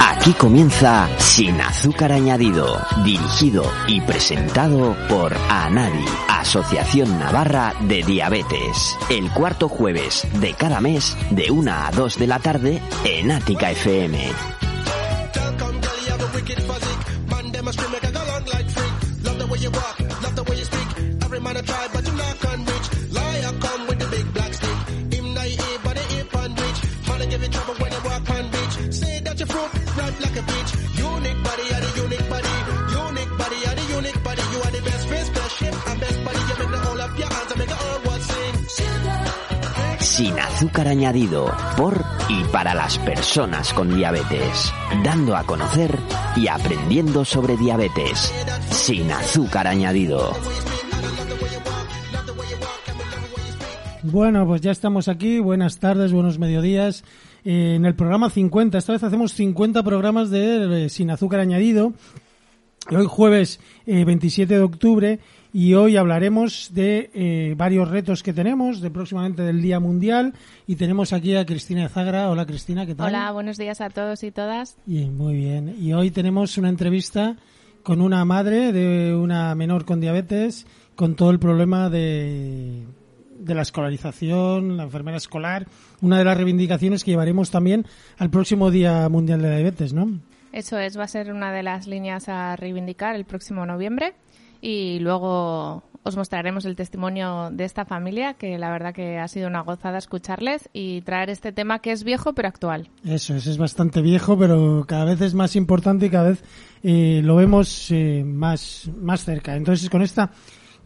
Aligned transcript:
Aquí 0.00 0.32
comienza 0.34 1.08
Sin 1.18 1.60
Azúcar 1.60 2.12
Añadido, 2.12 2.80
dirigido 3.04 3.64
y 3.86 4.00
presentado 4.00 4.96
por 5.08 5.36
ANADI, 5.48 6.04
Asociación 6.28 7.18
Navarra 7.18 7.74
de 7.82 8.02
Diabetes, 8.02 8.98
el 9.08 9.30
cuarto 9.30 9.68
jueves 9.68 10.26
de 10.40 10.54
cada 10.54 10.80
mes 10.80 11.16
de 11.30 11.50
1 11.50 11.70
a 11.72 11.90
2 11.92 12.18
de 12.18 12.26
la 12.26 12.38
tarde 12.40 12.82
en 13.04 13.30
Ática 13.30 13.70
FM. 13.70 14.55
Sin 40.16 40.38
Azúcar 40.38 40.88
Añadido, 40.88 41.44
por 41.76 42.02
y 42.30 42.42
para 42.44 42.74
las 42.74 42.98
personas 43.00 43.74
con 43.74 43.94
diabetes, 43.94 44.72
dando 45.04 45.36
a 45.36 45.44
conocer 45.44 45.94
y 46.36 46.48
aprendiendo 46.48 47.22
sobre 47.26 47.58
diabetes. 47.58 48.32
Sin 48.70 49.10
Azúcar 49.10 49.66
Añadido. 49.66 50.32
Bueno, 54.04 54.46
pues 54.46 54.62
ya 54.62 54.70
estamos 54.70 55.08
aquí. 55.08 55.38
Buenas 55.38 55.80
tardes, 55.80 56.14
buenos 56.14 56.38
mediodías. 56.38 57.04
Eh, 57.44 57.74
en 57.76 57.84
el 57.84 57.94
programa 57.94 58.30
50. 58.30 58.78
Esta 58.78 58.94
vez 58.94 59.02
hacemos 59.02 59.34
50 59.34 59.82
programas 59.82 60.30
de 60.30 60.86
eh, 60.86 60.88
Sin 60.88 61.10
Azúcar 61.10 61.40
Añadido. 61.40 61.92
Hoy 62.88 63.06
jueves 63.08 63.58
eh, 63.84 64.04
27 64.04 64.54
de 64.54 64.60
octubre 64.60 65.18
y 65.52 65.74
hoy 65.74 65.96
hablaremos 65.96 66.70
de 66.72 67.10
eh, 67.14 67.54
varios 67.56 67.90
retos 67.90 68.22
que 68.22 68.32
tenemos, 68.32 68.80
de 68.80 68.90
próximamente 68.92 69.42
del 69.42 69.60
Día 69.60 69.80
Mundial 69.80 70.34
y 70.68 70.76
tenemos 70.76 71.12
aquí 71.12 71.34
a 71.34 71.44
Cristina 71.44 71.88
Zagra. 71.88 72.30
Hola 72.30 72.46
Cristina, 72.46 72.86
¿qué 72.86 72.94
tal? 72.94 73.08
Hola, 73.08 73.32
buenos 73.32 73.56
días 73.56 73.80
a 73.80 73.90
todos 73.90 74.22
y 74.22 74.30
todas. 74.30 74.76
Bien, 74.86 75.16
muy 75.16 75.34
bien. 75.34 75.74
Y 75.80 75.94
hoy 75.94 76.12
tenemos 76.12 76.58
una 76.58 76.68
entrevista 76.68 77.36
con 77.82 78.00
una 78.00 78.24
madre 78.24 78.72
de 78.72 79.16
una 79.16 79.52
menor 79.56 79.84
con 79.84 80.00
diabetes, 80.00 80.64
con 80.94 81.16
todo 81.16 81.30
el 81.30 81.40
problema 81.40 81.90
de, 81.90 82.84
de 83.40 83.54
la 83.54 83.62
escolarización, 83.62 84.76
la 84.76 84.84
enfermera 84.84 85.16
escolar, 85.16 85.66
una 86.02 86.18
de 86.18 86.24
las 86.24 86.36
reivindicaciones 86.36 87.02
que 87.02 87.10
llevaremos 87.10 87.50
también 87.50 87.84
al 88.16 88.30
próximo 88.30 88.70
Día 88.70 89.08
Mundial 89.08 89.42
de 89.42 89.48
la 89.48 89.56
Diabetes, 89.56 89.92
¿no? 89.92 90.20
Eso 90.52 90.78
es, 90.78 90.98
va 90.98 91.04
a 91.04 91.08
ser 91.08 91.32
una 91.32 91.52
de 91.52 91.62
las 91.62 91.86
líneas 91.86 92.28
a 92.28 92.56
reivindicar 92.56 93.14
el 93.14 93.24
próximo 93.24 93.66
noviembre 93.66 94.14
y 94.60 94.98
luego 95.00 95.82
os 96.02 96.16
mostraremos 96.16 96.64
el 96.64 96.76
testimonio 96.76 97.50
de 97.50 97.64
esta 97.64 97.84
familia, 97.84 98.34
que 98.34 98.58
la 98.58 98.70
verdad 98.70 98.94
que 98.94 99.18
ha 99.18 99.26
sido 99.28 99.48
una 99.48 99.60
gozada 99.62 99.98
escucharles 99.98 100.68
y 100.72 101.00
traer 101.02 101.30
este 101.30 101.50
tema 101.52 101.80
que 101.80 101.90
es 101.90 102.04
viejo 102.04 102.32
pero 102.32 102.46
actual. 102.48 102.88
Eso 103.04 103.34
es, 103.34 103.46
es 103.48 103.58
bastante 103.58 104.00
viejo, 104.02 104.38
pero 104.38 104.84
cada 104.86 105.04
vez 105.04 105.20
es 105.20 105.34
más 105.34 105.56
importante 105.56 106.06
y 106.06 106.10
cada 106.10 106.28
vez 106.30 106.44
eh, 106.84 107.20
lo 107.24 107.34
vemos 107.36 107.90
eh, 107.90 108.22
más, 108.24 108.88
más 109.00 109.24
cerca. 109.24 109.56
Entonces, 109.56 109.90
con 109.90 110.00
esta, 110.00 110.30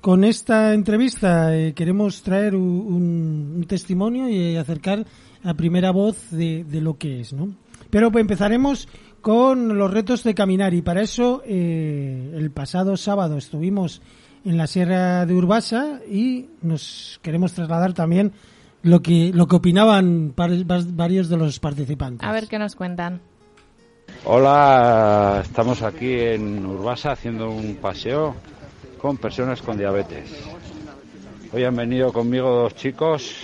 con 0.01 0.25
esta 0.25 0.73
entrevista 0.73 1.55
eh, 1.55 1.75
queremos 1.75 2.23
traer 2.23 2.57
un, 2.57 3.55
un- 3.59 3.65
testimonio 3.69 4.27
y 4.29 4.57
acercar 4.57 5.05
a 5.45 5.53
primera 5.55 5.91
voz 5.91 6.31
de, 6.31 6.65
de 6.65 6.81
lo 6.81 6.97
que 6.97 7.21
es, 7.21 7.35
¿no? 7.35 7.55
Pero 7.91 8.11
pues, 8.11 8.23
empezaremos 8.23 8.89
con 9.21 9.77
los 9.79 9.91
retos 9.93 10.23
de 10.25 10.35
caminar 10.35 10.75
y 10.75 10.83
para 10.83 11.03
eso 11.03 11.43
eh, 11.45 12.33
el 12.35 12.51
pasado 12.51 12.97
sábado 12.97 13.37
estuvimos 13.37 14.01
en 14.45 14.57
la 14.57 14.67
Sierra 14.67 15.27
de 15.27 15.35
Urbasa 15.35 16.01
y 16.11 16.49
nos 16.63 17.21
queremos 17.23 17.53
trasladar 17.53 17.93
también 17.93 18.33
lo 18.83 19.03
que 19.03 19.31
lo 19.35 19.47
que 19.47 19.57
opinaban 19.57 20.33
par- 20.35 20.65
varios 20.65 21.29
de 21.29 21.37
los 21.37 21.61
participantes. 21.61 22.27
A 22.27 22.33
ver 22.33 22.49
qué 22.49 22.59
nos 22.59 22.75
cuentan. 22.75 23.21
Hola, 24.25 25.41
estamos 25.45 25.83
aquí 25.83 26.13
en 26.13 26.65
Urbasa 26.67 27.13
haciendo 27.13 27.51
un 27.51 27.77
paseo 27.77 28.35
con 28.99 29.17
personas 29.19 29.63
con 29.63 29.77
diabetes. 29.79 30.31
Hoy 31.53 31.65
han 31.65 31.77
venido 31.77 32.13
conmigo 32.13 32.49
dos 32.51 32.75
chicos, 32.75 33.35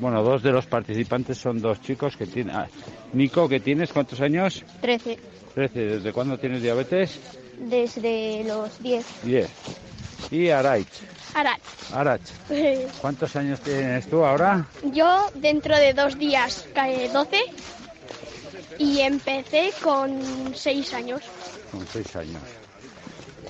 bueno, 0.00 0.22
dos 0.22 0.42
de 0.42 0.52
los 0.52 0.66
participantes 0.66 1.38
son 1.38 1.60
dos 1.60 1.80
chicos 1.80 2.16
que 2.16 2.26
tienen... 2.26 2.54
ah, 2.54 2.68
Nico, 3.12 3.48
¿qué 3.48 3.60
tienes? 3.60 3.92
¿Cuántos 3.92 4.20
años? 4.20 4.64
13, 4.80 5.18
13. 5.54 5.80
¿Desde 5.80 6.12
cuándo 6.12 6.38
tienes 6.38 6.62
diabetes? 6.62 7.18
desde 7.58 8.42
los 8.44 8.82
10. 8.82 9.06
10. 9.24 9.50
Y 10.30 10.48
Araich. 10.48 10.88
Ahora, 11.34 11.58
Arach, 11.92 12.20
¿cuántos 13.00 13.36
años 13.36 13.60
tienes 13.60 14.08
tú 14.08 14.24
ahora? 14.24 14.66
yo 14.92 15.30
dentro 15.34 15.76
de 15.76 15.92
dos 15.94 16.18
días 16.18 16.66
cae 16.74 17.08
12 17.08 17.40
y 18.78 19.00
empecé 19.00 19.70
con 19.82 20.20
6 20.54 20.94
años. 20.94 21.22
Con 21.70 21.86
6 21.86 22.16
años. 22.16 22.42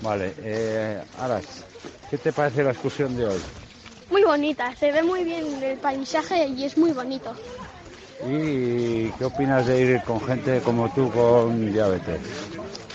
Vale, 0.03 0.34
eh, 0.43 1.00
Arach, 1.19 1.44
¿qué 2.10 2.19
te 2.19 2.33
parece 2.33 2.62
la 2.65 2.72
excursión 2.72 3.16
de 3.16 3.27
hoy? 3.27 3.41
Muy 4.12 4.25
bonita, 4.25 4.77
se 4.78 4.93
ve 4.93 5.03
muy 5.03 5.25
bien 5.25 5.62
el 5.62 5.78
paisaje 5.78 6.47
y 6.47 6.65
es 6.65 6.77
muy 6.77 6.93
bonito. 6.93 7.34
¿Y 8.28 9.09
qué 9.12 9.25
opinas 9.25 9.67
de 9.67 9.81
ir 9.81 10.03
con 10.03 10.21
gente 10.21 10.61
como 10.61 10.91
tú 10.91 11.11
con 11.11 11.73
diabetes? 11.73 12.21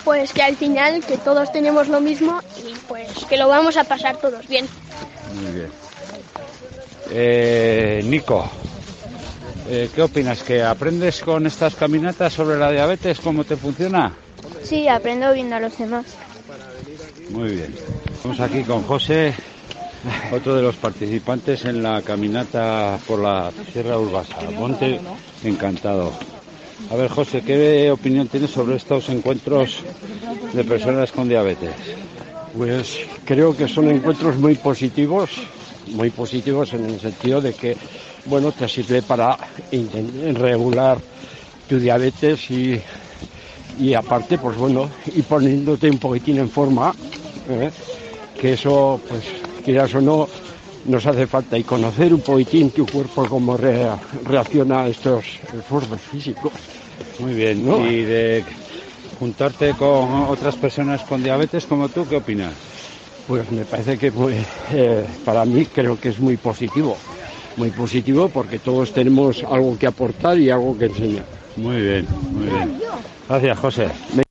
Pues 0.04 0.32
que 0.32 0.42
al 0.42 0.54
final 0.54 1.04
que 1.04 1.18
todos 1.18 1.50
tenemos 1.50 1.88
lo 1.88 2.00
mismo 2.00 2.40
y 2.64 2.72
pues 2.86 3.26
que 3.28 3.36
lo 3.36 3.48
vamos 3.48 3.76
a 3.76 3.82
pasar 3.82 4.16
todos 4.18 4.46
bien. 4.46 4.68
Muy 5.34 5.52
bien. 5.54 5.70
Eh, 7.10 8.00
Nico, 8.04 8.48
eh, 9.68 9.90
¿qué 9.92 10.02
opinas? 10.02 10.44
¿Que 10.44 10.62
aprendes 10.62 11.20
con 11.20 11.48
estas 11.48 11.74
caminatas 11.74 12.32
sobre 12.32 12.56
la 12.58 12.70
diabetes? 12.70 13.18
¿Cómo 13.18 13.42
te 13.42 13.56
funciona? 13.56 14.12
Sí, 14.62 14.86
aprendo 14.86 15.32
viendo 15.32 15.56
a 15.56 15.60
los 15.60 15.76
demás. 15.76 16.06
Muy 17.30 17.56
bien. 17.56 17.74
Estamos 18.14 18.38
aquí 18.38 18.62
con 18.62 18.82
José, 18.84 19.34
otro 20.32 20.54
de 20.56 20.62
los 20.62 20.76
participantes 20.76 21.64
en 21.64 21.82
la 21.82 22.02
caminata 22.02 22.98
por 23.06 23.20
la 23.20 23.52
Sierra 23.72 23.98
Urbasa. 23.98 24.36
Ponte 24.56 25.00
encantado. 25.42 26.12
A 26.90 26.96
ver, 26.96 27.10
José, 27.10 27.42
¿qué 27.42 27.90
opinión 27.90 28.28
tienes 28.28 28.50
sobre 28.50 28.76
estos 28.76 29.08
encuentros 29.08 29.82
de 30.52 30.64
personas 30.64 31.10
con 31.12 31.28
diabetes? 31.28 31.74
Pues 32.56 33.00
creo 33.24 33.54
que 33.54 33.68
son 33.68 33.90
encuentros 33.90 34.38
muy 34.38 34.54
positivos, 34.54 35.30
muy 35.88 36.10
positivos 36.10 36.72
en 36.72 36.86
el 36.86 37.00
sentido 37.00 37.40
de 37.40 37.52
que, 37.54 37.76
bueno, 38.26 38.52
te 38.52 38.68
sirve 38.68 39.02
para 39.02 39.36
regular 40.34 40.98
tu 41.68 41.78
diabetes 41.78 42.50
y, 42.50 42.80
y 43.78 43.94
aparte, 43.94 44.38
pues 44.38 44.56
bueno, 44.56 44.88
y 45.14 45.22
poniéndote 45.22 45.90
un 45.90 45.98
poquitín 45.98 46.38
en 46.38 46.48
forma, 46.48 46.94
¿eh? 47.50 47.70
que 48.40 48.52
eso, 48.54 49.00
pues, 49.08 49.24
quieras 49.68 49.94
o 49.94 50.00
no, 50.00 50.28
nos 50.84 51.06
hace 51.06 51.26
falta 51.26 51.58
y 51.58 51.64
conocer 51.64 52.14
un 52.14 52.22
poquitín 52.22 52.70
tu 52.72 52.86
cuerpo 52.88 53.28
cómo 53.28 53.56
re- 53.56 53.90
reacciona 54.24 54.84
a 54.84 54.88
estos 54.88 55.40
esfuerzos 55.52 56.00
físicos. 56.00 56.52
Muy 57.18 57.34
bien. 57.34 57.64
¿no? 57.66 57.76
Y 57.86 58.02
de 58.04 58.46
juntarte 59.18 59.74
con 59.74 60.14
otras 60.34 60.56
personas 60.56 61.04
con 61.04 61.22
diabetes 61.22 61.66
como 61.66 61.90
tú, 61.90 62.06
¿qué 62.06 62.16
opinas? 62.16 62.56
Pues 63.26 63.50
me 63.50 63.66
parece 63.66 63.98
que 63.98 64.10
pues, 64.10 64.46
eh, 64.72 65.06
para 65.22 65.44
mí 65.44 65.66
creo 65.66 65.98
que 65.98 66.08
es 66.08 66.18
muy 66.18 66.38
positivo, 66.38 66.98
muy 67.56 67.70
positivo 67.70 68.30
porque 68.30 68.58
todos 68.58 68.90
tenemos 68.92 69.44
algo 69.44 69.76
que 69.76 69.86
aportar 69.86 70.38
y 70.38 70.48
algo 70.48 70.78
que 70.78 70.86
enseñar. 70.86 71.26
Muy 71.56 71.82
bien, 71.82 72.06
muy 72.32 72.46
bien. 72.48 72.72
Gracias, 73.28 73.58
José. 73.58 74.24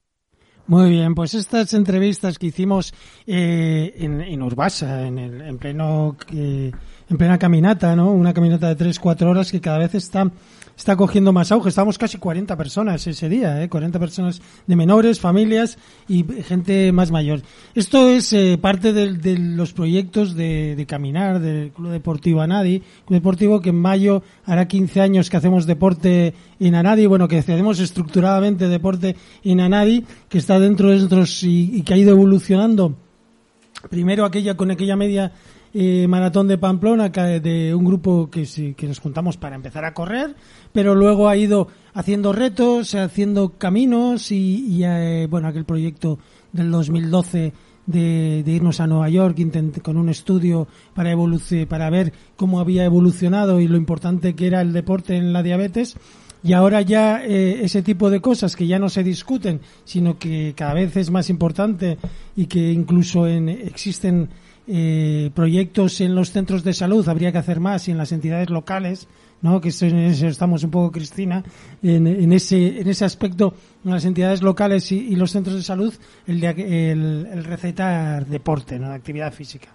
Muy 0.68 0.90
bien, 0.90 1.16
pues 1.16 1.34
estas 1.34 1.74
entrevistas 1.74 2.38
que 2.38 2.48
hicimos 2.48 2.94
eh, 3.26 3.94
en, 4.00 4.20
en 4.20 4.42
Urbasa, 4.42 5.08
en, 5.08 5.18
el, 5.18 5.42
en 5.42 5.58
pleno 5.58 6.18
eh, 6.34 6.72
en 7.10 7.18
plena 7.18 7.40
caminata, 7.40 7.96
¿no? 7.96 8.12
Una 8.12 8.34
caminata 8.34 8.68
de 8.68 8.76
tres, 8.76 9.00
cuatro 9.00 9.30
horas 9.30 9.50
que 9.50 9.62
cada 9.62 9.78
vez 9.78 9.96
está 9.96 10.30
está 10.78 10.96
cogiendo 10.96 11.34
más 11.34 11.52
auge. 11.52 11.70
Estábamos 11.70 11.98
casi 11.98 12.18
40 12.20 12.56
personas 12.56 13.06
ese 13.08 13.28
día, 13.28 13.62
¿eh? 13.62 13.68
40 13.68 14.00
personas 14.00 14.42
de 14.68 14.76
menores, 14.76 15.20
familias 15.20 15.78
y 16.08 16.24
gente 16.44 16.92
más 16.92 17.12
mayor. 17.12 17.42
Esto 17.74 18.08
es 18.08 18.32
eh, 18.32 18.58
parte 18.62 18.94
de, 18.94 19.14
de, 19.14 19.38
los 19.38 19.74
proyectos 19.74 20.36
de, 20.36 20.76
de, 20.76 20.86
caminar 20.86 21.40
del 21.40 21.72
Club 21.72 21.92
Deportivo 21.92 22.42
Anadi, 22.42 22.80
Club 23.06 23.20
Deportivo 23.20 23.60
que 23.60 23.70
en 23.70 23.82
mayo 23.82 24.24
hará 24.46 24.68
15 24.68 25.02
años 25.02 25.30
que 25.30 25.38
hacemos 25.38 25.66
deporte 25.66 26.36
en 26.60 26.76
Anadi, 26.76 27.08
bueno, 27.08 27.28
que 27.28 27.40
hacemos 27.40 27.80
estructuradamente 27.80 28.68
deporte 28.68 29.16
en 29.44 29.60
Anadi, 29.60 30.06
que 30.30 30.38
está 30.38 30.60
dentro 30.60 30.90
de 30.90 30.98
nosotros 30.98 31.44
y, 31.44 31.72
y 31.74 31.82
que 31.82 31.96
ha 31.96 31.98
ido 31.98 32.12
evolucionando. 32.12 32.96
Primero 33.90 34.26
aquella 34.26 34.56
con 34.56 34.72
aquella 34.72 34.96
media 34.96 35.32
eh, 35.74 36.08
maratón 36.08 36.48
de 36.48 36.58
Pamplona 36.58 37.10
de 37.10 37.74
un 37.76 37.86
grupo 37.86 38.30
que, 38.30 38.46
que 38.76 38.88
nos 38.88 39.00
juntamos 39.00 39.38
para 39.38 39.56
empezar 39.56 39.86
a 39.86 39.94
correr, 39.94 40.36
pero 40.72 40.96
luego 40.96 41.30
ha 41.30 41.38
ido 41.38 41.68
haciendo 41.94 42.34
retos, 42.34 42.96
haciendo 42.96 43.58
caminos 43.58 44.32
y, 44.32 44.66
y 44.68 44.84
eh, 44.84 45.28
bueno, 45.30 45.48
aquel 45.48 45.66
proyecto 45.66 46.20
del 46.52 46.72
2012 46.72 47.54
de, 47.86 48.44
de, 48.44 48.52
irnos 48.52 48.80
a 48.80 48.88
Nueva 48.88 49.10
York 49.10 49.38
con 49.82 49.98
un 49.98 50.10
estudio 50.10 50.68
para, 50.94 51.16
para 51.68 51.90
ver 51.90 52.14
cómo 52.36 52.60
había 52.60 52.86
evolucionado 52.86 53.60
y 53.60 53.68
lo 53.68 53.78
importante 53.78 54.36
que 54.36 54.48
era 54.48 54.62
el 54.62 54.74
deporte 54.74 55.16
en 55.16 55.34
la 55.34 55.42
diabetes. 55.42 55.96
Y 56.44 56.54
ahora 56.54 56.82
ya 56.82 57.26
eh, 57.26 57.64
ese 57.64 57.82
tipo 57.82 58.10
de 58.10 58.22
cosas 58.22 58.56
que 58.56 58.68
ya 58.68 58.78
no 58.78 58.90
se 58.90 59.04
discuten, 59.04 59.60
sino 59.86 60.20
que 60.20 60.54
cada 60.56 60.74
vez 60.74 60.96
es 60.96 61.10
más 61.10 61.30
importante 61.30 61.98
y 62.36 62.46
que 62.46 62.72
incluso 62.72 63.28
en, 63.28 63.50
existen 63.50 64.30
eh, 64.68 65.32
proyectos 65.34 66.02
en 66.02 66.14
los 66.14 66.32
centros 66.32 66.64
de 66.64 66.74
salud, 66.74 67.08
habría 67.08 67.32
que 67.32 67.38
hacer 67.38 67.60
más 67.60 67.88
y 67.88 67.92
en 67.92 67.98
las 67.98 68.12
entidades 68.12 68.50
locales, 68.50 69.08
¿no? 69.42 69.62
Que 69.62 69.70
estamos 69.70 70.64
un 70.64 70.72
poco, 70.72 70.92
Cristina, 70.92 71.44
en, 71.82 72.08
en, 72.08 72.34
ese, 72.34 72.82
en 72.82 72.88
ese 72.88 73.06
aspecto, 73.06 73.54
en 73.86 73.92
las 73.92 74.06
entidades 74.06 74.42
locales 74.42 74.92
y, 74.92 75.00
y 75.00 75.16
los 75.16 75.32
centros 75.32 75.56
de 75.56 75.64
salud, 75.64 75.94
el, 76.26 76.40
de, 76.40 76.92
el, 76.92 77.28
el, 77.32 77.44
recetar 77.44 78.26
deporte, 78.26 78.78
¿no? 78.78 78.92
Actividad 78.92 79.32
física. 79.32 79.70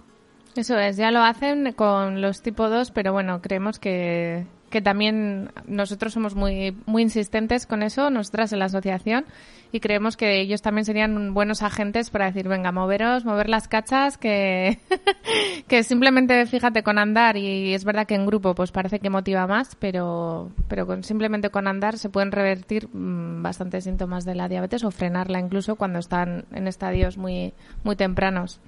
Eso 0.55 0.79
es, 0.79 0.99
ya 0.99 1.11
lo 1.11 1.21
hacen 1.21 1.73
con 1.73 2.21
los 2.21 2.43
tipo 2.43 2.69
2, 2.69 2.91
pero 2.91 3.13
bueno, 3.13 3.41
creemos 3.41 3.79
que, 3.79 4.45
que 4.73 4.81
también 4.81 5.51
nosotros 5.67 6.15
somos 6.15 6.35
muy, 6.35 6.75
muy 6.87 7.03
insistentes 7.03 7.67
con 7.67 7.83
eso, 7.83 8.09
nosotras 8.09 8.53
en 8.55 8.59
la 8.59 8.65
asociación, 8.65 9.27
y 9.71 9.81
creemos 9.81 10.17
que 10.17 10.41
ellos 10.41 10.63
también 10.63 10.87
serían 10.87 11.35
buenos 11.35 11.63
agentes 11.63 12.09
para 12.09 12.27
decir, 12.27 12.49
venga, 12.49 12.73
moveros, 12.73 13.27
mover 13.27 13.51
las 13.51 13.69
cachas, 13.69 14.17
que, 14.17 14.79
que 15.69 15.83
simplemente 15.83 16.47
fíjate 16.47 16.83
con 16.83 16.99
andar, 16.99 17.37
y 17.37 17.75
es 17.75 17.85
verdad 17.85 18.07
que 18.07 18.15
en 18.15 18.25
grupo 18.25 18.55
pues 18.55 18.73
parece 18.73 18.99
que 18.99 19.11
motiva 19.11 19.47
más, 19.47 19.77
pero, 19.77 20.51
pero 20.69 20.87
con, 20.87 21.05
simplemente 21.05 21.51
con 21.51 21.69
andar 21.69 21.99
se 21.99 22.09
pueden 22.09 22.33
revertir 22.33 22.89
mmm, 22.89 23.43
bastantes 23.43 23.85
síntomas 23.85 24.25
de 24.25 24.35
la 24.35 24.49
diabetes 24.49 24.85
o 24.85 24.91
frenarla 24.91 25.39
incluso 25.39 25.77
cuando 25.77 25.99
están 25.99 26.47
en 26.53 26.67
estadios 26.67 27.19
muy, 27.19 27.53
muy 27.85 27.95
tempranos. 27.95 28.59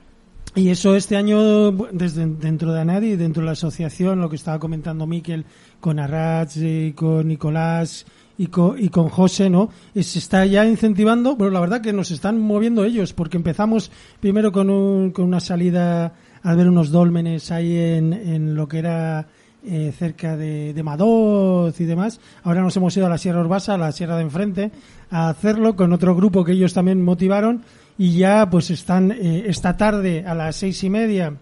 Y 0.57 0.69
eso 0.69 0.95
este 0.95 1.17
año, 1.17 1.73
desde 1.91 2.27
dentro 2.27 2.73
de 2.73 2.81
ANADI, 2.81 3.17
dentro 3.17 3.41
de 3.41 3.47
la 3.47 3.53
asociación, 3.53 4.21
lo 4.21 4.31
que 4.31 4.37
estaba 4.37 4.61
comentando 4.61 5.05
Miquel, 5.05 5.45
con 5.81 5.99
Arrats 5.99 6.59
y 6.59 6.93
con 6.93 7.27
Nicolás 7.27 8.07
y 8.39 8.47
con, 8.47 8.81
y 8.81 8.89
con 8.89 9.09
José, 9.09 9.51
¿no? 9.51 9.71
Se 9.95 10.19
está 10.21 10.47
ya 10.47 10.65
incentivando, 10.65 11.37
pero 11.37 11.51
la 11.51 11.59
verdad 11.59 11.81
que 11.81 11.93
nos 11.93 12.13
están 12.13 12.41
moviendo 12.41 12.85
ellos, 12.85 13.13
porque 13.13 13.37
empezamos 13.37 13.91
primero 14.21 14.53
con, 14.53 14.71
un, 14.71 15.11
con 15.11 15.25
una 15.25 15.41
salida 15.41 16.15
a 16.45 16.55
ver 16.55 16.69
unos 16.69 16.93
dólmenes 16.93 17.51
ahí 17.51 17.77
en, 17.77 18.13
en 18.13 18.55
lo 18.55 18.69
que 18.69 18.79
era 18.79 19.27
eh, 19.67 19.93
cerca 19.99 20.37
de, 20.37 20.73
de 20.73 20.83
Madoz 20.85 21.81
y 21.81 21.85
demás. 21.85 22.21
Ahora 22.45 22.61
nos 22.61 22.77
hemos 22.77 22.97
ido 22.97 23.07
a 23.07 23.11
la 23.11 23.19
Sierra 23.19 23.41
Urbasa, 23.41 23.75
a 23.75 23.79
la 23.79 23.91
Sierra 23.91 24.17
de 24.17 24.23
enfrente, 24.23 24.71
a 25.11 25.31
hacerlo 25.31 25.75
con 25.75 25.93
otro 25.93 26.15
grupo 26.15 26.45
que 26.45 26.53
ellos 26.53 26.75
también 26.75 27.03
motivaron 27.03 27.63
y 27.97 28.17
ya 28.19 28.49
pues 28.51 28.71
están 28.71 29.13
eh, 29.13 29.45
esta 29.47 29.77
tarde 29.77 30.25
a 30.27 30.35
las 30.35 30.57
seis 30.57 30.83
y 30.85 30.91
media 30.91 31.35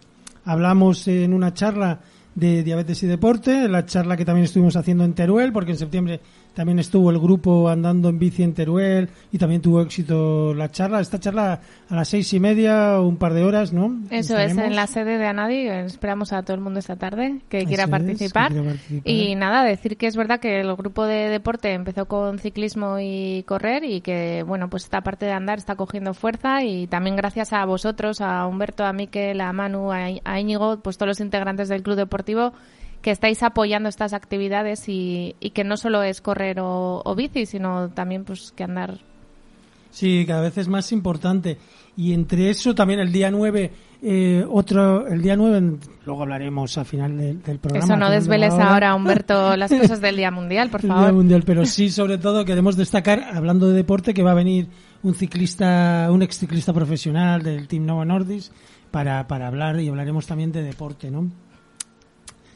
hablamos 0.44 1.06
en 1.08 1.32
una 1.32 1.54
charla 1.54 2.00
de 2.34 2.62
diabetes 2.62 3.02
y 3.02 3.06
deporte, 3.06 3.68
la 3.68 3.84
charla 3.84 4.16
que 4.16 4.24
también 4.24 4.44
estuvimos 4.44 4.76
haciendo 4.76 5.04
en 5.04 5.14
Teruel, 5.14 5.52
porque 5.52 5.72
en 5.72 5.78
septiembre 5.78 6.20
también 6.54 6.78
estuvo 6.78 7.10
el 7.10 7.18
grupo 7.18 7.68
andando 7.68 8.08
en 8.08 8.18
bici 8.18 8.42
en 8.42 8.52
Teruel 8.52 9.08
y 9.30 9.38
también 9.38 9.62
tuvo 9.62 9.80
éxito 9.80 10.52
la 10.54 10.70
charla. 10.70 11.00
Esta 11.00 11.18
charla 11.18 11.60
a 11.88 11.94
las 11.94 12.08
seis 12.08 12.32
y 12.34 12.40
media, 12.40 13.00
un 13.00 13.16
par 13.16 13.32
de 13.32 13.42
horas, 13.42 13.72
¿no? 13.72 13.86
Eso 14.10 14.36
Estaremos. 14.36 14.64
es, 14.64 14.70
en 14.70 14.76
la 14.76 14.86
sede 14.86 15.18
de 15.18 15.26
Anadi. 15.26 15.68
Esperamos 15.68 16.32
a 16.32 16.42
todo 16.42 16.54
el 16.54 16.60
mundo 16.60 16.78
esta 16.78 16.96
tarde 16.96 17.40
que 17.48 17.64
quiera, 17.64 17.86
participar. 17.86 18.52
Es, 18.52 18.58
que 18.58 18.62
quiera 18.62 18.76
participar. 18.76 19.10
Y 19.10 19.34
nada, 19.34 19.64
decir 19.64 19.96
que 19.96 20.06
es 20.06 20.16
verdad 20.16 20.40
que 20.40 20.60
el 20.60 20.74
grupo 20.76 21.06
de 21.06 21.28
deporte 21.28 21.72
empezó 21.72 22.06
con 22.06 22.38
ciclismo 22.38 22.98
y 23.00 23.44
correr 23.44 23.84
y 23.84 24.00
que, 24.00 24.44
bueno, 24.46 24.68
pues 24.68 24.84
esta 24.84 25.00
parte 25.00 25.26
de 25.26 25.32
andar 25.32 25.58
está 25.58 25.76
cogiendo 25.76 26.14
fuerza 26.14 26.62
y 26.64 26.86
también 26.86 27.16
gracias 27.16 27.52
a 27.52 27.64
vosotros, 27.64 28.20
a 28.20 28.46
Humberto, 28.46 28.84
a 28.84 28.92
Miquel, 28.92 29.40
a 29.40 29.52
Manu, 29.52 29.90
a 29.92 30.40
Íñigo, 30.40 30.80
pues 30.80 30.98
todos 30.98 31.08
los 31.08 31.20
integrantes 31.20 31.68
del 31.68 31.82
club 31.82 31.96
deportivo 31.96 32.52
que 33.02 33.10
estáis 33.10 33.42
apoyando 33.42 33.88
estas 33.88 34.12
actividades 34.12 34.88
y, 34.88 35.34
y 35.40 35.50
que 35.50 35.64
no 35.64 35.76
solo 35.76 36.02
es 36.02 36.20
correr 36.20 36.60
o, 36.60 37.02
o, 37.04 37.14
bici, 37.14 37.46
sino 37.46 37.90
también 37.90 38.24
pues 38.24 38.52
que 38.52 38.64
andar. 38.64 38.98
Sí, 39.90 40.24
cada 40.26 40.40
vez 40.40 40.56
es 40.56 40.68
más 40.68 40.92
importante. 40.92 41.58
Y 41.96 42.14
entre 42.14 42.48
eso 42.48 42.74
también 42.74 43.00
el 43.00 43.12
día 43.12 43.30
9, 43.30 43.70
eh, 44.02 44.46
otro, 44.50 45.06
el 45.06 45.20
día 45.20 45.36
9, 45.36 45.78
luego 46.06 46.22
hablaremos 46.22 46.78
al 46.78 46.86
final 46.86 47.18
del, 47.18 47.42
del 47.42 47.58
programa. 47.58 47.84
Eso 47.84 47.96
no 47.98 48.08
desveles 48.08 48.54
ahora, 48.54 48.94
Humberto, 48.94 49.54
las 49.58 49.70
cosas 49.70 50.00
del 50.00 50.16
Día 50.16 50.30
Mundial, 50.30 50.70
por 50.70 50.80
favor. 50.80 50.96
El 50.96 51.04
Día 51.04 51.12
Mundial, 51.12 51.42
pero 51.44 51.66
sí, 51.66 51.90
sobre 51.90 52.16
todo 52.16 52.46
queremos 52.46 52.76
destacar, 52.76 53.22
hablando 53.34 53.68
de 53.68 53.74
deporte, 53.74 54.14
que 54.14 54.22
va 54.22 54.30
a 54.30 54.34
venir 54.34 54.68
un 55.02 55.14
ciclista, 55.14 56.08
un 56.10 56.22
ex 56.22 56.38
ciclista 56.38 56.72
profesional 56.72 57.42
del 57.42 57.68
Team 57.68 57.84
Novo 57.84 58.04
Nordis 58.06 58.50
para, 58.90 59.26
para 59.26 59.48
hablar 59.48 59.78
y 59.80 59.88
hablaremos 59.88 60.26
también 60.26 60.52
de 60.52 60.62
deporte, 60.62 61.10
¿no? 61.10 61.30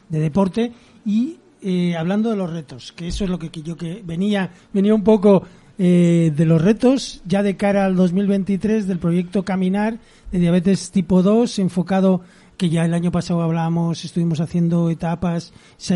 De 0.08 0.20
deporte 0.20 0.72
y 1.04 1.38
eh, 1.62 1.96
hablando 1.96 2.30
de 2.30 2.36
los 2.36 2.50
retos, 2.50 2.92
que 2.92 3.08
eso 3.08 3.24
es 3.24 3.30
lo 3.30 3.38
que, 3.38 3.50
que 3.50 3.62
yo 3.62 3.76
que 3.76 4.02
venía 4.04 4.50
venía 4.72 4.94
un 4.94 5.02
poco 5.02 5.42
eh, 5.78 6.32
de 6.34 6.46
los 6.46 6.62
retos 6.62 7.22
ya 7.26 7.42
de 7.42 7.56
cara 7.56 7.86
al 7.86 7.96
2023 7.96 8.86
del 8.86 8.98
proyecto 8.98 9.44
Caminar 9.44 9.98
de 10.30 10.38
diabetes 10.38 10.90
tipo 10.90 11.22
2 11.22 11.58
enfocado 11.58 12.22
que 12.56 12.70
ya 12.70 12.84
el 12.84 12.94
año 12.94 13.12
pasado 13.12 13.42
hablábamos, 13.42 14.04
estuvimos 14.04 14.40
haciendo 14.40 14.88
etapas, 14.88 15.52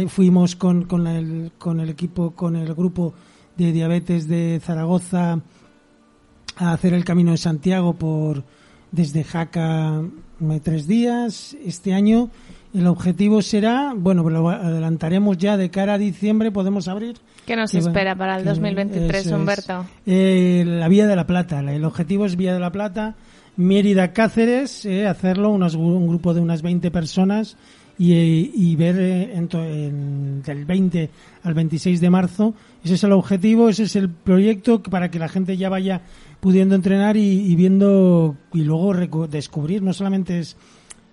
fuimos 0.09 0.57
con, 0.57 0.85
con, 0.85 1.07
el, 1.07 1.53
con 1.59 1.81
el 1.81 1.89
equipo, 1.89 2.33
con 2.33 2.57
el 2.57 2.75
grupo 2.75 3.15
de 3.57 3.73
diabetes 3.73 4.29
de 4.29 4.61
Zaragoza 4.63 5.41
a 6.57 6.73
hacer 6.73 6.93
el 6.93 7.05
camino 7.05 7.31
de 7.31 7.39
Santiago 7.39 7.95
por 7.95 8.45
desde 8.93 9.25
Jaca 9.25 10.03
tres 10.63 10.87
días. 10.87 11.57
Este 11.65 11.95
año 11.95 12.31
el 12.73 12.87
objetivo 12.87 13.43
será, 13.43 13.93
bueno, 13.97 14.29
lo 14.29 14.49
adelantaremos 14.49 15.37
ya 15.39 15.57
de 15.57 15.71
cara 15.71 15.95
a 15.95 15.99
diciembre, 15.99 16.53
podemos 16.53 16.89
abrir. 16.89 17.17
¿Qué 17.47 17.57
nos 17.57 17.73
que, 17.73 17.79
espera 17.79 18.15
para 18.15 18.37
el 18.37 18.45
2023, 18.45 19.27
Humberto? 19.33 19.87
Eh, 20.07 20.65
la 20.67 20.89
Vía 20.89 21.07
de 21.07 21.17
la 21.17 21.27
Plata. 21.27 21.61
El 21.61 21.85
objetivo 21.85 22.27
es 22.27 22.37
Vía 22.37 22.55
de 22.55 22.61
la 22.61 22.71
Plata, 22.71 23.17
Mérida, 23.57 24.13
Cáceres, 24.13 24.87
eh, 24.87 25.07
hacerlo, 25.07 25.51
unos, 25.51 25.75
un 25.75 26.07
grupo 26.07 26.33
de 26.33 26.41
unas 26.41 26.63
20 26.63 26.91
personas 26.91 27.57
y, 27.99 28.15
y 28.55 28.77
ver 28.77 28.99
eh, 29.01 29.35
en, 29.35 29.49
en, 29.53 30.43
del 30.43 30.65
20 30.65 31.11
al 31.43 31.55
26 31.55 32.01
de 32.01 32.11
marzo. 32.11 32.55
Ese 32.85 32.95
es 32.95 33.05
el 33.05 33.13
objetivo, 33.13 33.69
ese 33.69 33.83
es 33.83 33.97
el 33.97 34.09
proyecto 34.09 34.81
para 34.83 35.11
que 35.11 35.19
la 35.19 35.29
gente 35.29 35.57
ya 35.57 35.69
vaya 35.69 36.03
pudiendo 36.39 36.77
entrenar 36.77 37.17
y, 37.17 37.51
y 37.51 37.57
viendo 37.57 38.37
y 38.55 38.63
luego 38.63 39.27
descubrir, 39.27 39.83
no 39.83 39.93
solamente 39.93 40.39
es 40.39 40.57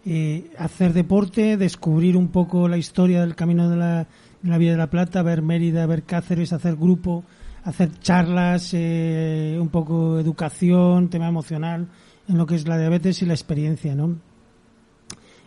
eh, 0.06 0.52
hacer 0.58 0.94
deporte, 0.94 1.58
descubrir 1.58 2.16
un 2.16 2.30
poco 2.30 2.68
la 2.68 2.78
historia 2.78 3.22
del 3.22 3.36
camino 3.36 3.70
de 3.70 3.76
la, 3.76 4.08
Vía 4.58 4.72
de 4.72 4.78
la 4.78 4.90
Plata, 4.90 5.22
ver 5.22 5.42
Mérida, 5.42 5.86
ver 5.86 6.04
Cáceres, 6.04 6.54
hacer 6.54 6.76
grupo, 6.76 7.24
hacer 7.64 7.92
charlas, 8.00 8.74
eh, 8.74 9.58
un 9.60 9.68
poco 9.68 10.20
educación, 10.20 11.10
tema 11.10 11.28
emocional, 11.28 11.88
en 12.28 12.38
lo 12.38 12.46
que 12.46 12.56
es 12.56 12.68
la 12.68 12.78
diabetes 12.78 13.22
y 13.22 13.26
la 13.26 13.34
experiencia, 13.34 13.96
¿no? 13.96 14.16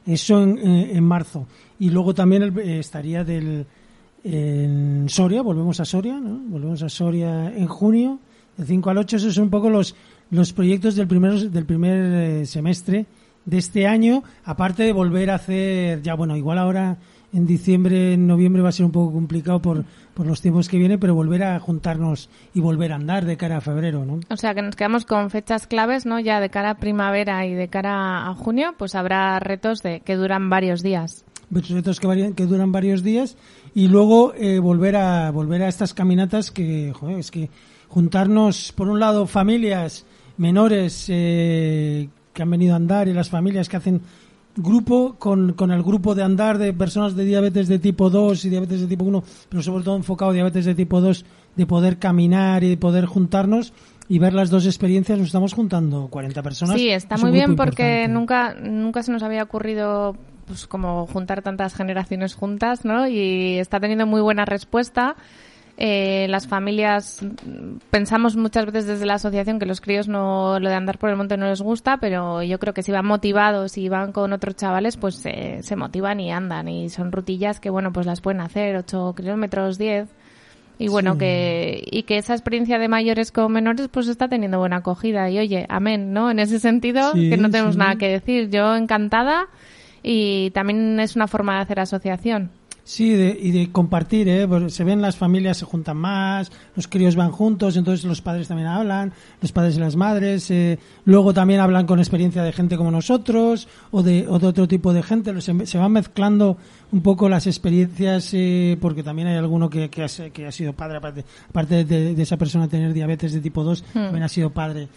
Eso 0.05 0.43
en, 0.43 0.59
eh, 0.59 0.91
en 0.93 1.05
marzo. 1.05 1.47
Y 1.79 1.91
luego 1.91 2.15
también 2.15 2.43
el, 2.43 2.59
eh, 2.59 2.79
estaría 2.79 3.25
del, 3.25 3.65
en 4.25 5.09
Soria, 5.09 5.41
volvemos 5.41 5.81
a 5.81 5.87
Soria, 5.87 6.19
¿no? 6.21 6.39
Volvemos 6.51 6.83
a 6.83 6.91
Soria 6.91 7.51
en 7.55 7.67
junio, 7.67 8.19
de 8.57 8.67
5 8.67 8.91
al 8.91 8.99
8, 8.99 9.17
esos 9.17 9.35
son 9.35 9.45
un 9.45 9.51
poco 9.51 9.71
los, 9.71 9.95
los 10.31 10.53
proyectos 10.53 10.97
del 10.97 11.09
del 11.51 11.65
primer 11.65 12.47
semestre 12.47 13.07
de 13.45 13.59
este 13.59 13.87
año, 13.87 14.23
aparte 14.45 14.83
de 14.83 14.93
volver 14.93 15.31
a 15.31 15.37
hacer, 15.37 16.03
ya 16.03 16.15
bueno, 16.15 16.37
igual 16.37 16.59
ahora 16.59 16.99
en 17.33 17.47
diciembre, 17.47 18.15
en 18.15 18.27
noviembre 18.27 18.61
va 18.61 18.71
a 18.71 18.73
ser 18.73 18.85
un 18.85 18.91
poco 18.93 19.13
complicado 19.13 19.63
por, 19.63 19.85
por 20.15 20.27
los 20.27 20.41
tiempos 20.41 20.69
que 20.69 20.79
vienen, 20.79 20.99
pero 20.99 21.15
volver 21.15 21.45
a 21.45 21.61
juntarnos 21.61 22.29
y 22.55 22.61
volver 22.61 22.93
a 22.93 22.97
andar 22.97 23.25
de 23.25 23.37
cara 23.37 23.59
a 23.59 23.61
febrero, 23.61 24.05
¿no? 24.05 24.19
O 24.29 24.37
sea, 24.37 24.53
que 24.55 24.63
nos 24.63 24.75
quedamos 24.75 25.05
con 25.07 25.31
fechas 25.31 25.67
claves, 25.69 26.07
¿no? 26.07 26.19
Ya 26.19 26.41
de 26.41 26.51
cara 26.51 26.71
a 26.71 26.75
primavera 26.79 27.47
y 27.47 27.55
de 27.55 27.69
cara 27.69 28.29
a 28.29 28.35
junio, 28.35 28.75
pues 28.77 28.95
habrá 28.97 29.39
retos 29.39 29.83
de 29.83 30.01
que 30.01 30.17
duran 30.17 30.51
varios 30.51 30.83
días. 30.83 31.25
retos 31.51 32.01
que, 32.01 32.09
varían- 32.09 32.35
que 32.35 32.47
duran 32.47 32.73
varios 32.73 33.03
días 33.05 33.37
y 33.75 33.87
luego 33.89 34.35
eh, 34.35 34.59
volver 34.59 34.97
a 34.97 35.31
volver 35.31 35.63
a 35.63 35.69
estas 35.69 35.95
caminatas 35.95 36.51
que 36.51 36.93
joder, 36.95 37.19
es 37.21 37.31
que 37.31 37.49
juntarnos 37.89 38.73
por 38.73 38.89
un 38.89 38.99
lado 39.01 39.27
familias 39.27 40.05
menores 40.37 41.07
eh, 41.09 42.09
que 42.33 42.43
han 42.43 42.51
venido 42.51 42.75
a 42.75 42.77
andar 42.77 43.09
y 43.09 43.13
las 43.13 43.29
familias 43.31 43.69
que 43.69 43.77
hacen 43.77 44.01
grupo 44.57 45.15
con, 45.19 45.53
con 45.53 45.71
el 45.71 45.83
grupo 45.83 46.15
de 46.15 46.23
andar 46.23 46.59
de 46.59 46.73
personas 46.73 47.15
de 47.15 47.25
diabetes 47.25 47.69
de 47.69 47.79
tipo 47.79 48.11
2 48.11 48.45
y 48.45 48.49
diabetes 48.51 48.81
de 48.81 48.87
tipo 48.87 49.05
1, 49.05 49.23
pero 49.49 49.63
sobre 49.63 49.85
todo 49.85 49.97
enfocado 49.97 50.33
a 50.33 50.35
diabetes 50.35 50.65
de 50.65 50.75
tipo 50.75 51.01
2, 51.01 51.25
de 51.57 51.67
poder 51.67 51.99
caminar 51.99 52.65
y 52.65 52.69
de 52.69 52.77
poder 52.77 53.07
juntarnos 53.07 53.73
y 54.09 54.19
ver 54.19 54.35
las 54.35 54.51
dos 54.51 54.67
experiencias, 54.67 55.19
nos 55.19 55.29
estamos 55.29 55.55
juntando 55.55 56.09
40 56.09 56.43
personas. 56.43 56.77
Sí, 56.77 56.91
está 56.91 57.15
Es 57.15 57.23
muy 57.23 57.31
bien 57.31 57.55
porque 57.55 58.05
importante. 58.05 58.09
nunca 58.09 58.55
nunca 58.55 59.03
se 59.05 59.13
nos 59.13 59.23
había 59.23 59.43
ocurrido 59.45 60.17
pues 60.47 60.67
como 60.67 61.07
juntar 61.07 61.43
tantas 61.43 61.75
generaciones 61.75 62.35
juntas, 62.35 62.85
¿no? 62.85 63.07
Y 63.07 63.59
está 63.61 63.79
teniendo 63.79 64.07
muy 64.07 64.21
buena 64.21 64.45
respuesta. 64.45 65.15
Eh, 65.83 66.27
las 66.29 66.47
familias 66.47 67.25
pensamos 67.89 68.37
muchas 68.37 68.67
veces 68.67 68.85
desde 68.87 69.07
la 69.07 69.15
asociación 69.15 69.59
que 69.59 69.65
los 69.65 69.81
críos 69.81 70.09
no 70.09 70.61
lo 70.61 70.69
de 70.69 70.75
andar 70.75 70.99
por 70.99 71.09
el 71.09 71.17
monte 71.17 71.39
no 71.39 71.47
les 71.49 71.63
gusta, 71.63 71.97
pero 71.97 72.43
yo 72.43 72.59
creo 72.59 72.75
que 72.75 72.83
si 72.83 72.93
van 72.93 73.07
motivados 73.07 73.79
y 73.79 73.89
van 73.89 74.13
con 74.13 74.35
otros 74.35 74.57
chavales, 74.57 74.99
pues 74.99 75.25
eh, 75.25 75.61
se 75.63 75.77
motivan 75.77 76.21
y 76.21 76.31
andan 76.33 76.69
y 76.69 76.91
son 76.91 77.11
rutillas 77.13 77.61
que 77.61 77.71
bueno 77.71 77.95
pues 77.95 78.05
las 78.05 78.21
pueden 78.21 78.43
hacer 78.43 78.77
8 78.77 79.15
kilómetros 79.17 79.79
10 79.79 80.07
y 80.79 80.89
bueno 80.89 81.15
Sí. 81.15 81.19
que 81.21 81.83
y 81.91 82.03
que 82.03 82.19
esa 82.19 82.35
experiencia 82.35 82.79
de 82.79 82.89
mayores 82.89 83.33
con 83.33 83.51
menores 83.51 83.89
pues 83.89 84.07
está 84.09 84.29
teniendo 84.29 84.59
buena 84.59 84.77
acogida. 84.77 85.31
Y 85.31 85.39
oye 85.39 85.65
amén 85.71 86.13
no 86.13 86.31
en 86.31 86.41
ese 86.41 86.61
sentido 86.61 87.13
Sí, 87.15 87.31
que 87.31 87.39
no 87.39 87.49
tenemos 87.51 87.73
sí. 87.77 87.79
nada 87.79 87.97
que 87.97 88.09
decir. 88.11 88.51
Yo 88.51 88.77
encantada 88.77 89.47
y 90.03 90.51
también 90.51 91.01
es 91.01 91.17
una 91.17 91.27
forma 91.27 91.55
de 91.57 91.61
hacer 91.63 91.81
asociación 91.81 92.51
Sí, 92.93 93.11
de- 93.11 93.39
y 93.41 93.53
de 93.53 93.71
compartir, 93.71 94.29
¿eh? 94.29 94.49
Porque 94.49 94.69
Se 94.69 94.83
ven 94.83 95.01
las 95.01 95.17
familias 95.17 95.59
se 95.59 95.65
juntan 95.65 95.97
más, 95.97 96.51
los 96.75 96.89
críos 96.89 97.15
van 97.15 97.31
juntos, 97.31 97.77
entonces 97.77 98.05
los 98.05 98.21
padres 98.21 98.49
también 98.49 98.67
hablan, 98.67 99.13
los 99.41 99.53
padres 99.53 99.77
y 99.77 99.79
las 99.79 99.95
madres, 99.95 100.51
eh, 100.51 100.77
luego 101.05 101.33
también 101.33 101.61
hablan 101.61 101.87
con 101.87 102.01
experiencia 102.01 102.43
de 102.43 102.51
gente 102.51 102.77
como 102.77 102.91
nosotros 102.91 103.69
o 103.93 104.03
de, 104.03 104.27
o 104.27 104.41
de 104.41 104.47
otro 104.49 104.67
tipo 104.67 104.93
de 104.93 105.05
gente, 105.05 105.41
se, 105.41 105.67
se 105.67 105.79
van 105.79 105.93
mezclando 105.93 106.57
un 106.91 107.01
poco 107.01 107.29
las 107.29 107.47
experiencias, 107.47 108.31
eh, 108.35 108.77
porque 108.81 109.05
también 109.05 109.29
hay 109.29 109.37
alguno 109.37 109.71
que, 109.71 109.89
que, 109.89 110.07
que 110.33 110.47
ha 110.49 110.51
sido 110.53 110.73
padre, 110.73 110.97
aparte, 110.99 111.25
aparte 111.49 111.85
de, 111.85 112.17
de 112.17 112.23
esa 112.25 112.37
persona 112.39 112.67
tener 112.67 112.93
diabetes 112.93 113.33
de 113.33 113.41
tipo 113.41 113.63
2, 113.63 113.85
también 113.93 114.25
ha 114.25 114.29
sido 114.29 114.51
padre 114.51 114.89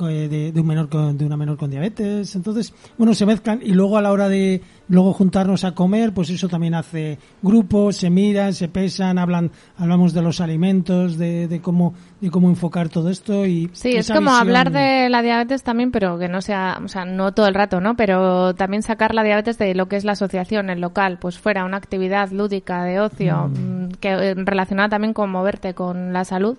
de, 0.00 0.52
de 0.52 0.60
un 0.60 0.66
menor 0.66 0.88
con, 0.88 1.16
de 1.18 1.24
una 1.24 1.36
menor 1.36 1.56
con 1.56 1.70
diabetes 1.70 2.34
entonces 2.34 2.74
bueno 2.98 3.14
se 3.14 3.26
mezclan 3.26 3.60
y 3.62 3.72
luego 3.72 3.98
a 3.98 4.02
la 4.02 4.10
hora 4.10 4.28
de 4.28 4.60
luego 4.88 5.12
juntarnos 5.12 5.64
a 5.64 5.72
comer 5.74 6.12
pues 6.12 6.30
eso 6.30 6.48
también 6.48 6.74
hace 6.74 7.18
grupos 7.42 7.96
se 7.96 8.10
miran 8.10 8.52
se 8.54 8.68
pesan 8.68 9.18
hablan 9.18 9.50
hablamos 9.76 10.12
de 10.12 10.22
los 10.22 10.40
alimentos 10.40 11.18
de, 11.18 11.46
de 11.46 11.60
cómo 11.60 11.94
de 12.20 12.30
cómo 12.30 12.48
enfocar 12.48 12.88
todo 12.88 13.10
esto 13.10 13.46
y 13.46 13.70
Sí, 13.72 13.92
es 13.96 14.08
como 14.08 14.30
visión- 14.30 14.40
hablar 14.40 14.70
de 14.72 15.08
la 15.08 15.22
diabetes 15.22 15.62
también, 15.62 15.90
pero 15.90 16.18
que 16.18 16.28
no 16.28 16.40
sea, 16.40 16.78
o 16.84 16.88
sea, 16.88 17.04
no 17.04 17.32
todo 17.32 17.46
el 17.48 17.54
rato, 17.54 17.80
¿no? 17.80 17.96
Pero 17.96 18.54
también 18.54 18.82
sacar 18.82 19.12
la 19.14 19.24
diabetes 19.24 19.58
de 19.58 19.74
lo 19.74 19.86
que 19.88 19.96
es 19.96 20.04
la 20.04 20.12
asociación, 20.12 20.70
el 20.70 20.80
local, 20.80 21.18
pues 21.20 21.38
fuera 21.38 21.64
una 21.64 21.78
actividad 21.78 22.30
lúdica 22.30 22.84
de 22.84 23.00
ocio, 23.00 23.48
mm, 23.48 23.88
que 24.00 24.10
eh, 24.10 24.34
relacionada 24.36 24.88
también 24.90 25.14
con 25.14 25.30
moverte 25.30 25.74
con 25.74 26.12
la 26.12 26.24
salud. 26.24 26.56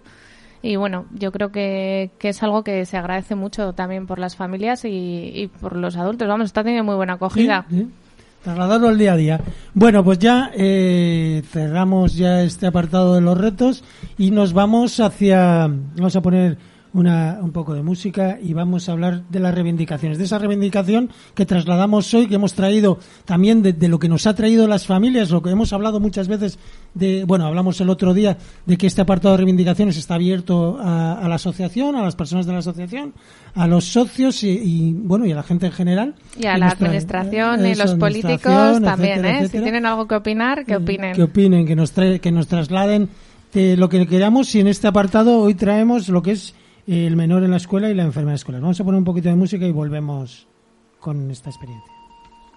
Y 0.65 0.77
bueno, 0.77 1.05
yo 1.11 1.33
creo 1.33 1.51
que, 1.51 2.11
que 2.17 2.29
es 2.29 2.41
algo 2.41 2.63
que 2.63 2.85
se 2.85 2.95
agradece 2.95 3.35
mucho 3.35 3.73
también 3.73 4.07
por 4.07 4.17
las 4.17 4.37
familias 4.37 4.85
y, 4.85 5.51
por 5.59 5.75
los 5.75 5.97
adultos. 5.97 6.25
Vamos, 6.25 6.45
está 6.45 6.63
teniendo 6.63 6.85
muy 6.85 6.95
buena 6.95 7.13
acogida. 7.13 7.65
Trasladarlo 8.43 8.87
al 8.87 8.97
día 8.97 9.11
a 9.11 9.17
día. 9.17 9.41
Bueno, 9.73 10.05
pues 10.05 10.19
ya 10.19 10.51
eh, 10.55 11.43
cerramos 11.51 12.15
ya 12.15 12.43
este 12.43 12.65
apartado 12.65 13.15
de 13.15 13.21
los 13.21 13.37
retos 13.37 13.83
y 14.17 14.31
nos 14.31 14.53
vamos 14.53 15.01
hacia, 15.01 15.67
vamos 15.67 16.15
a 16.15 16.21
poner 16.21 16.57
una, 16.93 17.39
un 17.41 17.51
poco 17.51 17.73
de 17.73 17.81
música 17.81 18.37
y 18.41 18.53
vamos 18.53 18.87
a 18.87 18.91
hablar 18.91 19.23
de 19.29 19.39
las 19.39 19.53
reivindicaciones, 19.53 20.17
de 20.19 20.25
esa 20.25 20.37
reivindicación 20.37 21.09
que 21.33 21.45
trasladamos 21.45 22.13
hoy, 22.13 22.27
que 22.27 22.35
hemos 22.35 22.53
traído 22.53 22.99
también 23.25 23.61
de, 23.63 23.73
de 23.73 23.87
lo 23.87 23.97
que 23.99 24.07
nos 24.09 24.27
ha 24.27 24.35
traído 24.35 24.67
las 24.67 24.85
familias, 24.85 25.31
lo 25.31 25.41
que 25.41 25.49
hemos 25.49 25.73
hablado 25.73 25.99
muchas 25.99 26.27
veces 26.27 26.59
de, 26.93 27.23
bueno, 27.25 27.47
hablamos 27.47 27.81
el 27.81 27.89
otro 27.89 28.13
día 28.13 28.37
de 28.65 28.77
que 28.77 28.85
este 28.87 29.01
apartado 29.01 29.33
de 29.33 29.37
reivindicaciones 29.37 29.97
está 29.97 30.15
abierto 30.15 30.77
a, 30.79 31.13
a 31.13 31.27
la 31.27 31.35
asociación, 31.35 31.95
a 31.95 32.03
las 32.03 32.15
personas 32.15 32.45
de 32.45 32.53
la 32.53 32.59
asociación, 32.59 33.13
a 33.55 33.65
los 33.67 33.85
socios 33.85 34.43
y, 34.43 34.49
y, 34.49 34.93
bueno, 34.93 35.25
y 35.25 35.31
a 35.31 35.35
la 35.35 35.43
gente 35.43 35.65
en 35.65 35.71
general. 35.71 36.15
Y 36.37 36.45
a 36.45 36.53
Que 36.53 36.59
la 36.59 36.65
nos 36.67 36.77
trae- 36.77 36.85
administración 36.87 37.65
y 37.65 37.71
eso, 37.71 37.83
los 37.83 37.95
políticos 37.95 38.81
también, 38.81 39.13
etcétera, 39.25 39.29
¿eh? 39.31 39.37
Si 39.39 39.43
etcétera. 39.45 39.63
tienen 39.63 39.85
algo 39.87 40.07
que 40.07 40.15
opinar, 40.15 40.65
que 40.65 40.73
Eh, 40.73 40.77
opinen. 40.77 41.15
Que 41.15 41.23
opinen, 41.23 41.65
que 41.65 41.75
nos, 41.75 41.91
trae, 41.91 42.19
que 42.19 42.31
nos 42.31 42.47
trasladen 42.47 43.09
de 43.53 43.77
lo 43.77 43.89
que 43.89 44.05
queramos 44.07 44.53
y 44.55 44.59
en 44.59 44.67
este 44.67 44.87
apartado 44.87 45.39
hoy 45.39 45.53
traemos 45.55 46.09
lo 46.09 46.21
que 46.23 46.31
es 46.31 46.49
eh, 46.51 46.53
el 46.87 47.15
menor 47.15 47.43
en 47.43 47.51
la 47.51 47.57
escuela 47.57 47.89
y 47.89 47.93
la 47.93 48.03
enfermedad 48.03 48.35
escolar. 48.35 48.61
Vamos 48.61 48.79
a 48.79 48.83
poner 48.83 48.99
un 48.99 49.05
poquito 49.05 49.29
de 49.29 49.35
música 49.35 49.65
y 49.65 49.71
volvemos 49.71 50.47
con 50.99 51.29
esta 51.31 51.49
experiencia. 51.49 51.93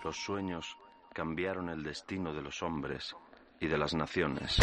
Los 0.05 0.17
sueños 0.17 0.77
cambiaron 1.13 1.69
el 1.69 1.83
destino 1.83 2.33
de 2.33 2.43
los 2.43 2.63
hombres 2.63 3.15
y 3.61 3.67
de 3.67 3.79
las 3.79 3.95
naciones. 3.95 4.59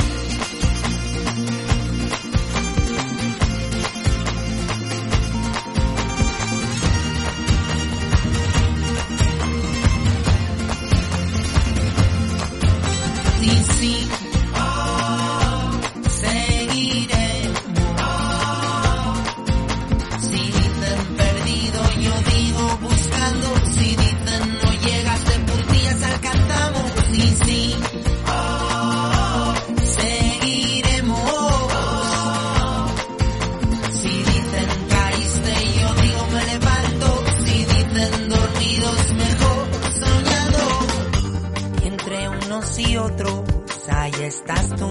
Estás 44.36 44.70
tú. 44.76 44.90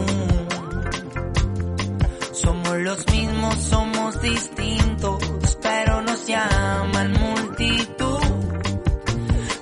Somos 2.33 2.79
los 2.79 3.07
mismos, 3.13 3.55
somos 3.57 4.23
distintos, 4.23 5.19
pero 5.61 6.03
nos 6.03 6.27
llaman 6.27 7.13
multitud. 7.13 8.21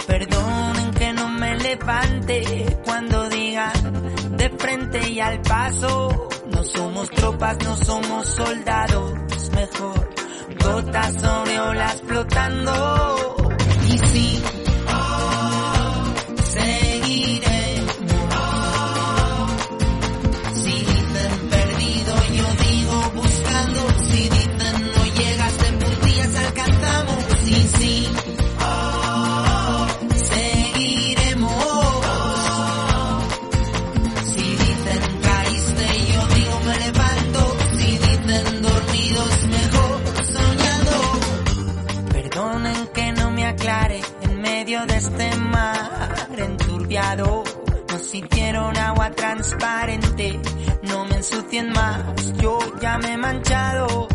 Perdonen 0.06 0.90
que 0.92 1.12
no 1.12 1.28
me 1.28 1.56
levante 1.58 2.78
cuando 2.84 3.28
digan 3.28 4.36
de 4.36 4.50
frente 4.50 5.10
y 5.10 5.20
al 5.20 5.40
paso. 5.42 6.28
No 6.52 6.62
somos 6.64 7.10
tropas, 7.10 7.56
no 7.64 7.76
somos 7.76 8.26
soldados, 8.26 9.50
mejor 9.54 10.10
gotas 10.62 11.14
sobre 11.14 11.60
olas 11.60 12.02
flotando. 12.06 13.39
De 44.86 44.96
este 44.96 45.36
mar 45.36 46.26
enturbiado. 46.36 47.44
Nos 47.88 48.14
hicieron 48.14 48.76
agua 48.76 49.10
transparente, 49.10 50.40
no 50.82 51.04
me 51.06 51.16
ensucien 51.16 51.70
más, 51.72 52.32
yo 52.34 52.58
ya 52.80 52.98
me 52.98 53.14
he 53.14 53.16
manchado. 53.16 54.08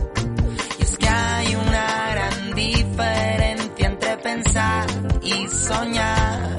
Y 0.79 0.83
es 0.83 0.97
que 0.97 1.07
hay 1.07 1.55
una 1.55 2.09
gran 2.11 2.55
diferencia 2.55 3.87
entre 3.87 4.17
pensar 4.17 4.85
y 5.21 5.47
soñar. 5.49 6.57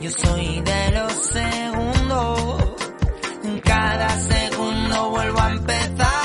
Yo 0.00 0.10
soy 0.10 0.60
de 0.60 0.90
los 0.92 1.12
segundos. 1.12 2.62
Cada 3.64 4.08
segundo 4.18 5.10
vuelvo 5.10 5.40
a 5.40 5.50
empezar. 5.50 6.19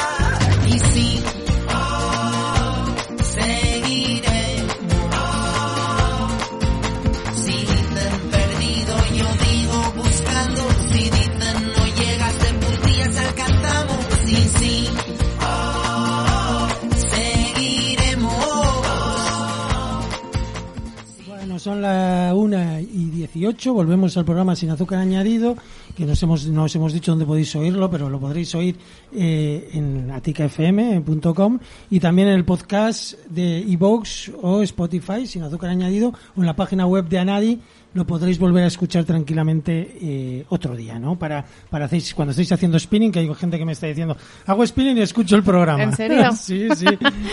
Son 21.66 21.82
las 21.82 22.32
1 22.32 22.80
y 22.82 23.10
18, 23.10 23.74
volvemos 23.74 24.16
al 24.18 24.24
programa 24.24 24.56
Sin 24.56 24.70
Azúcar 24.70 25.00
Añadido, 25.00 25.58
que 25.98 26.06
nos 26.06 26.22
hemos, 26.22 26.46
no 26.46 26.66
os 26.66 26.76
hemos 26.76 26.94
dicho 26.94 27.12
dónde 27.12 27.26
podéis 27.26 27.56
oírlo, 27.56 27.90
pero 27.90 28.08
lo 28.08 28.20
podréis 28.20 28.54
oír 28.54 28.78
eh, 29.12 29.72
en 29.74 30.12
aticafm.com 30.12 31.60
y 31.90 32.00
también 32.00 32.28
en 32.28 32.36
el 32.36 32.46
podcast 32.46 33.14
de 33.30 33.62
iVoox 33.62 34.30
o 34.44 34.62
Spotify, 34.62 35.26
Sin 35.26 35.42
Azúcar 35.42 35.72
Añadido, 35.72 36.14
o 36.36 36.42
en 36.42 36.46
la 36.46 36.56
página 36.56 36.86
web 36.86 37.10
de 37.10 37.18
Anadi, 37.18 37.60
lo 37.96 38.06
podréis 38.06 38.38
volver 38.38 38.66
a 38.66 38.68
escuchar 38.68 39.06
tranquilamente 39.06 39.98
eh, 40.02 40.46
otro 40.50 40.76
día, 40.76 41.00
¿no? 41.00 41.18
Para, 41.18 41.46
para 41.70 41.86
hacéis, 41.86 42.14
cuando 42.14 42.32
estáis 42.32 42.52
haciendo 42.52 42.78
spinning, 42.78 43.10
que 43.10 43.20
hay 43.20 43.34
gente 43.34 43.58
que 43.58 43.64
me 43.64 43.72
está 43.72 43.88
diciendo, 43.88 44.18
hago 44.46 44.68
spinning 44.68 44.98
y 44.98 45.02
escucho 45.02 45.38
el 45.38 45.44
programa. 45.44 45.82
¿En 45.82 45.96
serio? 45.96 46.30
sí, 46.36 46.68
sí, 46.76 46.86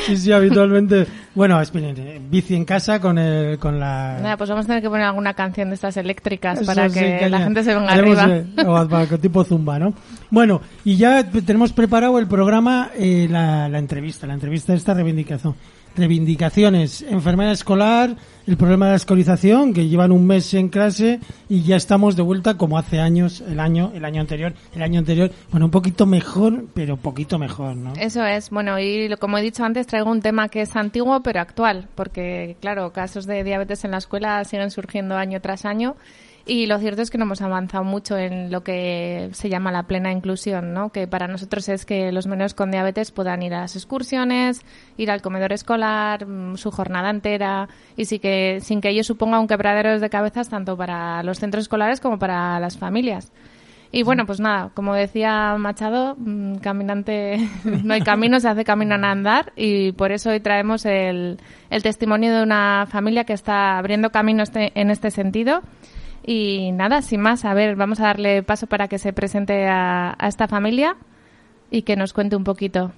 sí, 0.07 0.16
sí, 0.16 0.33
habitualmente. 0.33 1.04
Bueno, 1.35 1.62
spinning, 1.64 1.99
eh, 1.99 2.21
bici 2.31 2.54
en 2.54 2.64
casa 2.64 3.00
con 3.00 3.19
el, 3.19 3.59
con 3.59 3.81
la... 3.81 4.19
Nada, 4.23 4.37
pues 4.37 4.49
vamos 4.50 4.64
a 4.64 4.69
tener 4.69 4.83
que 4.83 4.88
poner 4.88 5.07
alguna 5.07 5.35
canción 5.35 5.69
de 5.69 5.75
estas 5.75 5.97
eléctricas 5.97 6.64
para 6.64 6.88
sí, 6.88 7.00
que, 7.00 7.28
la 7.28 7.40
gente 7.40 7.64
se 7.64 7.75
venga 7.75 7.92
haremos, 7.92 8.19
arriba. 8.19 8.47
eh, 8.57 9.14
o 9.14 9.19
tipo 9.19 9.42
zumba, 9.42 9.81
¿no? 9.81 9.92
Bueno, 10.31 10.61
y 10.85 10.97
ya 10.97 11.28
tenemos 11.28 11.73
preparado 11.73 12.21
el 12.21 12.28
programa, 12.28 12.90
eh, 12.97 13.26
la, 13.28 13.69
la 13.69 13.78
entrevista, 13.81 14.28
la 14.28 14.35
entrevista 14.35 14.73
de 14.73 14.78
esta 14.78 14.95
reivindicación. 14.95 15.57
Reivindicaciones, 15.96 17.02
enfermera 17.02 17.52
escolar, 17.52 18.16
el 18.46 18.56
problema 18.56 18.87
de 18.87 18.92
la 18.92 18.96
escolarización, 18.96 19.75
que 19.75 19.88
llevan 19.88 20.11
un 20.11 20.26
mes 20.26 20.52
en 20.54 20.68
clase 20.68 21.20
y 21.49 21.62
ya 21.62 21.76
estamos 21.76 22.16
de 22.16 22.22
vuelta 22.22 22.56
como 22.56 22.78
hace 22.78 22.99
años, 22.99 23.42
el 23.46 23.61
año, 23.61 23.92
el 23.94 24.04
año 24.04 24.20
anterior, 24.20 24.54
el 24.75 24.82
año 24.82 24.99
anterior, 24.99 25.30
bueno, 25.50 25.66
un 25.66 25.70
poquito 25.70 26.06
mejor, 26.06 26.64
pero 26.75 26.96
poquito 26.96 27.38
mejor, 27.38 27.76
¿no? 27.76 27.92
Eso 27.94 28.25
es, 28.25 28.50
bueno, 28.50 28.78
y 28.80 29.14
como 29.18 29.38
he 29.38 29.42
dicho 29.42 29.64
antes, 29.64 29.87
traigo 29.87 30.11
un 30.11 30.22
tema 30.22 30.49
que 30.49 30.62
es 30.62 30.75
antiguo 30.76 31.22
pero 31.22 31.40
actual, 31.40 31.88
porque 31.94 32.56
claro, 32.61 32.92
casos 32.92 33.26
de 33.26 33.44
diabetes 33.44 33.84
en 33.84 33.90
la 33.90 33.99
escuela 33.99 34.42
siguen 34.44 34.70
surgiendo 34.70 35.16
año 35.16 35.40
tras 35.40 35.64
año 35.64 35.94
y 36.44 36.66
lo 36.66 36.78
cierto 36.78 37.02
es 37.02 37.11
que 37.11 37.18
no 37.18 37.25
hemos 37.25 37.40
avanzado 37.42 37.84
mucho 37.84 38.16
en 38.18 38.50
lo 38.50 38.64
que 38.64 39.28
se 39.32 39.49
llama 39.49 39.70
la 39.70 39.84
plena 39.84 40.11
inclusión, 40.11 40.75
¿no? 40.75 40.90
Que 40.90 41.06
para 41.06 41.28
nosotros 41.28 41.68
es 41.68 41.84
que 41.84 42.11
los 42.12 42.26
menores 42.26 42.54
con 42.54 42.70
diabetes 42.70 43.12
puedan 43.12 43.42
ir 43.42 43.54
a 43.54 43.61
las 43.61 43.76
excursiones, 43.76 44.62
ir 44.96 45.11
al 45.11 45.22
comedor 45.22 45.52
escolar, 45.52 46.26
mm, 46.26 46.56
su 46.56 46.70
jornada 46.70 47.11
entera 47.11 47.68
y 47.96 48.06
sí 48.06 48.18
que 48.18 48.58
sin 48.61 48.80
que 48.80 48.88
ello 48.90 49.04
suponga 49.04 49.38
un 49.38 49.46
quebradero 49.46 49.99
de 49.99 50.11
cabezas 50.11 50.49
tanto 50.49 50.76
para 50.76 51.22
los 51.22 51.38
centros 51.38 51.62
escolares 51.62 52.00
como 52.00 52.18
para 52.18 52.58
las 52.58 52.76
familias. 52.76 53.32
Y 53.94 54.04
bueno, 54.04 54.25
pues 54.25 54.40
nada, 54.40 54.70
como 54.72 54.94
decía 54.94 55.54
Machado, 55.58 56.16
mm, 56.18 56.56
caminante, 56.56 57.37
no 57.84 57.92
hay 57.92 58.00
camino, 58.00 58.40
se 58.40 58.49
hace 58.49 58.64
camino 58.64 58.94
en 58.94 59.04
andar 59.04 59.52
y 59.54 59.92
por 59.92 60.12
eso 60.12 60.30
hoy 60.30 60.40
traemos 60.40 60.87
el, 60.87 61.38
el 61.68 61.82
testimonio 61.82 62.34
de 62.34 62.42
una 62.42 62.87
familia 62.90 63.25
que 63.25 63.34
está 63.34 63.76
abriendo 63.76 64.11
camino 64.11 64.42
este- 64.42 64.72
en 64.75 64.90
este 64.90 65.11
sentido. 65.11 65.61
Y 66.24 66.70
nada, 66.72 67.02
sin 67.02 67.20
más, 67.20 67.44
a 67.44 67.54
ver, 67.54 67.76
vamos 67.76 68.00
a 68.00 68.04
darle 68.04 68.42
paso 68.42 68.66
para 68.66 68.88
que 68.88 68.98
se 68.98 69.12
presente 69.12 69.66
a, 69.66 70.14
a 70.18 70.28
esta 70.28 70.46
familia 70.46 70.96
y 71.70 71.82
que 71.82 71.96
nos 71.96 72.12
cuente 72.12 72.36
un 72.36 72.44
poquito. 72.44 72.92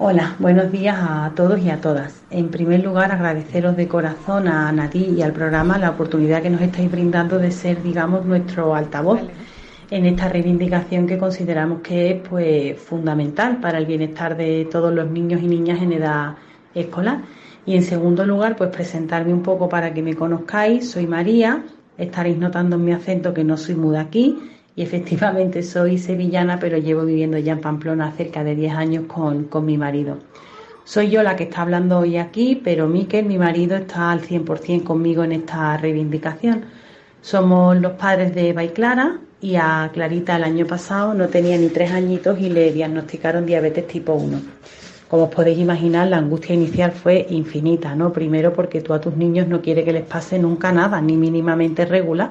Hola, 0.00 0.36
buenos 0.38 0.70
días 0.70 0.96
a 1.00 1.32
todos 1.34 1.58
y 1.60 1.70
a 1.70 1.80
todas. 1.80 2.22
En 2.30 2.50
primer 2.50 2.84
lugar, 2.84 3.10
agradeceros 3.10 3.76
de 3.76 3.88
corazón 3.88 4.46
a 4.46 4.70
Nati 4.70 5.06
y 5.16 5.22
al 5.22 5.32
programa 5.32 5.76
la 5.76 5.90
oportunidad 5.90 6.40
que 6.40 6.50
nos 6.50 6.60
estáis 6.60 6.88
brindando 6.88 7.38
de 7.38 7.50
ser, 7.50 7.82
digamos, 7.82 8.24
nuestro 8.24 8.76
altavoz 8.76 9.20
en 9.90 10.06
esta 10.06 10.28
reivindicación 10.28 11.06
que 11.06 11.18
consideramos 11.18 11.80
que 11.80 12.10
es 12.10 12.28
pues 12.28 12.78
fundamental 12.78 13.58
para 13.58 13.78
el 13.78 13.86
bienestar 13.86 14.36
de 14.36 14.68
todos 14.70 14.94
los 14.94 15.10
niños 15.10 15.42
y 15.42 15.48
niñas 15.48 15.82
en 15.82 15.92
edad 15.92 16.36
escolar. 16.74 17.22
Y 17.66 17.74
en 17.74 17.82
segundo 17.82 18.24
lugar, 18.24 18.54
pues 18.54 18.70
presentarme 18.70 19.32
un 19.32 19.42
poco 19.42 19.68
para 19.68 19.92
que 19.92 20.02
me 20.02 20.14
conozcáis. 20.14 20.90
Soy 20.90 21.06
María, 21.06 21.64
estaréis 21.98 22.38
notando 22.38 22.76
en 22.76 22.84
mi 22.84 22.92
acento 22.92 23.34
que 23.34 23.44
no 23.44 23.56
soy 23.56 23.74
muda 23.74 24.00
aquí 24.00 24.38
y 24.74 24.82
efectivamente 24.82 25.62
soy 25.62 25.98
sevillana, 25.98 26.58
pero 26.60 26.78
llevo 26.78 27.04
viviendo 27.04 27.36
ya 27.36 27.52
en 27.52 27.60
Pamplona 27.60 28.12
cerca 28.12 28.44
de 28.44 28.54
10 28.54 28.74
años 28.74 29.04
con, 29.08 29.44
con 29.44 29.66
mi 29.66 29.76
marido. 29.76 30.18
Soy 30.84 31.10
yo 31.10 31.22
la 31.22 31.36
que 31.36 31.44
está 31.44 31.62
hablando 31.62 31.98
hoy 31.98 32.16
aquí, 32.16 32.58
pero 32.62 32.88
Miquel, 32.88 33.26
mi 33.26 33.36
marido, 33.36 33.76
está 33.76 34.10
al 34.10 34.22
100% 34.22 34.84
conmigo 34.84 35.24
en 35.24 35.32
esta 35.32 35.76
reivindicación. 35.76 36.64
Somos 37.20 37.76
los 37.76 37.92
padres 37.92 38.34
de 38.34 38.50
Eva 38.50 38.64
y 38.64 38.68
Clara 38.68 39.18
y 39.40 39.56
a 39.56 39.90
Clarita 39.92 40.36
el 40.36 40.44
año 40.44 40.66
pasado 40.66 41.12
no 41.12 41.28
tenía 41.28 41.58
ni 41.58 41.68
tres 41.68 41.90
añitos 41.90 42.40
y 42.40 42.48
le 42.48 42.72
diagnosticaron 42.72 43.44
diabetes 43.44 43.86
tipo 43.86 44.14
1. 44.14 44.40
Como 45.08 45.24
os 45.24 45.30
podéis 45.30 45.58
imaginar, 45.58 46.08
la 46.08 46.18
angustia 46.18 46.54
inicial 46.54 46.92
fue 46.92 47.26
infinita, 47.30 47.94
¿no? 47.94 48.12
Primero 48.12 48.52
porque 48.52 48.82
tú 48.82 48.92
a 48.92 49.00
tus 49.00 49.16
niños 49.16 49.48
no 49.48 49.62
quieres 49.62 49.86
que 49.86 49.92
les 49.92 50.04
pase 50.04 50.38
nunca 50.38 50.70
nada, 50.70 51.00
ni 51.00 51.16
mínimamente 51.16 51.86
regular. 51.86 52.30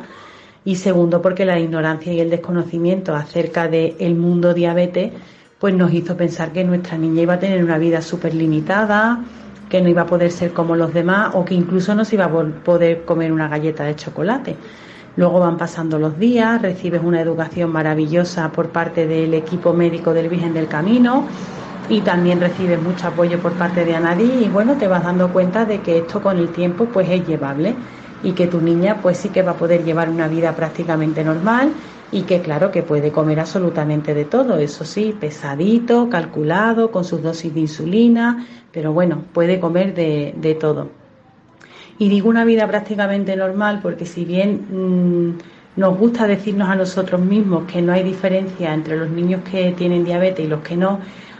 Y 0.64 0.76
segundo 0.76 1.20
porque 1.20 1.44
la 1.44 1.60
ignorancia 1.60 2.14
y 2.14 2.20
el 2.20 2.30
desconocimiento 2.30 3.16
acerca 3.16 3.68
del 3.68 4.16
mundo 4.16 4.54
diabetes 4.54 5.12
pues 5.58 5.74
nos 5.74 5.92
hizo 5.92 6.16
pensar 6.16 6.52
que 6.52 6.64
nuestra 6.64 7.00
niña 7.00 7.24
iba 7.24 7.34
a 7.34 7.40
tener 7.40 7.64
una 7.64 7.80
vida 7.80 8.00
súper 8.04 8.36
limitada, 8.36 9.24
que 9.70 9.82
no 9.82 9.90
iba 9.90 10.04
a 10.04 10.06
poder 10.06 10.32
ser 10.32 10.54
como 10.54 10.76
los 10.76 10.94
demás 10.94 11.32
o 11.34 11.46
que 11.46 11.56
incluso 11.56 11.96
no 11.96 12.06
se 12.06 12.14
iba 12.14 12.26
a 12.26 12.32
poder 12.64 13.06
comer 13.06 13.32
una 13.32 13.48
galleta 13.48 13.86
de 13.86 13.96
chocolate. 13.96 14.56
Luego 15.16 15.40
van 15.40 15.58
pasando 15.58 15.98
los 15.98 16.20
días, 16.20 16.62
recibes 16.62 17.02
una 17.04 17.22
educación 17.22 17.72
maravillosa 17.72 18.52
por 18.52 18.70
parte 18.70 19.08
del 19.08 19.34
equipo 19.34 19.74
médico 19.74 20.14
del 20.14 20.30
Virgen 20.30 20.54
del 20.54 20.68
Camino 20.68 21.26
y 21.90 22.02
también 22.02 22.40
recibes 22.42 22.82
mucho 22.82 23.08
apoyo 23.08 23.40
por 23.40 23.54
parte 23.54 23.86
de 23.86 23.96
Anadí 23.96 24.46
y 24.46 24.50
bueno, 24.50 24.78
te 24.78 24.88
vas 24.88 25.04
dando 25.04 25.32
cuenta 25.32 25.66
de 25.66 25.82
que 25.82 26.00
esto 26.00 26.22
con 26.22 26.38
el 26.38 26.50
tiempo 26.50 26.86
pues 26.86 27.10
es 27.10 27.26
llevable 27.26 27.76
y 28.24 28.34
que 28.34 28.48
tu 28.48 28.60
niña 28.62 29.00
pues 29.02 29.18
sí 29.18 29.30
que 29.30 29.42
va 29.42 29.52
a 29.52 29.58
poder 29.58 29.84
llevar 29.84 30.10
una 30.10 30.28
vida 30.28 30.56
prácticamente 30.56 31.24
normal 31.24 31.72
y 32.12 32.24
que 32.24 32.42
claro 32.42 32.72
que 32.72 32.84
puede 32.84 33.12
comer 33.12 33.40
absolutamente 33.40 34.14
de 34.14 34.26
todo, 34.26 34.58
eso 34.58 34.86
sí, 34.86 35.16
pesadito, 35.20 36.10
calculado, 36.10 36.92
con 36.92 37.04
sus 37.04 37.22
dosis 37.22 37.54
de 37.54 37.62
insulina, 37.62 38.46
pero 38.72 38.94
bueno, 38.94 39.24
puede 39.34 39.60
comer 39.60 39.94
de, 39.94 40.34
de 40.38 40.56
todo. 40.56 40.90
Y 42.00 42.10
digo 42.10 42.30
una 42.30 42.46
vida 42.46 42.68
prácticamente 42.68 43.36
normal 43.36 43.80
porque 43.82 44.06
si 44.06 44.24
bien 44.24 44.68
mm, 44.72 45.80
nos 45.80 45.98
gusta 45.98 46.28
decirnos 46.28 46.70
a 46.70 46.76
nosotros 46.76 47.22
mismos 47.22 47.66
que 47.72 47.82
no 47.82 47.94
hay 47.94 48.04
diferencia 48.04 48.74
entre 48.74 48.98
los 48.98 49.10
niños 49.10 49.42
que 49.50 49.72
tienen 49.72 50.06
diabetes 50.06 50.46
y 50.46 50.50
los 50.50 50.62
que 50.62 50.78
no, 50.78 51.00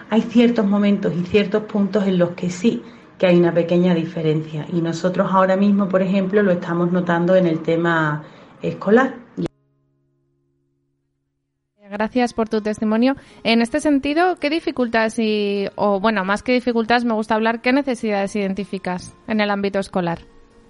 hay 0.10 0.22
ciertos 0.22 0.66
momentos 0.66 1.14
y 1.16 1.24
ciertos 1.26 1.64
puntos 1.64 2.08
en 2.08 2.18
los 2.18 2.32
que 2.32 2.50
sí 2.50 2.84
que 3.18 3.28
hay 3.28 3.38
una 3.38 3.54
pequeña 3.54 3.96
diferencia. 3.96 4.66
Y 4.72 4.82
nosotros 4.82 5.28
ahora 5.32 5.58
mismo, 5.58 5.90
por 5.90 6.02
ejemplo, 6.02 6.44
lo 6.44 6.52
estamos 6.52 6.92
notando 6.92 7.36
en 7.36 7.48
el 7.48 7.62
tema 7.62 8.24
escolar. 8.62 9.16
Gracias 11.90 12.34
por 12.34 12.50
tu 12.50 12.62
testimonio. 12.62 13.16
En 13.44 13.62
este 13.62 13.80
sentido, 13.80 14.36
¿qué 14.36 14.50
dificultades 14.50 15.18
y, 15.20 15.68
o 15.76 16.02
bueno, 16.02 16.26
más 16.26 16.44
que 16.44 16.52
dificultades, 16.52 17.06
me 17.06 17.14
gusta 17.14 17.36
hablar, 17.36 17.62
qué 17.62 17.72
necesidades 17.72 18.36
identificas 18.36 19.16
en 19.28 19.40
el 19.40 19.50
ámbito 19.50 19.80
escolar? 19.80 20.20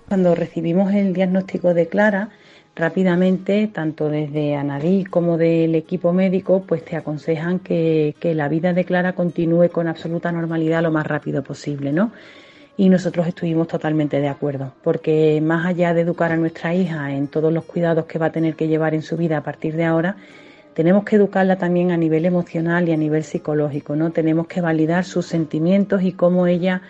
Cuando 0.08 0.36
recibimos 0.36 0.94
el 0.94 1.14
diagnóstico 1.14 1.74
de 1.74 1.90
Clara, 1.90 2.30
rápidamente, 2.78 3.68
tanto 3.74 4.10
desde 4.10 4.56
Anadí 4.56 5.04
como 5.04 5.38
del 5.38 5.76
equipo 5.76 6.14
médico, 6.14 6.64
pues 6.66 6.86
te 6.86 6.96
aconsejan 6.96 7.60
que, 7.60 8.16
que 8.20 8.36
la 8.36 8.48
vida 8.48 8.74
de 8.74 8.86
Clara 8.86 9.14
continúe 9.14 9.70
con 9.70 9.88
absoluta 9.88 10.32
normalidad 10.32 10.84
lo 10.84 10.92
más 10.92 11.06
rápido 11.06 11.44
posible, 11.44 11.92
¿no? 11.92 12.12
Y 12.78 12.90
nosotros 12.90 13.28
estuvimos 13.28 13.68
totalmente 13.68 14.22
de 14.22 14.28
acuerdo, 14.28 14.74
porque 14.84 15.42
más 15.42 15.66
allá 15.66 15.96
de 15.96 16.02
educar 16.02 16.32
a 16.32 16.38
nuestra 16.38 16.76
hija 16.76 17.12
en 17.12 17.28
todos 17.28 17.52
los 17.52 17.66
cuidados 17.66 18.06
que 18.06 18.20
va 18.20 18.28
a 18.28 18.32
tener 18.32 18.56
que 18.56 18.68
llevar 18.68 18.94
en 18.94 19.02
su 19.02 19.18
vida 19.18 19.38
a 19.38 19.44
partir 19.44 19.76
de 19.76 19.86
ahora, 19.86 20.16
tenemos 20.76 21.04
que 21.04 21.16
educarla 21.16 21.58
también 21.58 21.90
a 21.90 21.98
nivel 21.98 22.26
emocional 22.26 22.88
y 22.88 22.92
a 22.92 22.98
nivel 22.98 23.24
psicológico, 23.24 23.96
¿no? 23.96 24.12
Tenemos 24.12 24.46
que 24.46 24.62
validar 24.62 25.06
sus 25.06 25.26
sentimientos 25.26 26.04
y 26.04 26.12
cómo 26.12 26.46
ella 26.46 26.84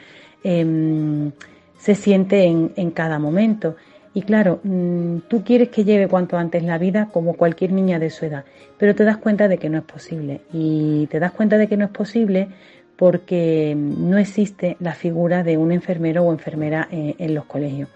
em, 0.43 1.31
se 1.77 1.95
siente 1.95 2.43
en, 2.43 2.73
en 2.75 2.91
cada 2.91 3.17
momento. 3.17 3.77
Y 4.17 4.23
claro, 4.23 4.61
mm, 4.63 5.17
tú 5.27 5.43
quieres 5.43 5.69
que 5.69 5.83
lleve 5.83 6.07
cuanto 6.07 6.39
antes 6.39 6.63
la 6.63 6.79
vida 6.79 7.09
como 7.13 7.35
cualquier 7.35 7.71
niña 7.71 7.99
de 7.99 8.09
su 8.09 8.25
edad, 8.25 8.45
pero 8.79 8.95
te 8.95 9.03
das 9.03 9.17
cuenta 9.17 9.47
de 9.47 9.59
que 9.59 9.69
no 9.69 9.77
es 9.77 9.83
posible. 9.83 10.41
Y 10.51 11.05
te 11.11 11.19
das 11.19 11.33
cuenta 11.33 11.59
de 11.59 11.67
que 11.67 11.77
no 11.77 11.85
es 11.85 11.91
posible 11.91 12.47
porque 12.95 13.75
no 13.77 14.17
existe 14.17 14.75
la 14.79 14.93
figura 14.93 15.43
de 15.43 15.57
un 15.57 15.71
enfermero 15.71 16.23
o 16.23 16.31
enfermera 16.31 16.87
eh, 16.91 17.13
en 17.19 17.35
los 17.35 17.45
colegios. 17.45 17.89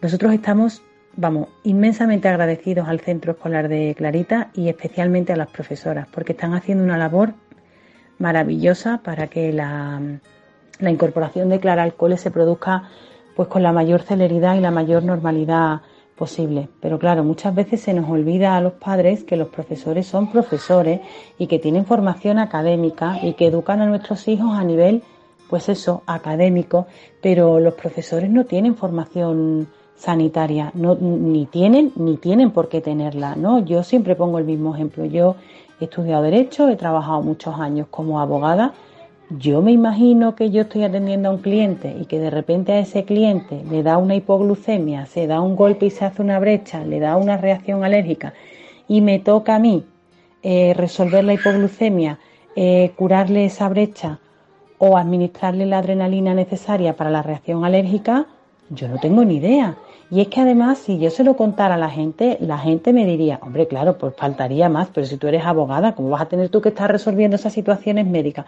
Nosotros 0.00 0.32
estamos 0.32 0.80
vamos, 1.16 1.48
inmensamente 1.64 2.28
agradecidos 2.28 2.88
al 2.88 3.00
centro 3.00 3.32
escolar 3.32 3.68
de 3.68 3.94
Clarita 3.94 4.48
y 4.54 4.70
especialmente 4.70 5.34
a 5.34 5.36
las 5.36 5.50
profesoras, 5.50 6.08
porque 6.10 6.32
están 6.32 6.54
haciendo 6.54 6.82
una 6.82 6.96
labor 6.96 7.34
maravillosa 8.18 9.02
para 9.04 9.26
que 9.26 9.52
la, 9.52 10.00
la 10.78 10.90
incorporación 10.90 11.50
de 11.50 11.60
Clara 11.60 11.82
al 11.82 11.92
cole 11.92 12.16
se 12.16 12.30
produzca 12.30 12.88
pues 13.38 13.48
con 13.48 13.62
la 13.62 13.70
mayor 13.70 14.02
celeridad 14.02 14.56
y 14.56 14.60
la 14.60 14.72
mayor 14.72 15.04
normalidad 15.04 15.82
posible. 16.16 16.68
Pero 16.80 16.98
claro, 16.98 17.22
muchas 17.22 17.54
veces 17.54 17.80
se 17.80 17.94
nos 17.94 18.10
olvida 18.10 18.56
a 18.56 18.60
los 18.60 18.72
padres 18.72 19.22
que 19.22 19.36
los 19.36 19.46
profesores 19.46 20.08
son 20.08 20.32
profesores 20.32 21.02
y 21.38 21.46
que 21.46 21.60
tienen 21.60 21.86
formación 21.86 22.40
académica 22.40 23.20
y 23.22 23.34
que 23.34 23.46
educan 23.46 23.80
a 23.80 23.86
nuestros 23.86 24.26
hijos 24.26 24.58
a 24.58 24.64
nivel, 24.64 25.04
pues 25.48 25.68
eso, 25.68 26.02
académico, 26.06 26.88
pero 27.22 27.60
los 27.60 27.74
profesores 27.74 28.28
no 28.28 28.44
tienen 28.44 28.74
formación 28.74 29.68
sanitaria, 29.94 30.72
no, 30.74 30.96
ni 30.96 31.46
tienen 31.46 31.92
ni 31.94 32.16
tienen 32.16 32.50
por 32.50 32.68
qué 32.68 32.80
tenerla, 32.80 33.36
¿no? 33.36 33.60
Yo 33.60 33.84
siempre 33.84 34.16
pongo 34.16 34.40
el 34.40 34.46
mismo 34.46 34.74
ejemplo. 34.74 35.04
Yo 35.04 35.36
he 35.80 35.84
estudiado 35.84 36.24
derecho, 36.24 36.68
he 36.68 36.74
trabajado 36.74 37.22
muchos 37.22 37.54
años 37.54 37.86
como 37.88 38.18
abogada 38.18 38.74
yo 39.30 39.60
me 39.60 39.72
imagino 39.72 40.34
que 40.34 40.50
yo 40.50 40.62
estoy 40.62 40.84
atendiendo 40.84 41.28
a 41.28 41.32
un 41.32 41.38
cliente 41.38 41.94
y 42.00 42.06
que 42.06 42.18
de 42.18 42.30
repente 42.30 42.72
a 42.72 42.78
ese 42.78 43.04
cliente 43.04 43.62
le 43.70 43.82
da 43.82 43.98
una 43.98 44.14
hipoglucemia, 44.14 45.04
se 45.04 45.26
da 45.26 45.42
un 45.42 45.54
golpe 45.54 45.86
y 45.86 45.90
se 45.90 46.06
hace 46.06 46.22
una 46.22 46.38
brecha, 46.38 46.82
le 46.84 46.98
da 46.98 47.16
una 47.16 47.36
reacción 47.36 47.84
alérgica 47.84 48.32
y 48.88 49.02
me 49.02 49.18
toca 49.18 49.56
a 49.56 49.58
mí 49.58 49.84
eh, 50.42 50.72
resolver 50.74 51.24
la 51.24 51.34
hipoglucemia, 51.34 52.18
eh, 52.56 52.92
curarle 52.96 53.44
esa 53.44 53.68
brecha 53.68 54.18
o 54.78 54.96
administrarle 54.96 55.66
la 55.66 55.78
adrenalina 55.78 56.32
necesaria 56.32 56.96
para 56.96 57.10
la 57.10 57.22
reacción 57.22 57.66
alérgica, 57.66 58.26
yo 58.70 58.88
no 58.88 58.98
tengo 58.98 59.24
ni 59.24 59.36
idea. 59.36 59.76
Y 60.10 60.22
es 60.22 60.28
que 60.28 60.40
además, 60.40 60.78
si 60.78 60.98
yo 60.98 61.10
se 61.10 61.22
lo 61.22 61.36
contara 61.36 61.74
a 61.74 61.78
la 61.78 61.90
gente, 61.90 62.38
la 62.40 62.56
gente 62.56 62.94
me 62.94 63.04
diría, 63.04 63.40
hombre, 63.42 63.66
claro, 63.68 63.98
pues 63.98 64.14
faltaría 64.16 64.70
más, 64.70 64.88
pero 64.94 65.06
si 65.06 65.18
tú 65.18 65.26
eres 65.26 65.44
abogada, 65.44 65.94
¿cómo 65.94 66.08
vas 66.08 66.22
a 66.22 66.28
tener 66.28 66.48
tú 66.48 66.62
que 66.62 66.70
estar 66.70 66.90
resolviendo 66.90 67.36
esas 67.36 67.52
situaciones 67.52 68.06
médicas? 68.06 68.46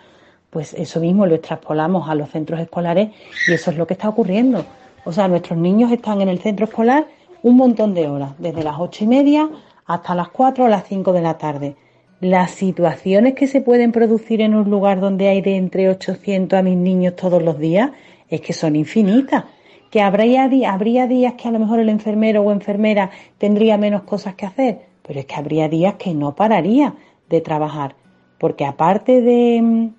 Pues 0.51 0.75
eso 0.75 1.01
mismo 1.01 1.27
lo 1.27 1.37
extrapolamos 1.37 2.09
a 2.09 2.15
los 2.15 2.31
centros 2.31 2.61
escolares 2.61 3.11
y 3.49 3.53
eso 3.53 3.71
es 3.71 3.77
lo 3.77 3.87
que 3.87 3.95
está 3.95 4.09
ocurriendo. 4.09 4.65
O 5.05 5.13
sea, 5.13 5.29
nuestros 5.29 5.59
niños 5.59 5.93
están 5.93 6.21
en 6.21 6.29
el 6.29 6.41
centro 6.41 6.67
escolar 6.67 7.07
un 7.43 7.57
montón 7.57 7.95
de 7.95 8.09
horas, 8.09 8.33
desde 8.39 8.63
las 8.63 8.79
ocho 8.79 9.05
y 9.05 9.07
media 9.07 9.49
hasta 9.87 10.15
las 10.15 10.29
cuatro 10.29 10.65
o 10.65 10.69
las 10.69 10.85
cinco 10.87 11.13
de 11.13 11.23
la 11.23 11.39
tarde. 11.39 11.77
Las 12.21 12.51
situaciones 12.51 13.35
que 13.35 13.47
se 13.47 13.63
pueden 13.63 13.93
producir 13.93 14.43
en 14.43 14.55
un 14.55 14.69
lugar 14.69 15.01
donde 15.01 15.29
hay 15.29 15.41
de 15.41 15.57
entre 15.57 15.89
800 15.89 16.59
a 16.59 16.63
mil 16.63 16.83
niños 16.83 17.17
todos 17.17 17.43
los 17.43 17.59
días 17.59 17.93
es 18.29 18.41
que 18.41 18.53
son 18.53 18.77
infinitas. 18.77 19.45
Que 19.91 20.03
habría, 20.03 20.49
habría 20.69 21.07
días 21.07 21.35
que 21.35 21.49
a 21.49 21.51
lo 21.51 21.59
mejor 21.59 21.81
el 21.81 21.89
enfermero 21.89 22.43
o 22.43 22.53
enfermera 22.53 23.11
tendría 23.39 23.79
menos 23.79 24.03
cosas 24.03 24.35
que 24.35 24.47
hacer, 24.47 24.83
pero 25.03 25.19
es 25.19 25.27
que 25.27 25.35
habría 25.35 25.69
días 25.69 25.95
que 25.95 26.15
no 26.15 26.35
pararía 26.37 26.95
de 27.29 27.41
trabajar. 27.41 27.97
Porque 28.39 28.65
aparte 28.65 29.21
de, 29.23 29.91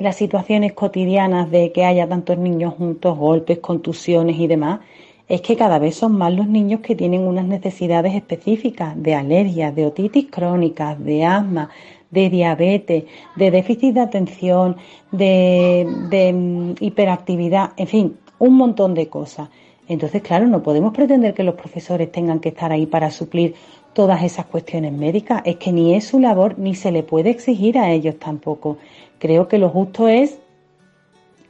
las 0.00 0.16
situaciones 0.16 0.72
cotidianas 0.72 1.50
de 1.50 1.72
que 1.72 1.84
haya 1.84 2.08
tantos 2.08 2.38
niños 2.38 2.74
juntos, 2.74 3.16
golpes, 3.16 3.58
contusiones 3.58 4.38
y 4.38 4.46
demás, 4.46 4.80
es 5.28 5.42
que 5.42 5.56
cada 5.56 5.78
vez 5.78 5.94
son 5.94 6.16
más 6.16 6.32
los 6.32 6.48
niños 6.48 6.80
que 6.80 6.96
tienen 6.96 7.20
unas 7.20 7.44
necesidades 7.44 8.14
específicas 8.14 9.00
de 9.00 9.14
alergias, 9.14 9.74
de 9.74 9.86
otitis 9.86 10.26
crónicas, 10.30 10.98
de 11.04 11.24
asma, 11.24 11.68
de 12.10 12.30
diabetes, 12.30 13.04
de 13.36 13.50
déficit 13.50 13.94
de 13.94 14.00
atención, 14.00 14.76
de, 15.12 15.86
de 16.08 16.32
mm, 16.32 16.74
hiperactividad, 16.80 17.72
en 17.76 17.86
fin, 17.86 18.16
un 18.38 18.56
montón 18.56 18.94
de 18.94 19.06
cosas. 19.08 19.50
Entonces, 19.86 20.22
claro, 20.22 20.46
no 20.46 20.62
podemos 20.62 20.94
pretender 20.94 21.34
que 21.34 21.44
los 21.44 21.56
profesores 21.56 22.10
tengan 22.10 22.40
que 22.40 22.48
estar 22.48 22.72
ahí 22.72 22.86
para 22.86 23.10
suplir 23.10 23.54
todas 23.92 24.22
esas 24.22 24.46
cuestiones 24.46 24.92
médicas. 24.92 25.42
Es 25.44 25.56
que 25.56 25.72
ni 25.72 25.94
es 25.94 26.06
su 26.06 26.20
labor 26.20 26.58
ni 26.58 26.74
se 26.74 26.90
le 26.90 27.02
puede 27.02 27.30
exigir 27.30 27.78
a 27.78 27.92
ellos 27.92 28.16
tampoco 28.18 28.78
creo 29.20 29.46
que 29.46 29.58
lo 29.58 29.68
justo 29.68 30.08
es 30.08 30.40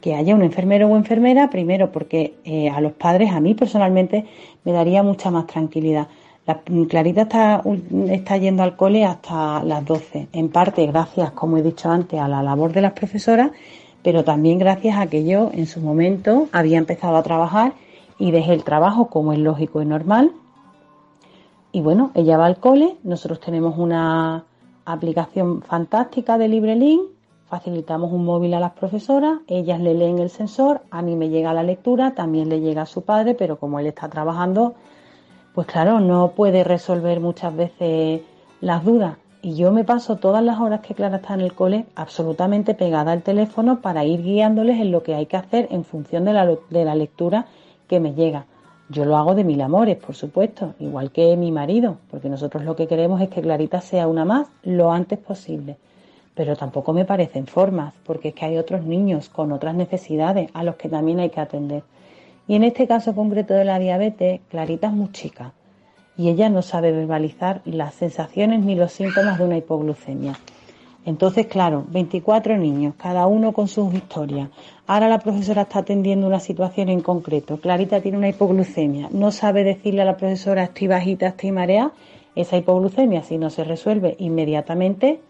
que 0.02 0.14
haya 0.14 0.34
un 0.34 0.42
enfermero 0.42 0.88
o 0.88 0.96
enfermera, 0.96 1.48
primero 1.50 1.92
porque 1.92 2.34
eh, 2.44 2.68
a 2.68 2.80
los 2.80 2.92
padres, 2.92 3.32
a 3.32 3.40
mí 3.40 3.54
personalmente, 3.54 4.26
me 4.64 4.72
daría 4.72 5.02
mucha 5.02 5.30
más 5.30 5.46
tranquilidad. 5.46 6.08
La, 6.46 6.60
Clarita 6.88 7.22
está, 7.22 7.62
está 8.08 8.36
yendo 8.38 8.62
al 8.62 8.76
cole 8.76 9.04
hasta 9.04 9.62
las 9.62 9.84
12, 9.84 10.28
en 10.32 10.48
parte 10.48 10.86
gracias, 10.86 11.30
como 11.32 11.58
he 11.58 11.62
dicho 11.62 11.90
antes, 11.90 12.18
a 12.18 12.28
la 12.28 12.42
labor 12.42 12.72
de 12.72 12.80
las 12.80 12.92
profesoras, 12.92 13.50
pero 14.02 14.24
también 14.24 14.58
gracias 14.58 14.98
a 14.98 15.06
que 15.06 15.24
yo 15.24 15.50
en 15.52 15.66
su 15.66 15.80
momento 15.80 16.48
había 16.52 16.78
empezado 16.78 17.16
a 17.16 17.22
trabajar 17.22 17.74
y 18.18 18.30
dejé 18.30 18.54
el 18.54 18.64
trabajo 18.64 19.08
como 19.08 19.32
es 19.32 19.38
lógico 19.38 19.82
y 19.82 19.86
normal. 19.86 20.32
Y 21.72 21.82
bueno, 21.82 22.10
ella 22.14 22.38
va 22.38 22.46
al 22.46 22.58
cole, 22.58 22.96
nosotros 23.04 23.38
tenemos 23.40 23.78
una 23.78 24.44
aplicación 24.86 25.62
fantástica 25.62 26.38
de 26.38 26.48
LibreLink 26.48 27.02
facilitamos 27.50 28.12
un 28.12 28.24
móvil 28.24 28.54
a 28.54 28.60
las 28.60 28.72
profesoras, 28.72 29.40
ellas 29.48 29.80
le 29.80 29.92
leen 29.92 30.20
el 30.20 30.30
sensor, 30.30 30.82
a 30.90 31.02
mí 31.02 31.16
me 31.16 31.28
llega 31.28 31.52
la 31.52 31.64
lectura, 31.64 32.14
también 32.14 32.48
le 32.48 32.60
llega 32.60 32.82
a 32.82 32.86
su 32.86 33.02
padre, 33.02 33.34
pero 33.34 33.58
como 33.58 33.80
él 33.80 33.88
está 33.88 34.08
trabajando, 34.08 34.74
pues 35.52 35.66
claro, 35.66 35.98
no 35.98 36.30
puede 36.30 36.62
resolver 36.62 37.18
muchas 37.18 37.54
veces 37.54 38.22
las 38.60 38.84
dudas. 38.84 39.16
Y 39.42 39.56
yo 39.56 39.72
me 39.72 39.82
paso 39.82 40.16
todas 40.16 40.44
las 40.44 40.60
horas 40.60 40.80
que 40.80 40.94
Clara 40.94 41.16
está 41.16 41.34
en 41.34 41.40
el 41.40 41.54
cole 41.54 41.86
absolutamente 41.96 42.74
pegada 42.74 43.10
al 43.10 43.22
teléfono 43.22 43.80
para 43.80 44.04
ir 44.04 44.22
guiándoles 44.22 44.78
en 44.78 44.92
lo 44.92 45.02
que 45.02 45.16
hay 45.16 45.26
que 45.26 45.36
hacer 45.36 45.66
en 45.72 45.82
función 45.82 46.24
de 46.24 46.34
la, 46.34 46.46
de 46.46 46.84
la 46.84 46.94
lectura 46.94 47.46
que 47.88 47.98
me 47.98 48.14
llega. 48.14 48.46
Yo 48.90 49.04
lo 49.04 49.16
hago 49.16 49.34
de 49.34 49.42
mil 49.42 49.60
amores, 49.60 49.96
por 49.96 50.14
supuesto, 50.14 50.74
igual 50.78 51.10
que 51.10 51.36
mi 51.36 51.50
marido, 51.50 51.96
porque 52.10 52.28
nosotros 52.28 52.64
lo 52.64 52.76
que 52.76 52.86
queremos 52.86 53.20
es 53.20 53.28
que 53.28 53.42
Clarita 53.42 53.80
sea 53.80 54.06
una 54.06 54.24
más 54.24 54.46
lo 54.62 54.92
antes 54.92 55.18
posible 55.18 55.78
pero 56.34 56.56
tampoco 56.56 56.92
me 56.92 57.04
parecen 57.04 57.46
formas, 57.46 57.94
porque 58.04 58.28
es 58.28 58.34
que 58.34 58.46
hay 58.46 58.58
otros 58.58 58.84
niños 58.84 59.28
con 59.28 59.52
otras 59.52 59.74
necesidades 59.74 60.50
a 60.54 60.62
los 60.62 60.76
que 60.76 60.88
también 60.88 61.20
hay 61.20 61.30
que 61.30 61.40
atender. 61.40 61.82
Y 62.48 62.54
en 62.54 62.64
este 62.64 62.86
caso 62.86 63.14
concreto 63.14 63.54
de 63.54 63.64
la 63.64 63.78
diabetes, 63.78 64.40
Clarita 64.48 64.88
es 64.88 64.92
muy 64.92 65.12
chica 65.12 65.52
y 66.16 66.28
ella 66.28 66.48
no 66.48 66.62
sabe 66.62 66.92
verbalizar 66.92 67.62
las 67.64 67.94
sensaciones 67.94 68.62
ni 68.62 68.74
los 68.74 68.92
síntomas 68.92 69.38
de 69.38 69.44
una 69.44 69.56
hipoglucemia. 69.56 70.38
Entonces, 71.06 71.46
claro, 71.46 71.84
24 71.88 72.58
niños, 72.58 72.94
cada 72.98 73.26
uno 73.26 73.52
con 73.52 73.68
sus 73.68 73.94
historias. 73.94 74.50
Ahora 74.86 75.08
la 75.08 75.18
profesora 75.18 75.62
está 75.62 75.78
atendiendo 75.78 76.26
una 76.26 76.40
situación 76.40 76.90
en 76.90 77.00
concreto. 77.00 77.56
Clarita 77.56 78.02
tiene 78.02 78.18
una 78.18 78.28
hipoglucemia. 78.28 79.08
No 79.10 79.30
sabe 79.30 79.64
decirle 79.64 80.02
a 80.02 80.04
la 80.04 80.18
profesora 80.18 80.64
estoy 80.64 80.88
bajita, 80.88 81.28
estoy 81.28 81.52
marea. 81.52 81.92
Esa 82.34 82.58
hipoglucemia, 82.58 83.22
si 83.22 83.38
no 83.38 83.48
se 83.48 83.64
resuelve 83.64 84.14
inmediatamente, 84.18 85.20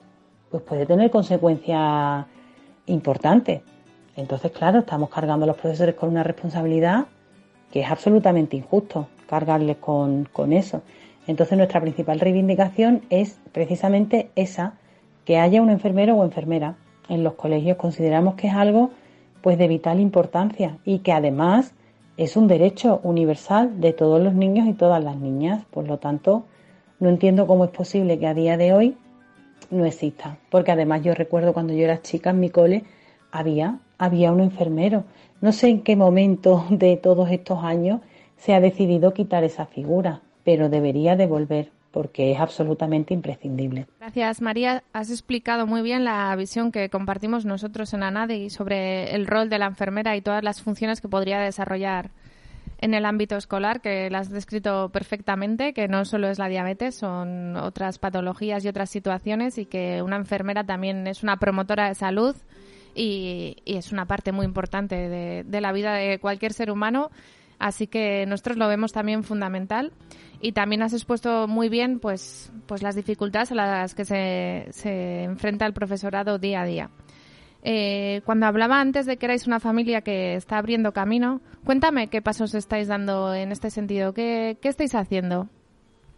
pues 0.50 0.62
puede 0.62 0.86
tener 0.86 1.10
consecuencias 1.10 2.26
importantes. 2.86 3.62
Entonces, 4.16 4.50
claro, 4.52 4.80
estamos 4.80 5.08
cargando 5.10 5.44
a 5.44 5.46
los 5.46 5.56
profesores 5.56 5.94
con 5.94 6.10
una 6.10 6.22
responsabilidad 6.22 7.06
que 7.72 7.80
es 7.80 7.90
absolutamente 7.90 8.56
injusto 8.56 9.08
cargarles 9.28 9.76
con, 9.76 10.28
con 10.32 10.52
eso. 10.52 10.82
Entonces, 11.26 11.56
nuestra 11.56 11.80
principal 11.80 12.18
reivindicación 12.18 13.02
es 13.10 13.38
precisamente 13.52 14.30
esa, 14.34 14.74
que 15.24 15.38
haya 15.38 15.62
un 15.62 15.70
enfermero 15.70 16.16
o 16.16 16.24
enfermera 16.24 16.74
en 17.08 17.22
los 17.22 17.34
colegios. 17.34 17.76
Consideramos 17.76 18.34
que 18.34 18.48
es 18.48 18.54
algo 18.54 18.90
pues 19.40 19.56
de 19.56 19.68
vital 19.68 20.00
importancia 20.00 20.78
y 20.84 20.98
que 20.98 21.12
además 21.12 21.72
es 22.16 22.36
un 22.36 22.48
derecho 22.48 23.00
universal 23.02 23.80
de 23.80 23.92
todos 23.92 24.20
los 24.20 24.34
niños 24.34 24.66
y 24.68 24.72
todas 24.72 25.02
las 25.02 25.16
niñas. 25.16 25.64
Por 25.70 25.86
lo 25.86 25.98
tanto, 25.98 26.44
no 26.98 27.08
entiendo 27.08 27.46
cómo 27.46 27.64
es 27.64 27.70
posible 27.70 28.18
que 28.18 28.26
a 28.26 28.34
día 28.34 28.56
de 28.56 28.74
hoy 28.74 28.96
no 29.70 29.84
exista. 29.84 30.36
Porque 30.50 30.72
además 30.72 31.02
yo 31.02 31.14
recuerdo 31.14 31.52
cuando 31.52 31.72
yo 31.72 31.84
era 31.84 32.02
chica 32.02 32.30
en 32.30 32.40
mi 32.40 32.50
cole 32.50 32.84
había, 33.32 33.78
había 33.98 34.32
un 34.32 34.40
enfermero. 34.40 35.04
No 35.40 35.52
sé 35.52 35.68
en 35.68 35.82
qué 35.82 35.96
momento 35.96 36.66
de 36.70 36.96
todos 36.96 37.30
estos 37.30 37.62
años 37.64 38.00
se 38.36 38.54
ha 38.54 38.60
decidido 38.60 39.12
quitar 39.12 39.44
esa 39.44 39.66
figura, 39.66 40.22
pero 40.44 40.68
debería 40.68 41.16
de 41.16 41.26
volver 41.26 41.70
porque 41.90 42.32
es 42.32 42.38
absolutamente 42.38 43.14
imprescindible. 43.14 43.86
Gracias, 43.98 44.40
María. 44.40 44.84
Has 44.92 45.10
explicado 45.10 45.66
muy 45.66 45.82
bien 45.82 46.04
la 46.04 46.34
visión 46.36 46.70
que 46.70 46.88
compartimos 46.88 47.44
nosotros 47.44 47.92
en 47.94 48.04
ANADE 48.04 48.48
sobre 48.50 49.14
el 49.14 49.26
rol 49.26 49.50
de 49.50 49.58
la 49.58 49.66
enfermera 49.66 50.16
y 50.16 50.20
todas 50.20 50.44
las 50.44 50.62
funciones 50.62 51.00
que 51.00 51.08
podría 51.08 51.40
desarrollar 51.40 52.10
en 52.82 52.94
el 52.94 53.04
ámbito 53.04 53.36
escolar, 53.36 53.82
que 53.82 54.08
la 54.08 54.20
has 54.20 54.30
descrito 54.30 54.88
perfectamente, 54.88 55.74
que 55.74 55.86
no 55.86 56.06
solo 56.06 56.28
es 56.28 56.38
la 56.38 56.48
diabetes, 56.48 56.94
son 56.94 57.56
otras 57.56 57.98
patologías 57.98 58.64
y 58.64 58.68
otras 58.68 58.88
situaciones 58.88 59.58
y 59.58 59.66
que 59.66 60.02
una 60.02 60.16
enfermera 60.16 60.64
también 60.64 61.06
es 61.06 61.22
una 61.22 61.36
promotora 61.36 61.88
de 61.88 61.94
salud 61.94 62.34
y, 62.94 63.56
es 63.66 63.92
una 63.92 64.06
parte 64.06 64.32
muy 64.32 64.46
importante 64.46 64.96
de, 64.96 65.60
la 65.60 65.72
vida 65.72 65.92
de 65.92 66.18
cualquier 66.18 66.54
ser 66.54 66.70
humano. 66.70 67.10
Así 67.58 67.86
que 67.86 68.24
nosotros 68.26 68.56
lo 68.56 68.66
vemos 68.66 68.92
también 68.92 69.24
fundamental 69.24 69.92
y 70.40 70.52
también 70.52 70.80
has 70.80 70.94
expuesto 70.94 71.46
muy 71.46 71.68
bien 71.68 72.00
pues, 72.00 72.50
pues 72.64 72.82
las 72.82 72.94
dificultades 72.96 73.52
a 73.52 73.56
las 73.56 73.94
que 73.94 74.06
se 74.06 75.22
enfrenta 75.24 75.66
el 75.66 75.74
profesorado 75.74 76.38
día 76.38 76.62
a 76.62 76.64
día. 76.64 76.90
Eh, 77.62 78.22
cuando 78.24 78.46
hablaba 78.46 78.80
antes 78.80 79.06
de 79.06 79.16
que 79.16 79.26
erais 79.26 79.46
una 79.46 79.60
familia 79.60 80.00
que 80.00 80.34
está 80.34 80.58
abriendo 80.58 80.92
camino, 80.92 81.40
cuéntame 81.64 82.08
qué 82.08 82.22
pasos 82.22 82.54
estáis 82.54 82.88
dando 82.88 83.34
en 83.34 83.52
este 83.52 83.70
sentido, 83.70 84.14
qué, 84.14 84.56
qué 84.60 84.68
estáis 84.68 84.94
haciendo. 84.94 85.48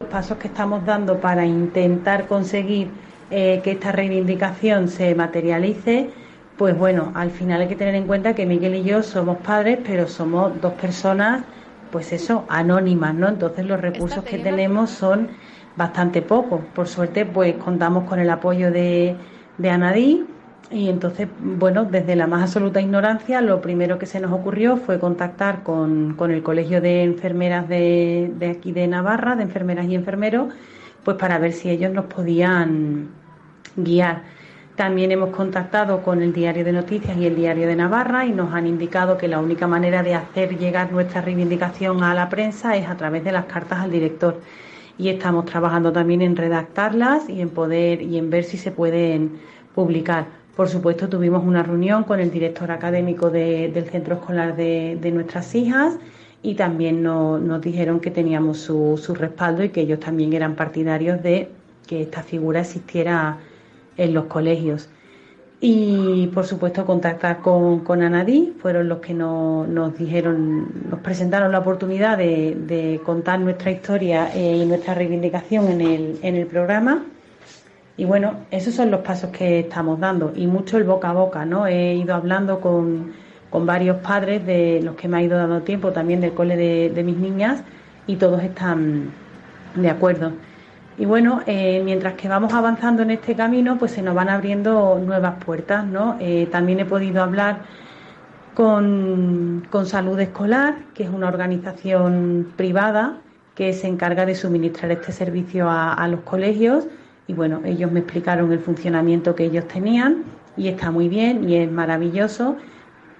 Los 0.01 0.09
pasos 0.09 0.39
que 0.39 0.49
estamos 0.49 0.85
dando 0.85 1.21
para 1.21 1.45
intentar 1.45 2.27
conseguir 2.27 2.91
eh, 3.31 3.61
que 3.65 3.73
esta 3.73 3.93
reivindicación 3.93 4.89
se 4.89 5.15
materialice, 5.15 6.11
pues 6.57 6.79
bueno, 6.79 7.13
al 7.15 7.31
final 7.31 7.63
hay 7.63 7.69
que 7.69 7.77
tener 7.77 7.95
en 7.95 8.07
cuenta 8.07 8.35
que 8.35 8.47
Miguel 8.47 8.75
y 8.77 8.85
yo 8.85 9.03
somos 9.03 9.39
padres, 9.39 9.79
pero 9.85 10.07
somos 10.07 10.61
dos 10.61 10.75
personas, 10.75 11.43
pues 11.91 12.13
eso, 12.13 12.45
anónimas, 12.49 13.15
¿no? 13.15 13.29
Entonces 13.29 13.67
los 13.67 13.81
recursos 13.81 14.23
que 14.25 14.39
tenemos 14.39 14.91
son 14.91 15.29
bastante 15.77 16.23
pocos. 16.23 16.61
Por 16.75 16.87
suerte, 16.87 17.25
pues 17.25 17.55
contamos 17.55 18.05
con 18.05 18.21
el 18.21 18.31
apoyo 18.31 18.71
de, 18.71 19.17
de 19.59 19.71
Anadí, 19.71 20.25
y 20.71 20.89
entonces, 20.89 21.29
bueno, 21.39 21.85
desde 21.85 22.17
la 22.17 22.27
más 22.27 22.43
absoluta 22.43 22.81
ignorancia, 22.81 23.43
lo 23.43 23.61
primero 23.61 23.99
que 23.99 24.07
se 24.07 24.21
nos 24.21 24.33
ocurrió 24.33 24.79
fue 24.79 24.99
contactar 24.99 25.63
con, 25.63 26.15
con 26.15 26.31
el 26.31 26.43
Colegio 26.43 26.81
de 26.81 27.03
Enfermeras 27.03 27.69
de, 27.69 28.33
aquí 28.57 28.73
de 28.73 28.87
Navarra, 28.87 29.37
de 29.37 29.43
enfermeras 29.43 29.87
y 29.87 29.95
enfermeros, 29.95 30.55
pues 31.05 31.19
para 31.19 31.39
ver 31.39 31.53
si 31.53 31.69
ellos 31.69 31.93
nos 31.93 32.07
podían 32.07 33.09
guiar. 33.77 34.23
También 34.75 35.13
hemos 35.13 35.29
contactado 35.31 36.03
con 36.03 36.23
el 36.23 36.33
Diario 36.33 36.65
de 36.65 36.73
Noticias 36.73 37.19
y 37.19 37.27
el 37.27 37.37
Diario 37.37 37.67
de 37.67 37.77
Navarra 37.77 38.25
y 38.25 38.33
nos 38.33 38.55
han 38.55 38.67
indicado 38.67 39.19
que 39.19 39.29
la 39.29 39.41
única 39.41 39.67
manera 39.67 40.03
de 40.03 40.15
hacer 40.15 40.57
llegar 40.57 40.91
nuestra 40.91 41.21
reivindicación 41.21 42.03
a 42.03 42.15
la 42.15 42.31
prensa 42.31 42.77
es 42.77 42.89
a 42.89 42.97
través 42.97 43.25
de 43.25 43.33
las 43.33 43.45
cartas 43.45 43.81
al 43.81 43.91
director. 43.91 44.41
Y 44.97 45.11
estamos 45.11 45.45
trabajando 45.45 45.93
también 45.93 46.23
en 46.23 46.37
redactarlas 46.37 47.29
y 47.29 47.43
en 47.43 47.51
poder 47.51 48.01
y 48.01 48.17
en 48.17 48.31
ver 48.31 48.45
si 48.45 48.57
se 48.57 48.71
pueden 48.71 49.41
publicar. 49.75 50.42
Por 50.57 50.69
supuesto, 50.69 51.09
tuvimos 51.09 51.45
una 51.45 51.63
reunión 51.63 52.05
con 52.05 52.21
el 52.21 52.31
director 52.31 52.71
académico 52.71 53.31
del 53.31 53.85
centro 53.91 54.17
escolar 54.17 54.55
de, 54.55 55.11
nuestras 55.13 55.55
hijas 55.55 55.97
y 56.43 56.57
también 56.57 57.03
nos 57.03 57.61
dijeron 57.63 58.01
que 58.01 58.11
teníamos 58.11 58.59
su, 58.59 59.15
respaldo 59.19 59.65
y 59.65 59.71
que 59.71 59.81
ellos 59.81 60.01
también 60.01 60.35
eran 60.35 60.55
partidarios 60.55 61.23
de 61.23 61.49
que 61.87 62.03
esta 62.03 62.23
figura 62.23 62.61
existiera 62.61 63.39
en 63.97 64.13
los 64.13 64.27
colegios. 64.27 64.91
Y 65.59 66.27
por 66.35 66.45
supuesto 66.45 66.85
contactar 66.85 67.41
con, 67.41 67.81
con 67.81 68.03
Anadí, 68.03 68.53
fueron 68.61 68.89
los 68.89 68.99
que 68.99 69.15
nos, 69.15 69.97
dijeron, 69.97 70.69
nos 70.91 71.01
presentaron 71.01 71.51
la 71.53 71.61
oportunidad 71.61 72.19
de, 72.19 73.01
contar 73.07 73.41
nuestra 73.41 73.71
historia 73.71 74.37
y 74.37 74.67
nuestra 74.67 74.93
reivindicación 74.93 75.69
en 75.69 75.81
el, 75.81 76.19
en 76.23 76.37
el 76.37 76.47
programa 76.47 77.05
y 77.97 78.05
bueno, 78.05 78.37
esos 78.51 78.75
son 78.75 78.91
los 78.91 79.01
pasos 79.03 79.31
que 79.31 79.61
estamos 79.61 80.01
dando 80.01 80.33
y 80.35 80.47
mucho 80.47 80.79
el 80.79 80.85
boca 80.85 81.11
a 81.11 81.13
boca, 81.13 81.45
¿no? 81.45 81.67
He 81.67 81.95
ido 81.95 82.15
hablando 82.15 82.61
con, 82.61 83.13
varios 83.53 83.99
padres 83.99 84.47
de 84.47 84.81
los 84.83 84.97
que 84.97 85.09
me 85.09 85.19
ha 85.19 85.23
ido 85.23 85.37
dando 85.37 85.61
tiempo, 85.61 85.93
también 85.93 86.23
del 86.23 86.33
cole 86.33 86.57
de, 86.57 87.03
mis 87.05 87.19
niñas 87.19 87.63
y 88.07 88.17
todos 88.17 88.43
están 88.43 89.11
de 89.75 89.91
acuerdo. 89.91 90.33
Y 90.97 91.05
bueno, 91.05 91.43
eh, 91.47 91.83
mientras 91.85 92.15
que 92.15 92.29
vamos 92.29 92.55
avanzando 92.55 93.03
en 93.03 93.11
este 93.11 93.35
camino, 93.35 93.79
pues 93.79 93.93
se 93.93 94.03
nos 94.03 94.15
van 94.15 94.31
abriendo 94.31 94.99
nuevas 95.05 95.43
puertas, 95.45 95.85
¿no? 95.85 96.17
Eh, 96.19 96.49
también 96.51 96.81
he 96.81 96.87
podido 96.87 97.23
hablar 97.23 97.61
con, 98.55 99.69
Salud 99.85 100.19
Escolar, 100.19 100.77
que 100.95 101.05
es 101.05 101.11
una 101.11 101.29
organización 101.29 102.53
privada 102.57 103.19
que 103.55 103.75
se 103.75 103.87
encarga 103.87 104.25
de 104.25 104.35
suministrar 104.35 104.91
este 104.93 105.13
servicio 105.13 105.71
a 105.71 106.09
los 106.09 106.21
colegios 106.21 106.87
y 107.27 107.35
bueno, 107.35 107.61
ellos 107.65 107.91
me 107.91 108.01
explicaron 108.01 108.53
el 108.53 108.59
funcionamiento 108.59 109.35
que 109.35 109.45
ellos 109.45 109.67
tenían 109.69 110.25
y 110.57 110.69
está 110.69 110.91
muy 110.91 111.09
bien 111.09 111.49
y 111.49 111.57
es 111.57 111.71
maravilloso, 111.71 112.57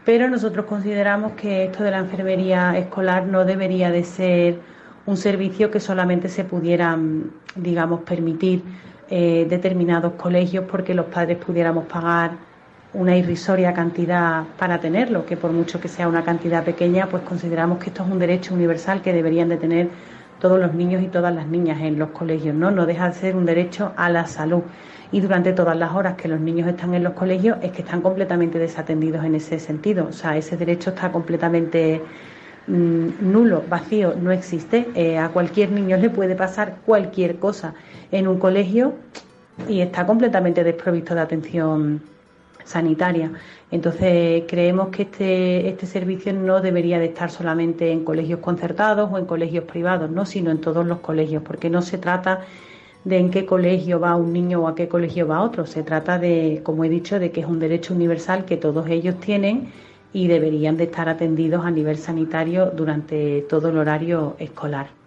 pero 0.05 0.29
nosotros 0.29 0.67
consideramos 0.67 1.33
que 1.33 1.65
esto 1.67 1.85
de 1.85 1.93
la 1.93 1.99
enfermería 1.99 2.77
escolar 2.77 3.27
no 3.27 3.45
debería 3.45 3.91
de 3.91 4.05
ser 4.05 4.59
un 5.07 5.17
servicio 5.17 5.71
que 5.71 5.81
solamente 5.81 6.29
se 6.29 6.45
pudiera, 6.45 6.99
digamos, 7.57 8.01
permitir 8.03 8.63
eh, 9.11 9.47
determinados 9.49 10.15
colegios 10.15 10.65
porque 10.71 10.95
los 10.95 11.07
padres 11.07 11.39
pudiéramos 11.39 11.87
pagar 11.87 12.33
una 12.95 13.17
irrisoria 13.17 13.73
cantidad 13.73 14.45
para 14.59 14.79
tenerlo, 14.79 15.25
que 15.25 15.37
por 15.37 15.51
mucho 15.53 15.81
que 15.81 15.89
sea 15.89 16.09
una 16.09 16.25
cantidad 16.25 16.65
pequeña, 16.65 17.07
pues 17.09 17.23
consideramos 17.23 17.79
que 17.79 17.91
esto 17.91 18.05
es 18.05 18.11
un 18.11 18.19
derecho 18.19 18.55
universal 18.55 19.01
que 19.01 19.13
deberían 19.13 19.49
de 19.49 19.57
tener 19.57 19.89
todos 20.43 20.59
los 20.59 20.75
niños 20.75 21.01
y 21.05 21.07
todas 21.07 21.33
las 21.33 21.47
niñas 21.47 21.81
en 21.83 22.01
los 22.01 22.11
colegios, 22.11 22.53
¿no? 22.53 22.73
No 22.73 22.85
deja 22.85 23.07
de 23.07 23.15
ser 23.15 23.37
un 23.37 23.47
derecho 23.47 23.93
a 23.97 24.11
la 24.11 24.27
salud. 24.27 24.63
Y 25.13 25.21
durante 25.21 25.53
todas 25.53 25.77
las 25.77 25.95
horas 25.95 26.17
que 26.17 26.27
los 26.27 26.41
niños 26.41 26.67
están 26.67 26.95
en 26.95 27.05
los 27.05 27.13
colegios 27.13 27.59
es 27.63 27.71
que 27.71 27.83
están 27.83 28.01
completamente 28.01 28.59
desatendidos 28.59 29.25
en 29.25 29.37
ese 29.37 29.61
sentido. 29.61 30.09
O 30.09 30.13
sea, 30.13 30.37
ese 30.37 30.57
derecho 30.57 30.91
está 30.91 31.13
completamente 31.13 32.03
mm, 32.67 33.09
nulo, 33.21 33.63
vacío, 33.71 34.15
no 34.21 34.33
existe. 34.33 34.89
Eh, 34.97 35.17
a 35.17 35.29
cualquier 35.29 35.71
niño 35.71 35.97
le 35.97 36.11
puede 36.11 36.35
pasar 36.35 36.79
cualquier 36.85 37.39
cosa 37.39 37.75
en 38.11 38.27
un 38.27 38.41
colegio 38.41 38.95
y 39.69 39.81
está 39.81 40.05
completamente 40.07 40.65
desprovisto 40.65 41.15
de 41.15 41.21
atención 41.21 42.12
sanitaria. 42.65 43.33
Entonces 43.71 44.45
creemos 44.49 44.89
que 44.89 45.03
este, 45.03 45.69
este 45.69 45.87
servicio 45.87 46.33
no 46.33 46.61
debería 46.61 46.99
de 46.99 47.07
estar 47.07 47.31
solamente 47.31 47.91
en 47.93 48.05
colegios 48.05 48.41
concertados 48.41 49.11
o 49.13 49.19
en 49.19 49.27
colegios 49.27 49.65
privados, 49.65 50.11
no, 50.11 50.27
sino 50.27 50.51
en 50.51 50.61
todos 50.61 50.87
los 50.87 51.01
colegios, 51.01 51.43
porque 51.43 51.71
no 51.71 51.83
se 51.83 51.99
trata 51.99 52.41
de 53.05 53.19
en 53.19 53.31
qué 53.31 53.47
colegio 53.47 54.01
va 54.01 54.17
un 54.17 54.33
niño 54.33 54.63
o 54.63 54.69
a 54.69 54.75
qué 54.75 54.89
colegio 54.89 55.27
va 55.27 55.43
otro. 55.43 55.67
Se 55.67 55.83
trata 55.83 56.19
de, 56.19 56.61
como 56.63 56.85
he 56.85 56.89
dicho, 56.89 57.19
de 57.19 57.31
que 57.33 57.41
es 57.41 57.47
un 57.47 57.59
derecho 57.59 57.95
universal 57.95 58.45
que 58.45 58.57
todos 58.57 58.89
ellos 58.89 59.19
tienen 59.21 59.73
y 60.13 60.29
deberían 60.29 60.77
de 60.77 60.85
estar 60.85 61.09
atendidos 61.09 61.65
a 61.65 61.71
nivel 61.71 61.97
sanitario 61.99 62.71
durante 62.71 63.43
todo 63.43 63.71
el 63.71 63.79
horario 63.79 64.37
escolar. 64.39 65.02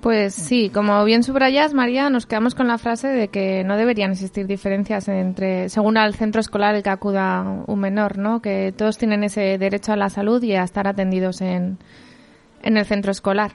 Pues 0.00 0.32
sí, 0.32 0.70
como 0.72 1.04
bien 1.04 1.24
subrayas, 1.24 1.74
María, 1.74 2.08
nos 2.08 2.26
quedamos 2.26 2.54
con 2.54 2.68
la 2.68 2.78
frase 2.78 3.08
de 3.08 3.28
que 3.28 3.64
no 3.64 3.76
deberían 3.76 4.12
existir 4.12 4.46
diferencias 4.46 5.08
entre, 5.08 5.68
según 5.68 5.96
al 5.96 6.14
centro 6.14 6.40
escolar 6.40 6.76
el 6.76 6.84
que 6.84 6.90
acuda 6.90 7.64
un 7.66 7.80
menor, 7.80 8.16
¿no? 8.16 8.40
Que 8.40 8.72
todos 8.76 8.96
tienen 8.96 9.24
ese 9.24 9.58
derecho 9.58 9.92
a 9.92 9.96
la 9.96 10.08
salud 10.08 10.40
y 10.44 10.54
a 10.54 10.62
estar 10.62 10.86
atendidos 10.86 11.40
en, 11.40 11.78
en 12.62 12.76
el 12.76 12.84
centro 12.84 13.10
escolar. 13.10 13.52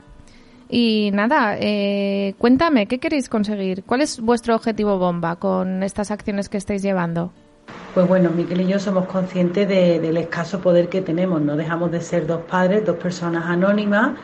Y 0.67 1.11
nada, 1.13 1.55
eh, 1.59 2.35
cuéntame, 2.37 2.87
¿qué 2.87 2.99
queréis 2.99 3.29
conseguir? 3.29 3.83
¿Cuál 3.85 4.01
es 4.01 4.19
vuestro 4.19 4.53
objetivo 4.55 4.97
bomba 4.97 5.37
con 5.37 5.81
estas 5.81 6.11
acciones 6.11 6.49
que 6.49 6.57
estáis 6.57 6.81
llevando? 6.81 7.31
Pues 7.93 8.05
bueno, 8.05 8.31
Miquel 8.31 8.61
y 8.61 8.67
yo 8.67 8.79
somos 8.79 9.05
conscientes 9.05 9.69
del 9.69 10.17
escaso 10.17 10.59
poder 10.59 10.89
que 10.89 11.01
tenemos. 11.01 11.41
No 11.41 11.55
dejamos 11.55 11.91
de 11.91 12.01
ser 12.01 12.27
dos 12.27 12.41
padres, 12.41 12.85
dos 12.85 12.97
personas 12.97 13.45
anónimas 13.45 14.17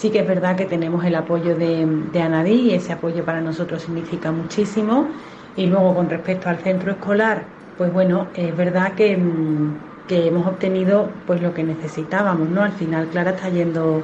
Sí 0.00 0.08
que 0.08 0.20
es 0.20 0.26
verdad 0.26 0.56
que 0.56 0.64
tenemos 0.64 1.04
el 1.04 1.14
apoyo 1.14 1.54
de, 1.54 1.84
de 2.10 2.22
Anadí 2.22 2.70
y 2.70 2.72
ese 2.72 2.94
apoyo 2.94 3.22
para 3.22 3.42
nosotros 3.42 3.82
significa 3.82 4.32
muchísimo. 4.32 5.08
Y 5.56 5.66
luego 5.66 5.94
con 5.94 6.08
respecto 6.08 6.48
al 6.48 6.56
centro 6.56 6.92
escolar, 6.92 7.44
pues 7.76 7.92
bueno, 7.92 8.28
es 8.34 8.56
verdad 8.56 8.94
que, 8.94 9.14
mm, 9.14 10.06
que 10.08 10.28
hemos 10.28 10.46
obtenido 10.46 11.10
pues 11.26 11.42
lo 11.42 11.52
que 11.52 11.64
necesitábamos, 11.64 12.48
¿no? 12.48 12.62
Al 12.62 12.72
final 12.72 13.08
Clara 13.08 13.32
está 13.32 13.50
yendo 13.50 14.02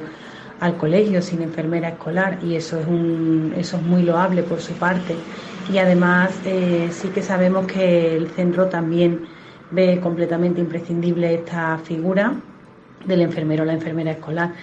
al 0.59 0.77
colegio 0.77 1.19
sin 1.19 1.41
enfermera 1.41 1.89
escolar 1.89 2.37
y 2.43 2.53
eso 2.53 2.79
es 2.79 2.85
un, 2.85 3.55
eso 3.57 3.77
es 3.77 3.83
muy 3.83 4.03
loable 4.03 4.43
por 4.43 4.61
su 4.61 4.73
parte. 4.73 5.15
Y 5.73 5.79
además 5.79 6.29
eh, 6.45 6.89
sí 6.91 7.07
que 7.07 7.23
sabemos 7.23 7.65
que 7.65 8.15
el 8.15 8.27
centro 8.29 8.67
también 8.67 9.21
ve 9.71 9.99
completamente 9.99 10.61
imprescindible 10.61 11.33
esta 11.33 11.79
figura 11.79 12.33
del 13.03 13.21
enfermero 13.21 13.63
o 13.63 13.65
la 13.65 13.73
enfermera 13.73 14.11
escolar. 14.11 14.53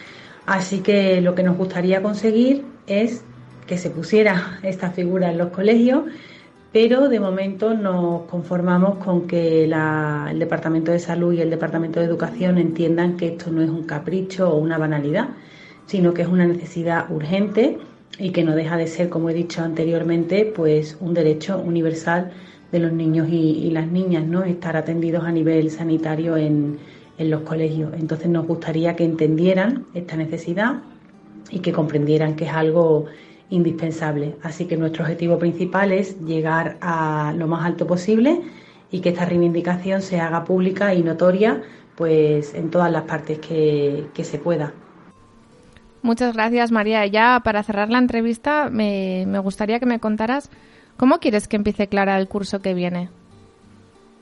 Así 0.46 0.80
que 0.80 1.20
lo 1.20 1.34
que 1.34 1.42
nos 1.42 1.56
gustaría 1.56 2.02
conseguir 2.02 2.64
es 2.86 3.24
que 3.66 3.78
se 3.78 3.90
pusiera 3.90 4.58
esta 4.62 4.90
figura 4.90 5.30
en 5.30 5.38
los 5.38 5.48
colegios, 5.48 6.04
pero 6.72 7.08
de 7.08 7.20
momento 7.20 7.72
nos 7.72 8.22
conformamos 8.22 8.96
con 8.96 9.26
que 9.26 9.64
el 9.64 10.38
Departamento 10.38 10.92
de 10.92 10.98
Salud 10.98 11.32
y 11.32 11.40
el 11.40 11.48
Departamento 11.48 12.00
de 12.00 12.06
Educación 12.06 12.58
entiendan 12.58 13.16
que 13.16 13.28
esto 13.28 13.50
no 13.50 13.62
es 13.62 13.70
un 13.70 13.84
capricho 13.84 14.50
o 14.50 14.58
una 14.58 14.76
banalidad, 14.76 15.28
sino 15.86 16.12
que 16.12 16.22
es 16.22 16.28
una 16.28 16.46
necesidad 16.46 17.10
urgente 17.10 17.78
y 18.18 18.30
que 18.30 18.44
no 18.44 18.54
deja 18.54 18.76
de 18.76 18.86
ser, 18.86 19.08
como 19.08 19.30
he 19.30 19.34
dicho 19.34 19.62
anteriormente, 19.62 20.52
pues 20.54 20.98
un 21.00 21.14
derecho 21.14 21.58
universal 21.58 22.32
de 22.70 22.80
los 22.80 22.92
niños 22.92 23.28
y, 23.30 23.66
y 23.66 23.70
las 23.70 23.86
niñas, 23.86 24.24
¿no? 24.24 24.42
Estar 24.42 24.76
atendidos 24.76 25.24
a 25.24 25.30
nivel 25.30 25.70
sanitario 25.70 26.36
en, 26.36 26.78
en 27.18 27.30
los 27.30 27.42
colegios. 27.42 27.92
Entonces 27.94 28.28
nos 28.28 28.46
gustaría 28.46 28.96
que 28.96 29.04
entendieran 29.04 29.86
esta 29.94 30.16
necesidad 30.16 30.82
y 31.50 31.60
que 31.60 31.72
comprendieran 31.72 32.36
que 32.36 32.44
es 32.46 32.52
algo 32.52 33.06
indispensable. 33.50 34.36
Así 34.42 34.66
que 34.66 34.76
nuestro 34.76 35.04
objetivo 35.04 35.38
principal 35.38 35.92
es 35.92 36.20
llegar 36.20 36.76
a 36.80 37.32
lo 37.36 37.46
más 37.46 37.64
alto 37.64 37.86
posible 37.86 38.40
y 38.90 39.00
que 39.00 39.10
esta 39.10 39.24
reivindicación 39.24 40.02
se 40.02 40.20
haga 40.20 40.44
pública 40.44 40.94
y 40.94 41.02
notoria 41.02 41.62
pues 41.94 42.54
en 42.54 42.70
todas 42.70 42.90
las 42.90 43.02
partes 43.02 43.38
que, 43.38 44.06
que 44.14 44.24
se 44.24 44.38
pueda. 44.38 44.72
Muchas 46.02 46.34
gracias 46.34 46.70
María. 46.72 47.06
Ya 47.06 47.40
para 47.44 47.62
cerrar 47.62 47.90
la 47.90 47.98
entrevista 47.98 48.68
me, 48.70 49.24
me 49.26 49.38
gustaría 49.38 49.78
que 49.80 49.86
me 49.86 50.00
contaras 50.00 50.50
cómo 50.96 51.18
quieres 51.18 51.48
que 51.48 51.56
empiece 51.56 51.88
Clara 51.88 52.18
el 52.18 52.28
curso 52.28 52.60
que 52.60 52.74
viene. 52.74 53.08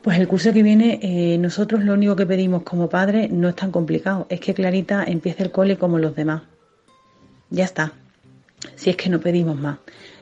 Pues 0.02 0.18
el 0.18 0.26
curso 0.26 0.52
que 0.52 0.64
viene, 0.64 0.98
eh, 1.00 1.38
nosotros 1.38 1.84
lo 1.84 1.94
único 1.94 2.16
que 2.16 2.26
pedimos 2.26 2.64
como 2.64 2.88
padres 2.88 3.30
no 3.30 3.48
es 3.48 3.54
tan 3.54 3.70
complicado, 3.70 4.26
es 4.28 4.40
que 4.40 4.52
Clarita 4.52 5.04
empiece 5.04 5.44
el 5.44 5.52
cole 5.52 5.78
como 5.78 5.98
los 5.98 6.16
demás. 6.16 6.42
Ya 7.50 7.64
está. 7.64 7.92
Si 8.74 8.90
es 8.90 8.96
que 8.96 9.08
no 9.08 9.20
pedimos 9.20 9.56
más. 9.56 9.78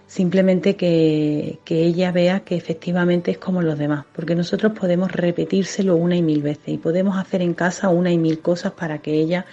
Simplemente 0.07 0.77
que, 0.77 1.61
que 1.65 1.83
ella 1.83 2.13
vea 2.13 2.41
que 2.41 2.57
efectivamente 2.57 3.31
es 3.31 3.39
como 3.39 3.63
los 3.63 3.79
demás, 3.79 4.05
porque 4.15 4.35
nosotros 4.35 4.73
podemos 4.79 5.13
repetírselo 5.13 5.97
una 5.97 6.17
y 6.17 6.23
mil 6.23 6.43
veces 6.43 6.69
y 6.69 6.79
podemos 6.79 7.17
hacer 7.17 7.41
en 7.41 7.55
casa 7.55 7.89
una 7.89 8.11
y 8.11 8.19
mil 8.19 8.41
cosas 8.41 8.73
para 8.73 8.99
que 8.99 9.15
ella 9.15 9.47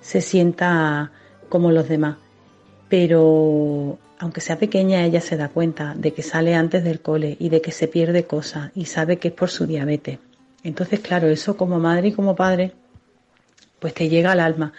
se 0.00 0.22
sienta 0.22 1.12
como 1.48 1.70
los 1.70 1.88
demás. 1.88 2.16
Pero 2.88 3.98
aunque 4.18 4.40
sea 4.40 4.58
pequeña, 4.58 5.04
ella 5.04 5.20
se 5.20 5.36
da 5.36 5.48
cuenta 5.48 5.94
de 5.94 6.12
que 6.12 6.22
sale 6.22 6.54
antes 6.54 6.82
del 6.82 7.00
cole 7.00 7.36
y 7.38 7.48
de 7.48 7.60
que 7.60 7.70
se 7.70 7.88
pierde 7.88 8.24
cosas 8.24 8.70
y 8.74 8.86
sabe 8.86 9.18
que 9.18 9.28
es 9.28 9.34
por 9.34 9.50
su 9.50 9.66
diabetes. 9.66 10.18
Entonces, 10.64 11.00
claro, 11.00 11.28
eso 11.28 11.56
como 11.56 11.78
madre 11.78 12.08
y 12.08 12.12
como 12.12 12.34
padre, 12.34 12.72
pues 13.78 13.94
te 13.94 14.08
llega 14.08 14.32
al 14.32 14.40
alma. 14.40 14.72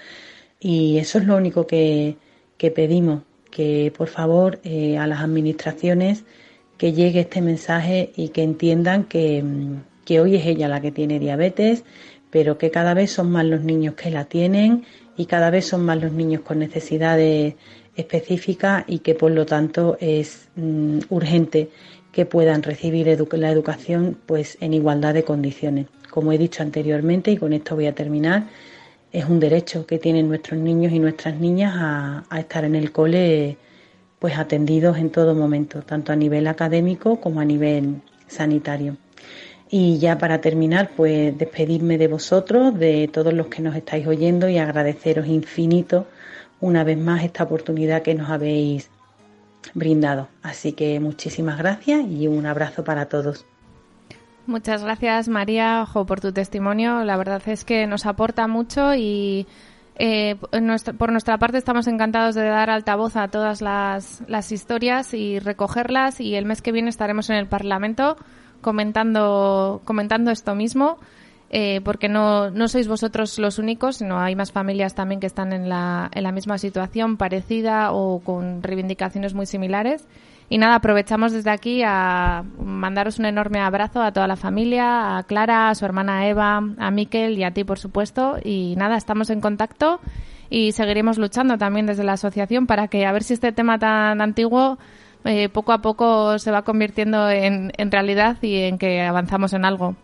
Y 0.60 0.98
eso 0.98 1.20
es 1.20 1.26
lo 1.26 1.38
único 1.38 1.66
que, 1.66 2.18
que 2.58 2.70
pedimos, 2.70 3.24
que 3.50 3.94
por 3.98 4.10
favor 4.10 4.60
eh, 4.64 4.98
a 4.98 5.08
las 5.08 5.22
administraciones 5.22 6.26
que 6.78 6.94
llegue 6.94 7.22
este 7.22 7.42
mensaje 7.42 8.12
y 8.16 8.30
que 8.30 8.44
entiendan 8.44 9.06
que, 9.06 9.42
mm, 9.42 9.84
que 10.06 10.20
hoy 10.20 10.36
es 10.36 10.46
ella 10.46 10.68
la 10.68 10.82
que 10.82 10.92
tiene 10.92 11.20
diabetes, 11.20 11.84
pero 12.30 12.58
que 12.58 12.72
cada 12.72 12.94
vez 12.94 13.12
son 13.12 13.32
más 13.32 13.46
los 13.46 13.62
niños 13.62 13.96
que 13.96 14.12
la 14.12 14.26
tienen 14.26 14.86
y 15.18 15.26
cada 15.26 15.50
vez 15.50 15.66
son 15.66 15.86
más 15.86 16.02
los 16.02 16.12
niños 16.12 16.42
con 16.42 16.60
necesidades 16.60 17.56
específicas 18.00 18.84
y 18.88 19.00
que 19.00 19.16
por 19.16 19.32
lo 19.32 19.46
tanto 19.46 19.98
es 20.00 20.48
mm, 20.56 21.00
urgente 21.10 21.70
que 22.12 22.26
puedan 22.26 22.64
recibir 22.64 23.08
la 23.34 23.52
educación 23.52 24.18
pues 24.26 24.58
en 24.62 24.74
igualdad 24.74 25.14
de 25.14 25.24
condiciones. 25.24 25.88
Como 26.10 26.32
he 26.32 26.38
dicho 26.38 26.64
anteriormente 26.64 27.32
y 27.32 27.38
con 27.38 27.54
esto 27.54 27.76
voy 27.76 27.86
a 27.86 27.94
terminar, 27.94 28.48
es 29.12 29.26
un 29.26 29.40
derecho 29.40 29.86
que 29.86 30.00
tienen 30.00 30.28
nuestros 30.28 30.60
niños 30.60 30.92
y 30.92 31.00
nuestras 31.00 31.36
niñas 31.36 31.74
a, 31.78 32.24
a 32.30 32.40
estar 32.40 32.64
en 32.64 32.76
el 32.76 32.92
cole 32.92 33.58
pues 34.18 34.38
atendidos 34.38 34.98
en 34.98 35.12
todo 35.12 35.34
momento, 35.34 35.82
tanto 35.82 36.12
a 36.12 36.16
nivel 36.16 36.48
académico 36.48 37.22
como 37.22 37.40
a 37.40 37.46
nivel 37.46 38.02
sanitario. 38.28 38.98
Y 39.72 40.00
ya 40.00 40.18
para 40.18 40.42
terminar, 40.42 40.92
pues 40.96 41.38
despedirme 41.38 41.98
de 41.98 42.08
vosotros, 42.08 42.78
de 42.78 43.08
todos 43.08 43.34
los 43.34 43.48
que 43.48 43.62
nos 43.62 43.76
estáis 43.76 44.08
oyendo 44.08 44.50
y 44.50 44.58
agradeceros 44.58 45.28
infinito 45.28 46.08
una 46.62 46.84
vez 46.84 46.98
más 46.98 47.24
esta 47.24 47.44
oportunidad 47.44 48.02
que 48.02 48.16
nos 48.16 48.30
habéis 48.30 48.90
brindado. 49.74 50.28
Así 50.42 50.74
que 50.74 51.00
muchísimas 51.00 51.58
gracias 51.58 52.06
y 52.10 52.28
un 52.28 52.46
abrazo 52.46 52.84
para 52.84 53.08
todos. 53.08 53.46
Muchas 54.46 54.84
gracias 54.84 55.28
María 55.28 55.86
por 55.94 56.22
tu 56.22 56.32
testimonio. 56.32 57.04
La 57.04 57.18
verdad 57.18 57.42
es 57.46 57.66
que 57.66 57.86
nos 57.86 58.06
aporta 58.06 58.48
mucho 58.48 58.96
y 58.96 59.46
eh, 59.96 60.38
por 60.98 61.12
nuestra 61.12 61.38
parte 61.38 61.58
estamos 61.58 61.86
encantados 61.88 62.34
de 62.34 62.46
dar 62.46 62.70
altavoz 62.70 63.16
a 63.16 63.28
todas 63.28 63.62
las, 63.62 64.24
las 64.28 64.52
historias 64.52 65.14
y 65.14 65.40
recogerlas 65.40 66.20
y 66.20 66.36
el 66.36 66.46
mes 66.46 66.62
que 66.62 66.72
viene 66.72 66.90
estaremos 66.90 67.30
en 67.30 67.36
el 67.36 67.48
Parlamento 67.48 68.18
comentando, 68.62 69.82
comentando 69.86 70.32
esto 70.32 70.56
mismo. 70.56 70.98
Eh, 71.52 71.82
porque 71.84 72.10
no, 72.10 72.52
no 72.52 72.68
sois 72.68 72.88
vosotros 72.88 73.40
los 73.40 73.58
únicos, 73.58 73.98
sino 73.98 74.20
hay 74.20 74.36
más 74.36 74.52
familias 74.52 74.94
también 74.94 75.20
que 75.20 75.26
están 75.26 75.52
en 75.52 75.68
la, 75.68 76.10
en 76.14 76.24
la 76.24 76.32
misma 76.32 76.60
situación 76.60 77.18
parecida 77.18 77.92
o 77.92 78.20
con 78.20 78.62
reivindicaciones 78.62 79.34
muy 79.34 79.48
similares. 79.48 80.08
Y 80.52 80.58
nada, 80.58 80.76
aprovechamos 80.76 81.32
desde 81.32 81.52
aquí 81.52 81.84
a 81.86 82.44
mandaros 82.60 83.20
un 83.20 83.26
enorme 83.26 83.60
abrazo 83.60 84.02
a 84.02 84.12
toda 84.12 84.28
la 84.28 84.36
familia, 84.36 85.18
a 85.18 85.24
Clara, 85.24 85.70
a 85.70 85.76
su 85.76 85.86
hermana 85.86 86.28
Eva, 86.28 86.58
a 86.58 86.92
Miquel 86.92 87.38
y 87.38 87.44
a 87.44 87.52
ti, 87.52 87.64
por 87.64 87.78
supuesto. 87.78 88.38
Y 88.44 88.76
nada, 88.76 88.98
estamos 88.98 89.30
en 89.30 89.42
contacto 89.42 90.00
y 90.50 90.72
seguiremos 90.72 91.20
luchando 91.20 91.58
también 91.58 91.86
desde 91.86 92.04
la 92.04 92.14
asociación 92.14 92.66
para 92.66 92.88
que 92.88 93.06
a 93.06 93.12
ver 93.12 93.24
si 93.24 93.34
este 93.34 93.52
tema 93.52 93.78
tan 93.78 94.22
antiguo 94.22 94.80
eh, 95.24 95.50
poco 95.50 95.72
a 95.72 95.82
poco 95.82 96.40
se 96.40 96.50
va 96.52 96.64
convirtiendo 96.64 97.30
en, 97.30 97.72
en 97.78 97.92
realidad 97.92 98.38
y 98.42 98.62
en 98.62 98.80
que 98.80 99.02
avanzamos 99.02 99.54
en 99.54 99.66
algo. 99.66 99.96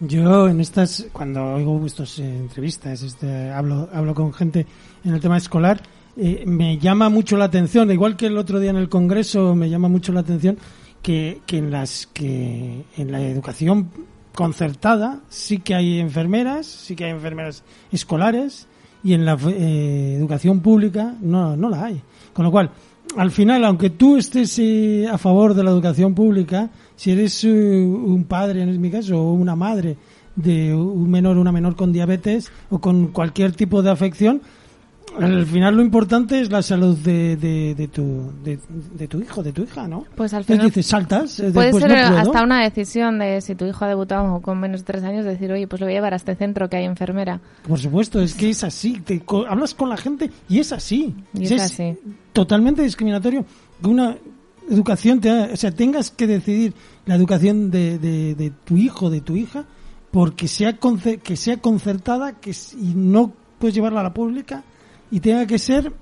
Yo 0.00 0.48
en 0.48 0.60
estas, 0.60 1.06
cuando 1.12 1.44
oigo 1.44 1.84
estas 1.84 2.18
eh, 2.18 2.24
entrevistas, 2.24 3.02
este, 3.02 3.50
hablo, 3.50 3.88
hablo 3.92 4.14
con 4.14 4.32
gente 4.32 4.66
en 5.04 5.12
el 5.12 5.20
tema 5.20 5.36
escolar, 5.36 5.82
eh, 6.16 6.44
me 6.46 6.78
llama 6.78 7.10
mucho 7.10 7.36
la 7.36 7.44
atención, 7.44 7.90
igual 7.90 8.16
que 8.16 8.26
el 8.26 8.38
otro 8.38 8.58
día 8.60 8.70
en 8.70 8.76
el 8.76 8.88
Congreso, 8.88 9.54
me 9.54 9.68
llama 9.68 9.88
mucho 9.88 10.12
la 10.12 10.20
atención 10.20 10.56
que, 11.02 11.42
que 11.46 11.58
en 11.58 11.70
las 11.70 12.06
que 12.06 12.84
en 12.96 13.12
la 13.12 13.20
educación 13.20 13.90
concertada 14.34 15.20
sí 15.28 15.58
que 15.58 15.74
hay 15.74 16.00
enfermeras, 16.00 16.66
sí 16.66 16.96
que 16.96 17.04
hay 17.04 17.10
enfermeras 17.10 17.62
escolares 17.92 18.68
y 19.04 19.12
en 19.12 19.26
la 19.26 19.36
eh, 19.48 20.14
educación 20.16 20.60
pública 20.60 21.14
no, 21.20 21.56
no 21.56 21.68
la 21.68 21.84
hay. 21.84 22.02
Con 22.32 22.46
lo 22.46 22.50
cual, 22.50 22.70
al 23.16 23.30
final, 23.30 23.64
aunque 23.64 23.90
tú 23.90 24.16
estés 24.16 24.58
eh, 24.58 25.06
a 25.10 25.18
favor 25.18 25.54
de 25.54 25.64
la 25.64 25.70
educación 25.70 26.14
pública, 26.14 26.70
si 26.96 27.10
eres 27.10 27.44
eh, 27.44 27.50
un 27.50 28.24
padre, 28.24 28.62
en 28.62 28.80
mi 28.80 28.90
caso, 28.90 29.20
o 29.20 29.32
una 29.32 29.56
madre 29.56 29.96
de 30.36 30.74
un 30.74 31.10
menor 31.10 31.36
o 31.36 31.40
una 31.40 31.52
menor 31.52 31.76
con 31.76 31.92
diabetes 31.92 32.50
o 32.70 32.80
con 32.80 33.08
cualquier 33.08 33.52
tipo 33.52 33.82
de 33.82 33.90
afección, 33.90 34.42
al 35.18 35.46
final 35.46 35.76
lo 35.76 35.82
importante 35.82 36.40
es 36.40 36.50
la 36.50 36.62
salud 36.62 36.96
de, 36.96 37.36
de, 37.36 37.88
tu, 37.88 38.32
de, 38.42 39.08
tu 39.08 39.20
hijo, 39.20 39.42
de 39.42 39.52
tu 39.52 39.62
hija, 39.62 39.88
¿no? 39.88 40.04
Pues 40.14 40.32
al 40.34 40.44
final... 40.44 40.66
dices, 40.66 40.86
saltas, 40.86 41.40
eh, 41.40 41.50
puede 41.52 41.72
ser 41.72 41.90
no 41.90 42.18
hasta 42.18 42.42
una 42.42 42.62
decisión 42.62 43.18
de 43.18 43.40
si 43.40 43.54
tu 43.54 43.66
hijo 43.66 43.84
ha 43.84 43.88
debutado 43.88 44.40
con 44.40 44.60
menos 44.60 44.80
de 44.80 44.86
tres 44.86 45.04
años, 45.04 45.24
decir, 45.24 45.50
oye, 45.52 45.66
pues 45.66 45.80
lo 45.80 45.86
voy 45.86 45.94
a 45.94 45.96
llevar 45.96 46.12
a 46.12 46.16
este 46.16 46.34
centro 46.36 46.68
que 46.68 46.76
hay 46.76 46.84
enfermera. 46.84 47.40
Por 47.66 47.78
supuesto, 47.78 48.20
es 48.20 48.34
que 48.34 48.50
es 48.50 48.62
así. 48.64 49.00
Te, 49.00 49.22
hablas 49.48 49.74
con 49.74 49.88
la 49.88 49.96
gente 49.96 50.30
y 50.48 50.60
es 50.60 50.72
así. 50.72 51.14
Y 51.34 51.52
es, 51.52 51.60
así. 51.60 51.96
Totalmente 52.32 52.82
discriminatorio. 52.82 53.44
Una 53.82 54.16
educación, 54.70 55.20
te, 55.20 55.30
o 55.30 55.56
sea, 55.56 55.72
tengas 55.72 56.10
que 56.10 56.26
decidir 56.26 56.74
la 57.06 57.16
educación 57.16 57.70
de, 57.70 57.98
de, 57.98 58.52
tu 58.64 58.76
hijo, 58.76 59.10
de 59.10 59.20
tu 59.20 59.36
hija, 59.36 59.64
porque 60.10 60.48
sea, 60.48 60.78
que 61.22 61.36
sea 61.36 61.56
concertada 61.58 62.34
que, 62.40 62.50
y 62.50 62.94
no 62.94 63.32
puedes 63.58 63.74
llevarla 63.74 64.00
a 64.00 64.04
la 64.04 64.14
pública 64.14 64.64
y 65.10 65.20
tenga 65.20 65.46
que 65.46 65.58
ser, 65.58 65.92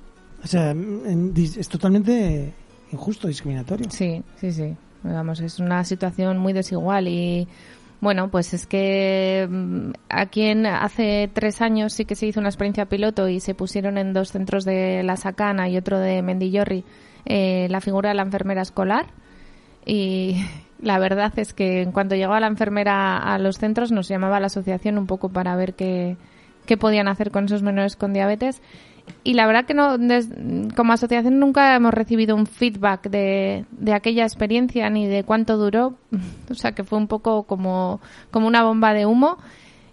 o 0.42 0.46
sea, 0.46 0.74
es 0.74 1.68
totalmente 1.68 2.52
injusto, 2.92 3.28
discriminatorio. 3.28 3.90
Sí, 3.90 4.22
sí, 4.36 4.52
sí. 4.52 4.76
Vamos, 5.02 5.40
es 5.40 5.60
una 5.60 5.84
situación 5.84 6.38
muy 6.38 6.52
desigual 6.52 7.08
y 7.08 7.46
bueno, 8.00 8.30
pues 8.30 8.54
es 8.54 8.66
que 8.66 9.46
mm, 9.48 9.90
aquí 10.08 10.42
en, 10.42 10.66
hace 10.66 11.30
tres 11.32 11.60
años 11.60 11.92
sí 11.92 12.04
que 12.04 12.14
se 12.14 12.26
hizo 12.26 12.40
una 12.40 12.48
experiencia 12.48 12.86
piloto 12.86 13.28
y 13.28 13.40
se 13.40 13.54
pusieron 13.54 13.98
en 13.98 14.12
dos 14.12 14.30
centros 14.30 14.64
de 14.64 15.02
La 15.02 15.16
Sacana 15.16 15.68
y 15.68 15.76
otro 15.76 15.98
de 15.98 16.22
Mendillorri 16.22 16.84
eh, 17.24 17.66
la 17.70 17.80
figura 17.80 18.10
de 18.10 18.14
la 18.14 18.22
enfermera 18.22 18.62
escolar 18.62 19.06
y 19.84 20.36
la 20.80 20.98
verdad 20.98 21.32
es 21.38 21.54
que 21.54 21.82
en 21.82 21.92
cuanto 21.92 22.14
llegó 22.14 22.38
la 22.38 22.46
enfermera 22.46 23.18
a 23.18 23.38
los 23.38 23.58
centros 23.58 23.90
nos 23.90 24.08
llamaba 24.08 24.40
la 24.40 24.46
asociación 24.46 24.98
un 24.98 25.06
poco 25.06 25.28
para 25.28 25.56
ver 25.56 25.74
qué, 25.74 26.16
qué 26.66 26.76
podían 26.76 27.08
hacer 27.08 27.30
con 27.30 27.46
esos 27.46 27.62
menores 27.62 27.96
con 27.96 28.12
diabetes 28.12 28.62
y 29.24 29.34
la 29.34 29.46
verdad 29.46 29.64
que 29.64 29.74
no 29.74 29.96
como 30.74 30.92
asociación 30.92 31.38
nunca 31.38 31.74
hemos 31.76 31.92
recibido 31.92 32.36
un 32.36 32.46
feedback 32.46 33.08
de, 33.08 33.64
de, 33.70 33.92
aquella 33.92 34.24
experiencia 34.24 34.88
ni 34.90 35.06
de 35.06 35.24
cuánto 35.24 35.56
duró. 35.56 35.94
O 36.50 36.54
sea 36.54 36.72
que 36.72 36.82
fue 36.82 36.98
un 36.98 37.08
poco 37.08 37.42
como, 37.42 38.00
como 38.30 38.46
una 38.46 38.62
bomba 38.62 38.94
de 38.94 39.06
humo. 39.06 39.38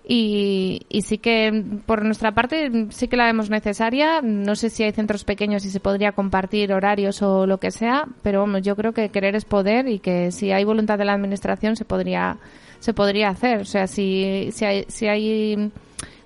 Y, 0.08 0.82
y, 0.88 1.02
sí 1.02 1.18
que 1.18 1.64
por 1.88 2.06
nuestra 2.06 2.34
parte 2.34 2.88
sí 2.90 3.08
que 3.08 3.18
la 3.18 3.26
vemos 3.26 3.50
necesaria. 3.50 4.22
No 4.22 4.56
sé 4.56 4.70
si 4.70 4.84
hay 4.84 4.92
centros 4.92 5.24
pequeños 5.24 5.66
y 5.66 5.70
se 5.70 5.80
podría 5.80 6.12
compartir 6.12 6.72
horarios 6.72 7.22
o 7.24 7.48
lo 7.48 7.60
que 7.60 7.72
sea 7.72 8.08
pero 8.22 8.42
vamos 8.42 8.62
yo 8.62 8.76
creo 8.76 8.94
que 8.94 9.10
querer 9.10 9.36
es 9.36 9.46
poder 9.46 9.88
y 9.88 9.98
que 9.98 10.32
si 10.32 10.52
hay 10.52 10.64
voluntad 10.64 11.00
de 11.00 11.06
la 11.06 11.14
administración 11.14 11.76
se 11.76 11.86
podría 11.86 12.38
se 12.80 12.94
podría 12.94 13.30
hacer. 13.30 13.62
O 13.62 13.66
sea 13.66 13.88
si 13.88 14.50
si 14.52 14.66
hay, 14.66 14.86
si 14.88 15.08
hay 15.08 15.72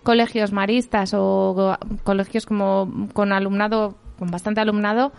colegios 0.10 0.52
maristas 0.52 1.14
o 1.14 1.78
colegios 2.04 2.48
como 2.48 3.08
con 3.14 3.32
alumnado, 3.32 3.94
con 4.18 4.32
bastante 4.32 4.60
alumnado 4.60 5.12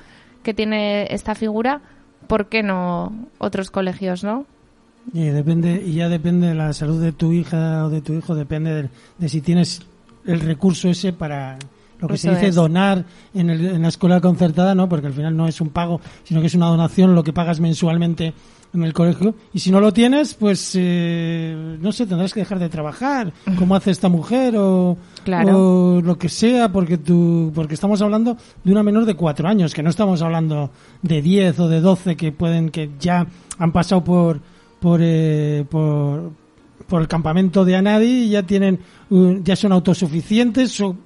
que 0.43 0.53
tiene 0.53 1.07
esta 1.15 1.37
figura, 1.37 1.81
¿por 2.27 2.49
qué 2.49 2.65
no 2.65 3.13
otros 3.39 3.71
colegios, 3.71 4.25
no? 4.25 4.47
Y 5.15 5.27
depende 5.27 5.81
y 5.87 5.93
ya 5.93 6.09
depende 6.09 6.49
de 6.49 6.57
la 6.57 6.73
salud 6.73 7.01
de 7.01 7.13
tu 7.13 7.31
hija 7.31 7.85
o 7.87 7.89
de 7.89 8.01
tu 8.01 8.15
hijo, 8.15 8.35
depende 8.35 8.91
de, 9.21 9.29
si 9.29 9.41
tienes 9.41 9.81
el 10.27 10.41
recurso 10.41 10.89
ese 10.89 11.13
para 11.13 11.57
lo 12.01 12.09
que 12.09 12.17
se 12.17 12.31
dice 12.31 12.51
donar 12.51 13.05
en, 13.35 13.51
en, 13.51 13.83
la 13.83 13.89
escuela 13.89 14.21
concertada, 14.21 14.75
¿no? 14.75 14.89
Porque 14.89 15.07
al 15.07 15.13
final 15.13 15.37
no 15.37 15.47
es 15.47 15.61
un 15.61 15.69
pago, 15.69 16.01
sino 16.25 16.41
que 16.41 16.47
es 16.47 16.55
una 16.55 16.67
donación, 16.67 17.15
lo 17.15 17.23
que 17.23 17.33
pagas 17.33 17.61
mensualmente 17.61 18.33
en 18.73 18.83
el 18.85 18.93
colegio. 18.93 19.35
Y 19.53 19.59
si 19.59 19.71
no 19.71 19.81
lo 19.81 19.93
tienes, 19.93 20.35
pues 20.35 20.73
eh, 20.75 21.77
no 21.81 21.93
sé, 21.93 22.07
tendrás 22.07 22.33
que 22.33 22.41
dejar 22.41 22.59
de 22.59 22.69
trabajar, 22.69 23.33
como 23.59 23.75
hace 23.75 23.91
esta 23.91 24.09
mujer 24.09 24.57
o, 24.57 24.97
o, 25.27 26.01
lo 26.03 26.19
que 26.19 26.29
sea, 26.29 26.71
porque 26.71 26.99
tú, 26.99 27.53
porque 27.55 27.75
estamos 27.75 28.01
hablando 28.03 28.37
de 28.63 28.73
una 28.73 28.83
menor 28.83 29.05
de 29.05 29.15
cuatro 29.15 29.49
años, 29.49 29.75
que 29.75 29.83
no 29.83 29.91
estamos 29.91 30.23
hablando 30.23 30.71
de 31.03 31.23
diez 31.23 31.59
o 31.59 31.69
de 31.69 31.81
doce 31.81 32.17
que 32.17 32.33
pueden, 32.33 32.71
que 32.71 32.91
ya 32.99 33.27
han 33.59 33.73
pasado 33.73 34.05
por, 34.05 34.41
por, 34.81 35.01
eh, 35.03 35.65
por 35.69 36.41
por 36.91 37.01
el 37.01 37.09
campamento 37.09 37.65
de 37.65 37.77
Anadi 37.77 38.25
y 38.25 38.31
ya 38.31 38.43
tienen, 38.43 38.81
ya 39.45 39.55
son 39.55 39.71
autosuficientes 39.71 40.79
o 40.81 40.97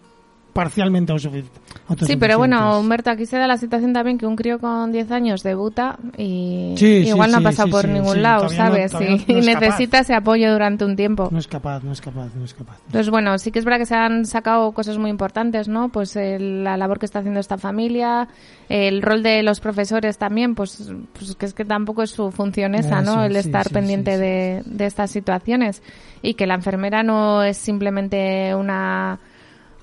parcialmente 0.54 1.12
autosufic- 1.12 1.44
autosuficientes. 1.88 2.06
Sí, 2.06 2.16
pero 2.16 2.38
bueno, 2.38 2.78
Humberto, 2.80 3.10
aquí 3.10 3.26
se 3.26 3.36
da 3.36 3.46
la 3.46 3.58
situación 3.58 3.92
también 3.92 4.16
que 4.16 4.24
un 4.26 4.36
crío 4.36 4.58
con 4.58 4.90
10 4.92 5.10
años 5.10 5.42
debuta 5.42 5.98
y 6.16 6.74
Sí, 6.78 7.02
sí, 7.02 7.08
igual 7.08 7.32
no 7.32 7.38
ha 7.38 7.40
pasado 7.42 7.66
sí, 7.66 7.72
por 7.72 7.88
ningún 7.88 8.22
lado, 8.22 8.44
no- 8.44 8.48
¿sabes? 8.50 8.92
y 9.26 9.34
necesita 9.34 9.98
ese 9.98 10.14
apoyo 10.14 10.50
durante 10.52 10.84
un 10.84 10.96
tiempo. 10.96 11.28
No 11.30 11.38
es 11.38 11.46
capaz, 11.48 11.82
no 11.82 11.92
es 11.92 12.00
capaz, 12.00 12.28
no 12.36 12.44
es 12.44 12.54
capaz. 12.54 12.76
Entonces, 12.86 13.10
bueno, 13.10 13.36
sí 13.38 13.50
que 13.50 13.58
es 13.58 13.64
verdad 13.66 13.80
que 13.80 13.86
se 13.86 13.96
han 13.96 14.24
sacado 14.24 14.72
cosas 14.72 14.96
muy 14.96 15.10
importantes, 15.10 15.68
¿no? 15.68 15.90
Pues 15.90 16.14
eh, 16.16 16.38
la 16.38 16.76
labor 16.76 16.98
que 16.98 17.06
está 17.06 17.18
haciendo 17.18 17.40
esta 17.40 17.58
familia, 17.58 18.28
el 18.68 19.02
rol 19.02 19.22
de 19.22 19.42
los 19.42 19.60
profesores 19.60 20.16
también, 20.16 20.54
pues, 20.54 20.90
pues 21.18 21.34
que 21.34 21.46
es 21.46 21.52
que 21.52 21.64
tampoco 21.64 22.02
es 22.04 22.10
su 22.12 22.30
función 22.30 22.74
esa, 22.76 23.02
¿no? 23.02 23.24
El 23.24 23.36
estar 23.36 23.68
pendiente 23.70 24.16
de 24.18 24.62
estas 24.86 25.10
situaciones 25.10 25.82
y 26.22 26.34
que 26.34 26.46
la 26.46 26.54
enfermera 26.54 27.02
no 27.02 27.42
es 27.42 27.56
simplemente 27.56 28.54
una 28.54 29.18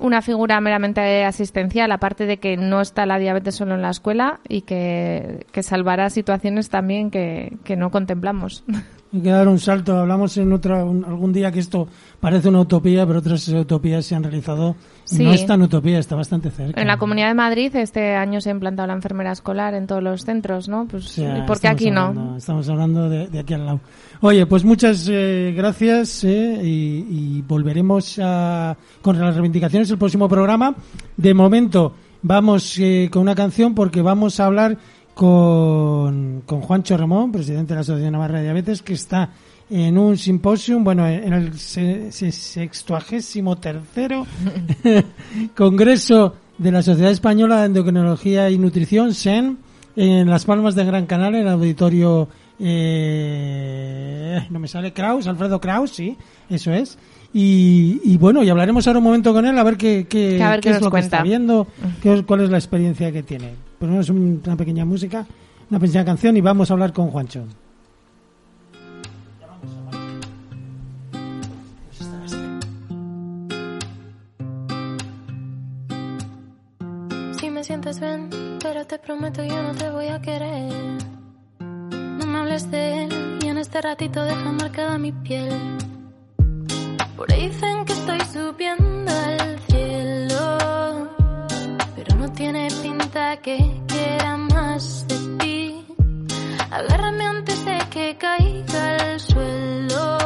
una 0.02 0.22
figura 0.22 0.60
meramente 0.60 1.24
asistencial, 1.24 1.92
aparte 1.92 2.26
de 2.26 2.38
que 2.38 2.58
no 2.58 2.82
está 2.82 3.06
la 3.06 3.20
diabetes 3.20 3.56
solo 3.56 3.76
en 3.76 3.82
la 3.82 3.92
escuela 3.92 4.40
y 4.48 4.62
que, 4.62 5.46
que 5.52 5.64
salvará 5.64 6.10
situaciones 6.10 6.70
también 6.70 7.12
que, 7.12 7.58
que 7.64 7.76
no 7.76 7.92
contemplamos. 7.92 8.64
Hay 9.14 9.22
que 9.22 9.30
dar 9.30 9.48
un 9.48 9.60
salto. 9.60 9.98
Hablamos 9.98 10.38
en 10.38 10.54
otra, 10.54 10.86
un- 10.86 11.04
algún 11.04 11.34
día 11.34 11.52
que 11.52 11.60
esto 11.60 11.88
parece 12.20 12.48
una 12.48 12.62
utopía, 12.62 13.06
pero 13.06 13.20
otras 13.20 13.46
utopías 13.50 14.06
se 14.06 14.16
han 14.16 14.24
realizado. 14.24 14.76
Sí. 15.04 15.24
No 15.24 15.34
es 15.34 15.46
tan 15.46 15.62
utopía, 15.62 16.00
está 16.00 16.16
bastante 16.16 16.50
cerca. 16.50 16.80
En 16.80 16.88
la 16.88 16.98
Comunidad 16.98 17.28
de 17.28 17.34
Madrid 17.34 17.76
este 17.76 18.16
año 18.16 18.40
se 18.40 18.50
ha 18.50 18.54
implantado 18.54 18.88
la 18.88 18.94
enfermera 18.94 19.34
escolar 19.34 19.74
en 19.74 19.86
todos 19.88 20.02
los 20.02 20.22
centros, 20.24 20.70
¿no? 20.70 20.88
Pues, 20.88 21.06
O 21.06 21.10
sea, 21.10 21.40
¿y 21.40 21.42
por 21.42 21.60
qué 21.60 21.68
aquí 21.68 21.92
no? 21.92 22.02
hablando- 22.08 22.38
Estamos 22.38 22.70
hablando 22.70 23.10
de, 23.10 23.28
de 23.28 23.40
aquí 23.40 23.54
al 23.54 23.66
lado. 23.66 23.80
Oye, 24.22 24.46
pues 24.46 24.64
muchas 24.64 25.06
eh, 25.12 25.54
gracias 25.58 26.24
eh, 26.24 26.62
y, 26.64 27.38
y 27.38 27.42
volveremos 27.46 28.18
a, 28.24 28.78
con 29.02 29.20
las 29.20 29.34
reivindicaciones 29.34 29.90
el 29.92 29.98
próximo 29.98 30.30
programa. 30.30 30.74
De 31.18 31.34
momento 31.34 31.94
vamos 32.22 32.78
eh, 32.80 33.10
con 33.12 33.24
una 33.24 33.36
canción 33.36 33.74
porque 33.76 34.02
vamos 34.02 34.40
a 34.40 34.46
hablar 34.46 34.78
con, 35.22 36.42
con 36.48 36.62
Juancho 36.62 36.98
Ramón, 36.98 37.32
presidente 37.32 37.70
de 37.70 37.76
la 37.76 37.82
Asociación 37.82 38.14
Navarra 38.14 38.40
de 38.40 38.46
Diabetes, 38.46 38.82
que 38.82 38.94
está 38.94 39.30
en 39.70 39.96
un 40.00 40.18
simposium, 40.18 40.84
bueno, 40.84 41.08
en 41.08 41.32
el 41.32 41.60
se- 41.60 42.12
se- 42.12 42.32
sextuagésimo 42.32 43.56
tercero 43.60 44.26
Congreso 45.56 46.34
de 46.58 46.72
la 46.72 46.82
Sociedad 46.82 47.12
Española 47.12 47.60
de 47.60 47.68
Endocrinología 47.68 48.50
y 48.50 48.58
Nutrición, 48.58 49.14
SEN, 49.14 49.60
en 49.96 50.28
Las 50.28 50.46
Palmas 50.46 50.74
de 50.74 50.86
Gran 50.86 51.06
Canaria, 51.06 51.42
en 51.42 51.46
el 51.48 51.54
auditorio, 51.54 52.28
eh, 52.60 54.48
no 54.50 54.58
me 54.60 54.68
sale, 54.68 54.92
Kraus, 54.94 55.28
Alfredo 55.28 55.62
Kraus, 55.62 55.92
sí, 55.92 56.18
eso 56.50 56.74
es. 56.74 56.98
Y, 57.34 58.02
y 58.04 58.18
bueno, 58.18 58.44
y 58.44 58.50
hablaremos 58.50 58.86
ahora 58.88 59.00
un 59.00 59.06
momento 59.06 59.32
con 59.34 59.46
él 59.46 59.58
a 59.58 59.64
ver 59.64 59.78
qué, 59.78 60.06
qué, 60.10 60.42
A 60.44 60.50
ver 60.52 60.60
qué 60.60 60.64
qué 60.64 60.70
es 60.72 60.76
nos 60.82 60.84
lo 60.86 60.92
que 60.92 61.00
está 61.00 61.18
cuenta. 61.20 61.24
viendo, 61.24 61.68
qué 62.02 62.14
es- 62.16 62.24
cuál 62.24 62.42
es 62.42 62.50
la 62.50 62.58
experiencia 62.58 63.12
que 63.12 63.24
tiene. 63.24 63.52
Ponemos 63.80 64.10
un- 64.10 64.42
una 64.46 64.56
pequeña 64.58 64.84
música, 64.86 65.26
una 65.70 65.80
pequeña 65.80 66.04
canción 66.04 66.36
y 66.36 66.42
vamos 66.42 66.70
a 66.70 66.74
hablar 66.74 66.92
con 66.92 67.08
Juancho. 67.10 67.46
Si 77.40 77.50
me 77.50 77.64
sientes 77.64 78.00
bien, 78.00 78.30
pero 78.62 78.86
te 78.86 79.00
prometo 79.00 79.44
yo 79.44 79.62
no 79.64 79.74
te 79.74 79.90
voy 79.90 80.08
a 80.08 80.22
querer. 80.22 80.72
No 81.60 82.26
me 82.26 82.38
hables 82.40 82.70
de 82.72 83.04
él 83.06 83.40
y 83.44 83.48
en 83.48 83.58
este 83.58 83.82
ratito 83.82 84.24
deja 84.24 84.52
marcada 84.52 84.98
mi 84.98 85.12
piel. 85.12 85.54
Por 87.22 87.32
ahí 87.34 87.50
dicen 87.50 87.86
que 87.86 87.94
estoy 87.94 88.20
subiendo 88.34 89.12
al 89.12 89.60
cielo, 89.70 90.58
pero 91.96 92.16
no 92.16 92.32
tiene 92.32 92.68
pinta 92.82 93.38
que 93.38 93.80
quiera 93.88 94.38
más 94.38 95.06
de 95.08 95.38
ti. 95.38 95.86
Agárrame 96.72 97.24
antes 97.28 97.64
de 97.64 97.78
que 97.92 98.18
caiga 98.18 98.96
al 98.96 99.20
suelo. 99.20 100.18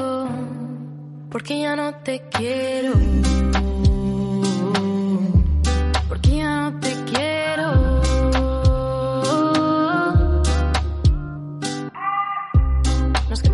Oh, 0.00 0.28
porque 1.28 1.60
ya 1.60 1.76
no 1.76 1.92
te 1.96 2.22
quiero. 2.30 2.94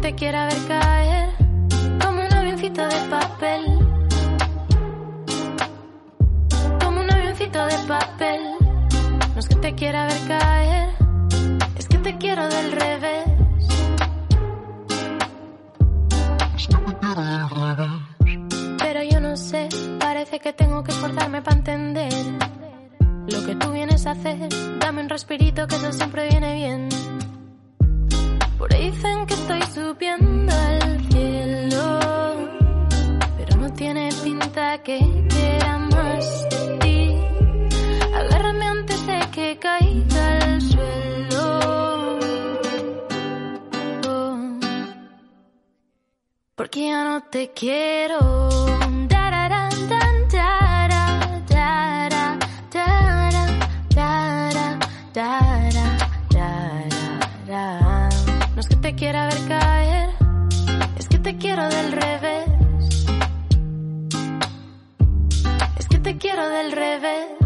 Te 0.03 0.17
quiera 0.17 0.47
ver 0.47 0.59
caer 0.67 1.29
como 2.03 2.27
un 2.27 2.35
avioncito 2.35 2.83
de 2.89 3.01
papel. 3.09 3.65
Como 6.83 7.01
un 7.01 7.11
avioncito 7.13 7.65
de 7.67 7.79
papel. 7.87 8.41
No 9.33 9.39
es 9.39 9.49
que 9.49 9.55
te 9.55 9.75
quiera 9.77 10.07
ver 10.07 10.19
caer, 10.27 10.89
es 11.79 11.87
que 11.87 11.99
te 11.99 12.19
quiero 12.19 12.49
del 12.49 12.73
revés. 12.73 13.29
Pero 18.79 19.03
yo 19.05 19.21
no 19.21 19.37
sé, 19.37 19.69
parece 20.01 20.41
que 20.41 20.53
tengo 20.53 20.83
que 20.83 20.91
esforzarme 20.91 21.43
para 21.43 21.57
entender 21.59 22.13
lo 23.29 23.47
que 23.47 23.55
tú 23.55 23.71
vienes 23.71 24.05
a 24.07 24.11
hacer. 24.13 24.49
Dame 24.81 25.03
un 25.03 25.09
respirito 25.09 25.69
que 25.69 25.77
eso 25.77 25.93
siempre 25.93 26.29
viene 26.29 26.55
bien. 26.55 26.89
Por 28.63 28.73
ahí 28.73 28.93
dicen 28.93 29.27
que 29.27 29.35
estoy 29.35 29.61
subiendo 29.75 30.53
al 30.53 31.05
cielo, 31.11 31.99
pero 33.37 33.57
no 33.57 33.73
tiene 33.73 34.09
pinta 34.23 34.81
que 34.85 35.01
quiera 35.29 35.79
más 35.79 36.49
de 36.49 36.79
ti. 36.79 37.77
Agárrame 38.15 38.65
antes 38.65 39.05
de 39.05 39.19
que 39.33 39.59
caiga 39.59 40.39
al 40.45 40.63
suelo. 40.63 42.19
Oh, 44.07 44.61
porque 46.55 46.87
ya 46.87 47.03
no 47.03 47.21
te 47.25 47.51
quiero. 47.51 48.43
Te 58.93 58.99
quiera 58.99 59.25
ver 59.27 59.49
caer, 59.49 60.11
es 60.99 61.09
que 61.09 61.19
te 61.19 61.37
quiero 61.39 61.67
del 61.67 61.93
revés. 61.93 63.07
Es 65.79 65.87
que 65.89 65.99
te 65.99 66.19
quiero 66.19 66.49
del 66.49 66.73
revés. 66.73 67.43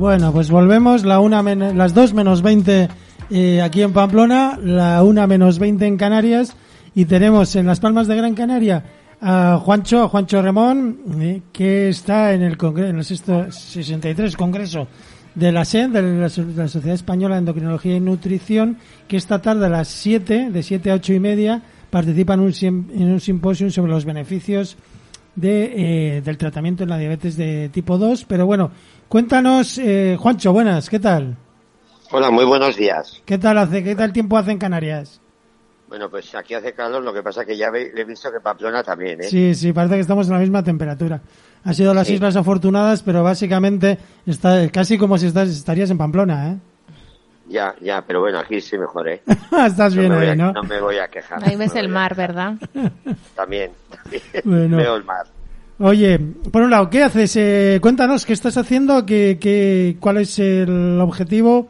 Bueno, 0.00 0.32
pues 0.32 0.50
volvemos, 0.50 1.04
la 1.04 1.20
una 1.20 1.42
men- 1.42 1.76
las 1.76 1.92
2 1.92 2.14
menos 2.14 2.40
20 2.40 2.88
eh, 3.28 3.60
aquí 3.60 3.82
en 3.82 3.92
Pamplona, 3.92 4.58
la 4.58 5.02
1 5.04 5.26
menos 5.26 5.58
20 5.58 5.86
en 5.86 5.98
Canarias 5.98 6.56
y 6.94 7.04
tenemos 7.04 7.54
en 7.54 7.66
Las 7.66 7.80
Palmas 7.80 8.06
de 8.08 8.16
Gran 8.16 8.32
Canaria 8.34 8.82
a 9.20 9.60
Juancho, 9.62 10.02
a 10.04 10.08
Juancho 10.08 10.40
Remón, 10.40 11.00
eh, 11.20 11.42
que 11.52 11.90
está 11.90 12.32
en 12.32 12.40
el, 12.40 12.56
en 12.78 12.96
el 12.96 13.04
sexto- 13.04 13.52
63 13.52 14.38
Congreso 14.38 14.88
de 15.34 15.52
la 15.52 15.66
SEN, 15.66 15.92
de 15.92 16.00
la, 16.00 16.30
Sociedad 16.30 16.94
Española 16.94 17.34
de 17.34 17.40
Endocrinología 17.40 17.94
y 17.94 18.00
Nutrición, 18.00 18.78
que 19.06 19.18
esta 19.18 19.42
tarde 19.42 19.66
a 19.66 19.68
las 19.68 19.88
7, 19.88 20.48
de 20.50 20.62
7 20.62 20.92
a 20.92 20.94
8 20.94 21.12
y 21.12 21.20
media, 21.20 21.60
participa 21.90 22.32
en 22.32 22.40
un, 22.40 22.52
en 22.62 23.12
un 23.12 23.20
simposio 23.20 23.70
sobre 23.70 23.92
los 23.92 24.06
beneficios 24.06 24.78
de, 25.36 26.16
eh, 26.16 26.22
del 26.22 26.38
tratamiento 26.38 26.84
en 26.84 26.88
la 26.88 26.96
diabetes 26.96 27.36
de 27.36 27.68
tipo 27.68 27.98
2. 27.98 28.24
Pero 28.24 28.46
bueno, 28.46 28.70
cuéntanos, 29.10 29.76
eh, 29.78 30.16
Juancho, 30.18 30.52
buenas, 30.52 30.88
¿qué 30.88 31.00
tal? 31.00 31.36
Hola, 32.12 32.30
muy 32.30 32.44
buenos 32.44 32.76
días. 32.76 33.20
¿Qué 33.24 33.38
tal 33.38 33.58
hace, 33.58 33.82
qué 33.82 33.96
tal 33.96 34.12
tiempo 34.12 34.38
hace 34.38 34.52
en 34.52 34.58
Canarias? 34.58 35.20
Bueno, 35.88 36.08
pues 36.08 36.32
aquí 36.36 36.54
hace 36.54 36.72
calor, 36.72 37.02
lo 37.02 37.12
que 37.12 37.20
pasa 37.22 37.44
que 37.44 37.56
ya 37.56 37.66
he 37.74 38.04
visto 38.04 38.30
que 38.30 38.38
Pamplona 38.40 38.84
también, 38.84 39.20
¿eh? 39.22 39.24
Sí, 39.24 39.54
sí, 39.56 39.72
parece 39.72 39.96
que 39.96 40.00
estamos 40.02 40.28
en 40.28 40.34
la 40.34 40.38
misma 40.38 40.62
temperatura. 40.62 41.20
Ha 41.64 41.74
sido 41.74 41.92
las 41.92 42.06
Sí. 42.06 42.14
Islas 42.14 42.36
Afortunadas, 42.36 43.02
pero 43.02 43.24
básicamente 43.24 43.98
está 44.24 44.68
casi 44.70 44.96
como 44.96 45.18
si 45.18 45.26
estás, 45.26 45.48
estarías 45.48 45.90
en 45.90 45.98
Pamplona, 45.98 46.52
¿eh? 46.52 46.56
Ya, 47.48 47.74
ya, 47.80 48.02
pero 48.06 48.20
bueno, 48.20 48.38
aquí 48.38 48.60
sí 48.60 48.78
mejor, 48.78 49.08
¿eh? 49.08 49.22
Estás 49.66 49.96
bien 49.96 50.10
me 50.10 50.14
voy 50.18 50.26
ahí, 50.26 50.30
a- 50.30 50.36
¿no? 50.36 50.52
No 50.52 50.62
me 50.62 50.80
voy 50.80 50.98
a 50.98 51.08
quejar. 51.08 51.42
Ahí 51.44 51.56
ves 51.56 51.74
No 51.74 51.80
el 51.80 51.88
mar, 51.88 52.14
¿verdad? 52.14 52.54
También, 53.34 53.72
también. 53.90 54.22
Bueno. 54.44 54.76
Veo 54.76 54.94
el 54.94 55.04
mar. 55.04 55.26
Oye, 55.82 56.18
por 56.18 56.60
un 56.60 56.70
lado, 56.70 56.90
¿qué 56.90 57.02
haces? 57.02 57.34
Eh, 57.36 57.78
cuéntanos, 57.80 58.26
¿qué 58.26 58.34
estás 58.34 58.58
haciendo? 58.58 59.06
¿Qué, 59.06 59.38
qué, 59.40 59.96
¿Cuál 59.98 60.18
es 60.18 60.38
el 60.38 61.00
objetivo? 61.00 61.68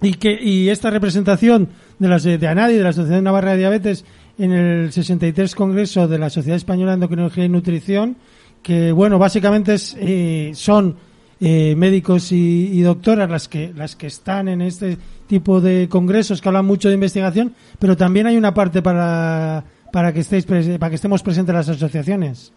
Y 0.00 0.14
que 0.14 0.36
y 0.42 0.70
esta 0.70 0.90
representación 0.90 1.68
de 2.00 2.08
la 2.08 2.18
de 2.18 2.48
ANADI, 2.48 2.74
de 2.74 2.82
la 2.82 2.88
Asociación 2.88 3.22
Navarra 3.22 3.52
de 3.52 3.58
Diabetes, 3.58 4.04
en 4.38 4.50
el 4.50 4.90
63 4.90 5.54
Congreso 5.54 6.08
de 6.08 6.18
la 6.18 6.30
Sociedad 6.30 6.56
Española 6.56 6.90
de 6.90 6.94
Endocrinología 6.94 7.44
y 7.44 7.48
Nutrición, 7.48 8.16
que 8.60 8.90
bueno, 8.90 9.20
básicamente 9.20 9.74
es, 9.74 9.96
eh, 10.00 10.50
son 10.56 10.96
eh, 11.40 11.76
médicos 11.76 12.32
y, 12.32 12.70
y 12.72 12.80
doctoras 12.80 13.30
las 13.30 13.46
que 13.46 13.72
las 13.72 13.94
que 13.94 14.08
están 14.08 14.48
en 14.48 14.62
este 14.62 14.98
tipo 15.28 15.60
de 15.60 15.88
congresos 15.88 16.40
que 16.40 16.48
hablan 16.48 16.66
mucho 16.66 16.88
de 16.88 16.94
investigación, 16.94 17.54
pero 17.78 17.96
también 17.96 18.26
hay 18.26 18.36
una 18.36 18.52
parte 18.52 18.82
para 18.82 19.62
para 19.92 20.12
que 20.12 20.20
estéis 20.20 20.44
para 20.44 20.88
que 20.88 20.96
estemos 20.96 21.22
presentes 21.22 21.54
las 21.54 21.68
asociaciones. 21.68 22.52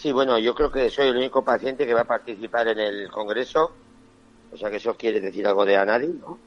Sí, 0.00 0.12
bueno, 0.12 0.38
yo 0.38 0.54
creo 0.54 0.72
que 0.72 0.88
soy 0.88 1.08
el 1.08 1.16
único 1.18 1.44
paciente 1.44 1.86
que 1.86 1.92
va 1.92 2.00
a 2.00 2.04
participar 2.04 2.68
en 2.68 2.78
el 2.78 3.10
congreso, 3.10 3.70
o 4.50 4.56
sea 4.56 4.70
que 4.70 4.76
eso 4.76 4.94
quiere 4.94 5.20
decir 5.20 5.46
algo 5.46 5.66
de 5.66 5.76
Anadi, 5.76 6.06
¿no? 6.06 6.38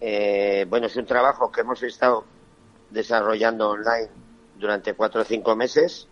Eh, 0.00 0.66
bueno, 0.68 0.88
es 0.88 0.96
un 0.96 1.06
trabajo 1.06 1.52
que 1.52 1.60
hemos 1.60 1.80
estado 1.84 2.24
desarrollando 2.90 3.70
online 3.70 4.08
durante 4.58 4.94
cuatro 4.94 5.20
o 5.20 5.24
cinco 5.24 5.54
meses 5.54 6.08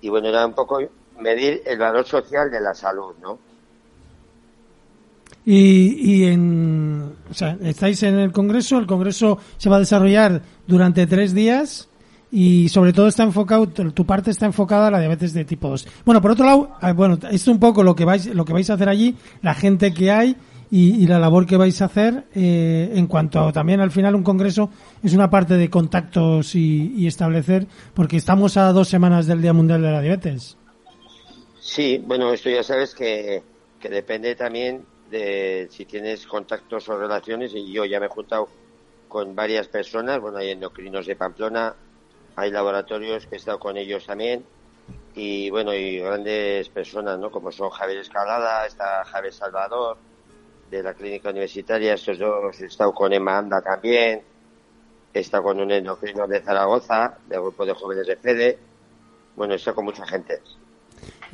y 0.00 0.08
bueno, 0.08 0.28
era 0.28 0.46
un 0.46 0.54
poco 0.54 0.78
medir 1.20 1.62
el 1.66 1.78
valor 1.78 2.06
social 2.06 2.50
de 2.50 2.62
la 2.62 2.72
salud, 2.72 3.14
¿no? 3.20 3.38
Y, 5.44 6.14
y 6.14 6.24
en, 6.24 7.14
o 7.30 7.34
sea, 7.34 7.58
estáis 7.60 8.02
en 8.04 8.18
el 8.18 8.32
Congreso, 8.32 8.78
el 8.78 8.86
Congreso 8.86 9.38
se 9.58 9.68
va 9.68 9.76
a 9.76 9.80
desarrollar 9.80 10.40
durante 10.66 11.06
tres 11.06 11.34
días 11.34 11.90
y 12.36 12.68
sobre 12.68 12.92
todo 12.92 13.06
está 13.06 13.22
enfocado, 13.22 13.68
tu 13.68 14.04
parte 14.04 14.32
está 14.32 14.44
enfocada 14.44 14.88
a 14.88 14.90
la 14.90 14.98
diabetes 14.98 15.32
de 15.34 15.44
tipo 15.44 15.68
2. 15.68 15.86
Bueno, 16.04 16.20
por 16.20 16.32
otro 16.32 16.44
lado, 16.44 16.76
ah, 16.80 16.92
bueno, 16.92 17.14
esto 17.14 17.28
es 17.28 17.46
un 17.46 17.60
poco 17.60 17.84
lo 17.84 17.94
que 17.94 18.04
vais, 18.04 18.26
lo 18.26 18.44
que 18.44 18.52
vais 18.52 18.68
a 18.70 18.74
hacer 18.74 18.88
allí, 18.88 19.14
la 19.40 19.54
gente 19.54 19.94
que 19.94 20.10
hay 20.10 20.36
y, 20.68 21.06
la 21.06 21.20
labor 21.20 21.46
que 21.46 21.56
vais 21.56 21.80
a 21.80 21.84
hacer 21.84 22.24
eh, 22.34 22.90
en 22.92 23.06
cuanto 23.06 23.52
también 23.52 23.78
al 23.78 23.92
final 23.92 24.16
un 24.16 24.24
Congreso 24.24 24.68
es 25.00 25.14
una 25.14 25.30
parte 25.30 25.54
de 25.54 25.70
contactos 25.70 26.56
y, 26.56 26.92
y 26.96 27.06
establecer, 27.06 27.68
porque 27.94 28.16
estamos 28.16 28.56
a 28.56 28.72
dos 28.72 28.88
semanas 28.88 29.28
del 29.28 29.40
Día 29.40 29.52
Mundial 29.52 29.80
de 29.80 29.92
la 29.92 30.00
Diabetes. 30.00 30.56
Sí, 31.60 32.02
bueno, 32.04 32.32
esto 32.32 32.50
ya 32.50 32.64
sabes 32.64 32.96
que, 32.96 33.44
que 33.78 33.88
depende 33.88 34.34
también 34.34 34.84
de 35.08 35.68
si 35.70 35.84
tienes 35.84 36.26
contactos 36.26 36.88
o 36.88 36.98
relaciones 36.98 37.54
y 37.54 37.72
yo 37.72 37.84
ya 37.84 38.00
me 38.00 38.06
he 38.06 38.08
juntado 38.08 38.48
con 39.06 39.36
varias 39.36 39.68
personas, 39.68 40.20
bueno, 40.20 40.38
hay 40.38 40.50
endocrinos 40.50 41.06
de 41.06 41.14
Pamplona, 41.14 41.76
hay 42.36 42.50
laboratorios 42.50 43.26
que 43.26 43.36
he 43.36 43.38
estado 43.38 43.58
con 43.58 43.76
ellos 43.76 44.06
también 44.06 44.44
y 45.14 45.48
bueno, 45.50 45.72
y 45.72 45.98
grandes 45.98 46.68
personas, 46.68 47.18
¿no? 47.18 47.30
Como 47.30 47.52
son 47.52 47.70
Javier 47.70 47.98
Escalada, 47.98 48.66
está 48.66 49.04
Javier 49.04 49.32
Salvador 49.32 49.96
de 50.70 50.82
la 50.82 50.94
clínica 50.94 51.30
universitaria, 51.30 51.94
estos 51.94 52.18
dos 52.18 52.60
he 52.60 52.66
estado 52.66 52.92
con 52.92 53.12
Emma 53.12 53.38
Anda 53.38 53.62
también, 53.62 54.22
he 55.12 55.20
estado 55.20 55.44
con 55.44 55.60
un 55.60 55.70
endocrino 55.70 56.26
de 56.26 56.40
Zaragoza, 56.40 57.18
del 57.28 57.40
grupo 57.42 57.64
de 57.64 57.74
jóvenes 57.74 58.06
de 58.06 58.16
FEDE, 58.16 58.58
bueno, 59.36 59.54
he 59.54 59.56
estado 59.56 59.76
con 59.76 59.84
mucha 59.84 60.06
gente. 60.06 60.40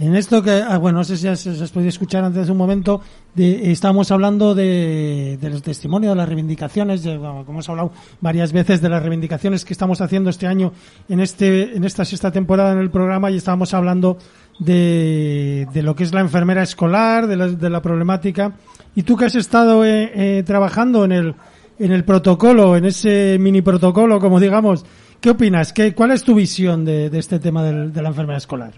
En 0.03 0.17
esto 0.17 0.43
que, 0.43 0.51
ah, 0.67 0.79
bueno, 0.79 0.99
no 1.01 1.05
sé 1.05 1.19
si 1.19 1.29
has, 1.29 1.47
has 1.47 1.71
podido 1.71 1.91
escuchar 1.91 2.25
antes 2.25 2.47
de 2.47 2.53
un 2.53 2.57
momento, 2.57 3.03
de, 3.35 3.71
estábamos 3.71 4.11
hablando 4.11 4.55
de, 4.55 5.37
de 5.39 5.51
los 5.51 5.63
testimonios, 5.63 6.13
de 6.13 6.17
las 6.17 6.27
reivindicaciones, 6.27 7.03
de, 7.03 7.19
como 7.19 7.45
hemos 7.47 7.69
hablado 7.69 7.93
varias 8.19 8.51
veces 8.55 8.81
de 8.81 8.89
las 8.89 9.03
reivindicaciones 9.03 9.63
que 9.67 9.75
estamos 9.75 10.01
haciendo 10.01 10.31
este 10.31 10.47
año 10.47 10.73
en 11.11 11.21
este, 11.21 11.77
en 11.77 11.85
esta 11.85 12.07
sexta 12.07 12.31
temporada 12.33 12.73
en 12.73 12.79
el 12.79 12.89
programa 12.91 13.31
y 13.31 13.37
estábamos 13.37 13.75
hablando 13.75 14.17
de, 14.59 15.69
de 15.73 15.83
lo 15.83 15.95
que 15.95 16.05
es 16.05 16.15
la 16.15 16.21
enfermera 16.21 16.63
escolar, 16.63 17.27
de 17.27 17.37
la, 17.37 17.49
de 17.49 17.69
la 17.71 17.83
problemática. 17.83 18.53
Y 18.95 19.03
tú 19.03 19.17
que 19.19 19.27
has 19.27 19.35
estado 19.35 19.85
eh, 19.85 20.11
eh, 20.15 20.43
trabajando 20.47 21.05
en 21.05 21.13
el, 21.13 21.35
en 21.79 21.93
el 21.93 22.05
protocolo, 22.05 22.75
en 22.75 22.87
ese 22.87 23.37
mini 23.39 23.61
protocolo, 23.61 24.19
como 24.19 24.41
digamos, 24.41 24.85
¿qué 25.21 25.29
opinas? 25.29 25.75
¿Qué, 25.75 25.95
¿Cuál 25.95 26.13
es 26.13 26.23
tu 26.25 26.35
visión 26.35 26.87
de, 26.87 27.11
de 27.11 27.19
este 27.19 27.39
tema 27.39 27.63
del- 27.63 27.93
de 27.93 28.01
la 28.03 28.09
enfermera 28.09 28.39
escolar? 28.39 28.73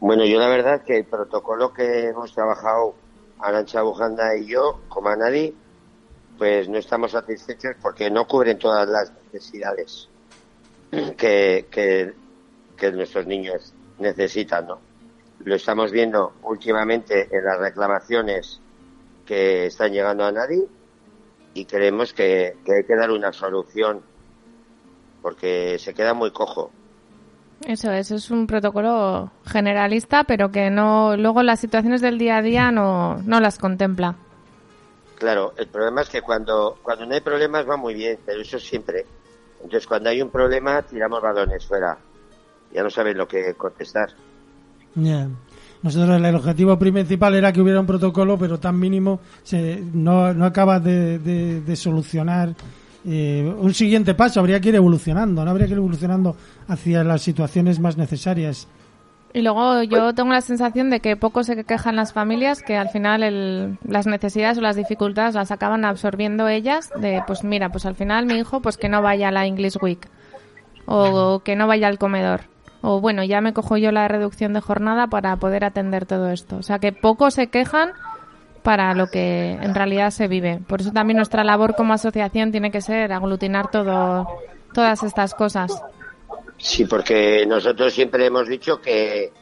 Bueno, 0.00 0.24
yo 0.24 0.38
la 0.38 0.48
verdad 0.48 0.82
que 0.82 0.96
el 0.96 1.04
protocolo 1.04 1.74
que 1.74 2.08
hemos 2.08 2.32
trabajado 2.32 2.94
Arancha 3.38 3.82
Bujanda 3.82 4.34
y 4.34 4.46
yo, 4.46 4.80
como 4.88 5.10
a 5.10 5.16
nadie, 5.16 5.52
pues 6.38 6.70
no 6.70 6.78
estamos 6.78 7.12
satisfechos 7.12 7.76
porque 7.82 8.10
no 8.10 8.26
cubren 8.26 8.58
todas 8.58 8.88
las 8.88 9.12
necesidades 9.24 10.08
que, 11.18 12.14
nuestros 12.94 13.26
niños 13.26 13.74
necesitan, 13.98 14.68
¿no? 14.68 14.80
Lo 15.40 15.54
estamos 15.54 15.92
viendo 15.92 16.32
últimamente 16.44 17.28
en 17.30 17.44
las 17.44 17.58
reclamaciones 17.58 18.58
que 19.26 19.66
están 19.66 19.92
llegando 19.92 20.24
a 20.24 20.32
nadie 20.32 20.64
y 21.52 21.66
creemos 21.66 22.14
que 22.14 22.56
hay 22.66 22.84
que 22.84 22.96
dar 22.96 23.10
una 23.10 23.34
solución 23.34 24.00
porque 25.20 25.78
se 25.78 25.92
queda 25.92 26.14
muy 26.14 26.30
cojo. 26.30 26.70
Eso 27.66 27.92
es, 27.92 28.10
es 28.10 28.30
un 28.30 28.46
protocolo 28.46 29.30
generalista, 29.46 30.24
pero 30.24 30.50
que 30.50 30.70
no 30.70 31.16
luego 31.16 31.42
las 31.42 31.60
situaciones 31.60 32.00
del 32.00 32.18
día 32.18 32.38
a 32.38 32.42
día 32.42 32.70
no, 32.70 33.18
no 33.22 33.38
las 33.40 33.58
contempla. 33.58 34.16
Claro, 35.18 35.52
el 35.58 35.66
problema 35.68 36.00
es 36.00 36.08
que 36.08 36.22
cuando, 36.22 36.78
cuando 36.82 37.04
no 37.04 37.14
hay 37.14 37.20
problemas 37.20 37.68
va 37.68 37.76
muy 37.76 37.92
bien, 37.92 38.18
pero 38.24 38.40
eso 38.40 38.58
siempre. 38.58 39.04
Entonces, 39.62 39.86
cuando 39.86 40.08
hay 40.08 40.22
un 40.22 40.30
problema, 40.30 40.80
tiramos 40.80 41.20
balones 41.20 41.66
fuera. 41.66 41.98
Ya 42.72 42.82
no 42.82 42.88
sabes 42.88 43.14
lo 43.14 43.28
que 43.28 43.52
contestar. 43.54 44.08
Ya. 44.94 45.28
Nosotros 45.82 46.20
el 46.22 46.34
objetivo 46.34 46.78
principal 46.78 47.34
era 47.34 47.52
que 47.52 47.60
hubiera 47.60 47.80
un 47.80 47.86
protocolo, 47.86 48.38
pero 48.38 48.58
tan 48.58 48.78
mínimo 48.78 49.20
se, 49.42 49.82
no, 49.92 50.32
no 50.32 50.46
acaba 50.46 50.80
de, 50.80 51.18
de- 51.18 51.60
de 51.60 51.76
solucionar 51.76 52.54
eh, 53.06 53.52
un 53.58 53.72
siguiente 53.74 54.14
paso. 54.14 54.40
Habría 54.40 54.60
que 54.60 54.68
ir 54.70 54.74
evolucionando, 54.74 55.44
no 55.44 55.50
habría 55.50 55.66
que 55.66 55.72
ir 55.72 55.78
evolucionando 55.78 56.36
hacia 56.68 57.02
las 57.04 57.22
situaciones 57.22 57.80
más 57.80 57.96
necesarias. 57.96 58.68
Y 59.32 59.42
luego 59.42 59.84
yo 59.84 60.12
tengo 60.12 60.32
la 60.32 60.40
sensación 60.40 60.90
de 60.90 60.98
que 60.98 61.16
poco 61.16 61.44
se 61.44 61.62
quejan 61.62 61.94
las 61.94 62.12
familias, 62.12 62.62
que 62.62 62.76
al 62.76 62.88
final 62.88 63.22
el- 63.22 63.78
las 63.86 64.06
necesidades 64.08 64.58
o 64.58 64.60
las 64.60 64.74
dificultades 64.74 65.36
las 65.36 65.52
acaban 65.52 65.84
absorbiendo 65.84 66.48
ellas. 66.48 66.90
De, 67.00 67.22
pues 67.28 67.44
mira, 67.44 67.68
pues 67.70 67.86
al 67.86 67.94
final 67.94 68.26
mi 68.26 68.34
hijo, 68.34 68.60
pues 68.60 68.76
que 68.76 68.88
no 68.88 69.02
vaya 69.02 69.28
a 69.28 69.30
la 69.30 69.46
English 69.46 69.76
Week 69.80 70.08
o 70.86 71.40
que 71.44 71.54
no 71.56 71.66
vaya 71.66 71.86
al 71.88 71.98
comedor. 71.98 72.42
O 72.82 73.00
bueno, 73.00 73.22
ya 73.22 73.40
me 73.40 73.52
cojo 73.52 73.76
yo 73.76 73.92
la 73.92 74.08
reducción 74.08 74.52
de 74.52 74.60
jornada 74.60 75.06
para 75.06 75.36
poder 75.36 75.64
atender 75.64 76.06
todo 76.06 76.30
esto. 76.30 76.56
O 76.56 76.62
sea 76.62 76.78
que 76.78 76.92
poco 76.92 77.30
se 77.30 77.48
quejan 77.48 77.90
para 78.70 78.94
lo 78.94 79.08
que 79.08 79.50
en 79.50 79.74
realidad 79.74 80.12
se 80.12 80.28
vive. 80.28 80.60
Por 80.68 80.80
eso 80.80 80.92
también 80.92 81.16
nuestra 81.16 81.42
labor 81.42 81.74
como 81.74 81.92
asociación 81.92 82.52
tiene 82.52 82.70
que 82.70 82.80
ser 82.80 83.12
aglutinar 83.12 83.68
todo, 83.68 84.28
todas 84.72 85.02
estas 85.02 85.34
cosas. 85.34 85.82
Sí, 86.56 86.84
porque 86.84 87.44
nosotros 87.48 87.92
siempre 87.92 88.26
hemos 88.26 88.46
dicho 88.46 88.80
que, 88.80 89.32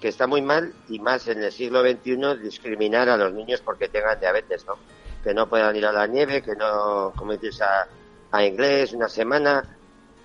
que 0.00 0.08
está 0.08 0.26
muy 0.26 0.40
mal, 0.40 0.72
y 0.88 1.00
más 1.00 1.28
en 1.28 1.42
el 1.42 1.52
siglo 1.52 1.82
XXI, 1.82 2.42
discriminar 2.42 3.10
a 3.10 3.18
los 3.18 3.34
niños 3.34 3.60
porque 3.60 3.90
tengan 3.90 4.18
diabetes, 4.18 4.64
¿no? 4.66 4.76
Que 5.22 5.34
no 5.34 5.46
puedan 5.50 5.76
ir 5.76 5.84
a 5.84 5.92
la 5.92 6.06
nieve, 6.06 6.40
que 6.40 6.56
no, 6.56 7.12
como 7.14 7.32
dices, 7.36 7.60
a, 7.60 7.86
a 8.32 8.42
inglés 8.42 8.94
una 8.94 9.10
semana. 9.10 9.76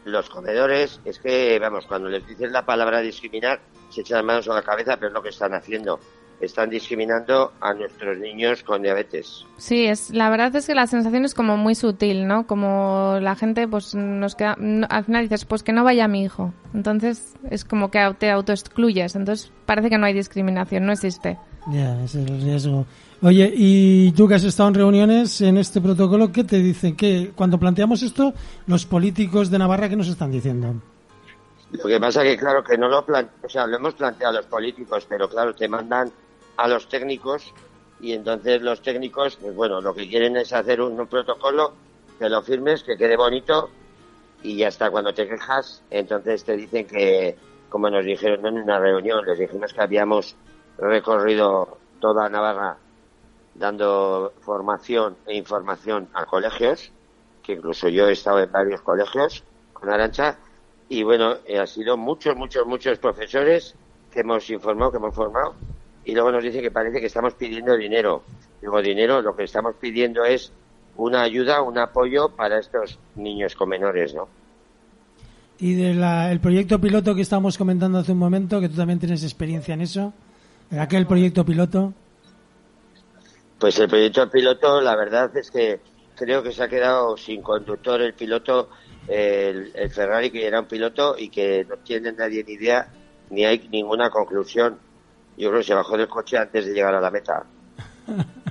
Los 0.05 0.29
comedores, 0.29 1.01
es 1.03 1.19
que, 1.19 1.59
vamos, 1.59 1.85
cuando 1.85 2.07
les 2.07 2.25
dices 2.25 2.49
la 2.49 2.65
palabra 2.65 3.01
discriminar, 3.01 3.59
se 3.89 3.99
echan 3.99 4.19
las 4.19 4.25
manos 4.25 4.47
a 4.47 4.53
la 4.53 4.61
cabeza, 4.61 4.95
pero 4.95 5.07
es 5.09 5.13
lo 5.13 5.21
que 5.21 5.29
están 5.29 5.53
haciendo. 5.53 5.99
Están 6.43 6.69
discriminando 6.69 7.53
a 7.61 7.73
nuestros 7.73 8.17
niños 8.17 8.63
con 8.63 8.81
diabetes. 8.81 9.45
Sí, 9.57 9.85
es 9.85 10.09
la 10.09 10.29
verdad 10.29 10.53
es 10.55 10.67
que 10.67 10.75
la 10.75 10.87
sensación 10.87 11.23
es 11.23 11.33
como 11.33 11.55
muy 11.55 11.73
sutil, 11.73 12.27
¿no? 12.27 12.45
Como 12.45 13.17
la 13.21 13.35
gente 13.35 13.65
pues 13.67 13.95
nos 13.95 14.35
queda 14.35 14.55
no- 14.59 14.85
al 14.89 15.05
final 15.05 15.23
dices, 15.23 15.45
pues 15.45 15.63
que 15.63 15.71
no 15.71 15.83
vaya 15.85 16.07
mi 16.09 16.21
hijo. 16.23 16.53
Entonces 16.73 17.33
es 17.49 17.63
como 17.63 17.89
que 17.91 18.13
te 18.19 18.29
autoexcluyes, 18.29 19.15
entonces 19.15 19.51
parece 19.65 19.89
que 19.89 19.97
no 19.97 20.05
hay 20.05 20.13
discriminación, 20.13 20.85
no 20.85 20.91
existe. 20.91 21.37
Ya, 21.71 22.03
ese 22.03 22.23
es 22.23 22.29
el 22.29 22.41
riesgo. 22.41 22.85
Oye, 23.21 23.49
y 23.55 24.11
tú 24.11 24.27
que 24.27 24.35
has 24.35 24.43
estado 24.43 24.67
en 24.67 24.75
reuniones 24.75 25.39
en 25.39 25.57
este 25.57 25.79
protocolo, 25.79 26.29
¿qué 26.33 26.43
te 26.43 26.57
dicen? 26.57 26.97
que 26.97 27.31
Cuando 27.33 27.57
planteamos 27.57 28.03
esto, 28.03 28.33
los 28.67 28.85
políticos 28.85 29.49
de 29.49 29.59
Navarra, 29.59 29.87
¿qué 29.87 29.95
nos 29.95 30.09
están 30.09 30.29
diciendo? 30.29 30.75
Lo 31.71 31.85
que 31.85 31.99
pasa 31.99 32.21
que, 32.21 32.37
claro, 32.37 32.63
que 32.63 32.77
no 32.77 32.87
lo 32.89 33.03
plan 33.05 33.29
o 33.41 33.47
sea, 33.49 33.65
lo 33.65 33.77
hemos 33.77 33.93
planteado 33.95 34.33
a 34.37 34.41
los 34.41 34.45
políticos, 34.47 35.05
pero 35.07 35.27
claro, 35.29 35.55
te 35.55 35.67
mandan 35.69 36.11
a 36.57 36.67
los 36.67 36.87
técnicos 36.87 37.53
y 37.99 38.13
entonces 38.13 38.61
los 38.61 38.81
técnicos, 38.81 39.37
pues 39.37 39.55
bueno, 39.55 39.79
lo 39.79 39.93
que 39.93 40.09
quieren 40.09 40.35
es 40.35 40.51
hacer 40.51 40.81
un, 40.81 41.07
protocolo, 41.07 41.73
que 42.19 42.27
lo 42.27 42.41
firmes, 42.41 42.83
que 42.83 42.97
quede 42.97 43.15
bonito 43.15 43.69
y 44.41 44.57
ya 44.57 44.67
está. 44.67 44.91
Cuando 44.91 45.13
te 45.13 45.27
quejas, 45.27 45.81
entonces 45.89 46.43
te 46.43 46.57
dicen 46.57 46.85
que, 46.85 47.37
como 47.69 47.89
nos 47.89 48.03
dijeron 48.03 48.45
en 48.45 48.63
una 48.63 48.77
reunión, 48.77 49.25
les 49.25 49.39
dijimos 49.39 49.73
que 49.73 49.81
habíamos 49.81 50.35
recorrido 50.77 51.77
toda 51.99 52.27
Navarra 52.27 52.77
dando 53.55 54.33
formación 54.41 55.15
e 55.25 55.37
información 55.37 56.09
a 56.13 56.25
colegios, 56.25 56.91
que 57.41 57.53
incluso 57.53 57.87
yo 57.87 58.07
he 58.07 58.13
estado 58.13 58.39
en 58.39 58.51
varios 58.51 58.81
colegios 58.81 59.43
con 59.71 59.89
Arancha, 59.89 60.37
y 60.89 61.03
bueno, 61.03 61.37
eh, 61.45 61.59
ha 61.59 61.67
sido 61.67 61.95
muchos, 61.97 62.35
muchos, 62.35 62.65
muchos 62.65 62.99
profesores 62.99 63.75
que 64.11 64.21
hemos 64.21 64.49
informado, 64.49 64.91
que 64.91 64.97
hemos 64.97 65.15
formado, 65.15 65.55
y 66.05 66.13
luego 66.13 66.31
nos 66.31 66.43
dice 66.43 66.61
que 66.61 66.71
parece 66.71 66.99
que 66.99 67.07
estamos 67.07 67.33
pidiendo 67.33 67.77
dinero. 67.77 68.23
Digo, 68.61 68.81
dinero, 68.81 69.21
lo 69.21 69.35
que 69.35 69.43
estamos 69.43 69.75
pidiendo 69.79 70.23
es 70.25 70.51
una 70.95 71.21
ayuda, 71.21 71.61
un 71.61 71.77
apoyo 71.77 72.29
para 72.29 72.59
estos 72.59 72.99
niños 73.15 73.55
con 73.55 73.69
menores, 73.69 74.13
¿no? 74.13 74.27
Y 75.59 75.75
del 75.75 76.39
proyecto 76.39 76.79
piloto 76.79 77.15
que 77.15 77.21
estábamos 77.21 77.57
comentando 77.57 77.99
hace 77.99 78.11
un 78.11 78.17
momento, 78.17 78.59
que 78.59 78.69
tú 78.69 78.75
también 78.75 78.99
tienes 78.99 79.23
experiencia 79.23 79.73
en 79.73 79.81
eso, 79.81 80.13
¿en 80.71 80.79
aquel 80.79 81.05
proyecto 81.05 81.45
piloto? 81.45 81.93
Pues 83.59 83.79
el 83.79 83.87
proyecto 83.87 84.29
piloto, 84.29 84.81
la 84.81 84.95
verdad 84.95 85.35
es 85.37 85.49
que 85.49 85.79
creo 86.15 86.43
que 86.43 86.51
se 86.51 86.63
ha 86.63 86.67
quedado 86.67 87.15
sin 87.15 87.41
conductor 87.41 88.01
el 88.01 88.13
piloto, 88.13 88.69
el, 89.07 89.71
el 89.73 89.89
Ferrari, 89.89 90.31
que 90.31 90.45
era 90.45 90.59
un 90.59 90.65
piloto 90.65 91.15
y 91.17 91.29
que 91.29 91.65
no 91.69 91.77
tiene 91.77 92.11
nadie 92.11 92.43
ni 92.43 92.53
idea, 92.53 92.89
ni 93.29 93.45
hay 93.45 93.67
ninguna 93.71 94.09
conclusión. 94.09 94.77
Yo 95.37 95.49
creo 95.49 95.61
que 95.61 95.67
se 95.67 95.73
bajó 95.73 95.97
del 95.97 96.07
coche 96.07 96.37
antes 96.37 96.65
de 96.65 96.73
llegar 96.73 96.93
a 96.95 97.01
la 97.01 97.11
meta. 97.11 97.43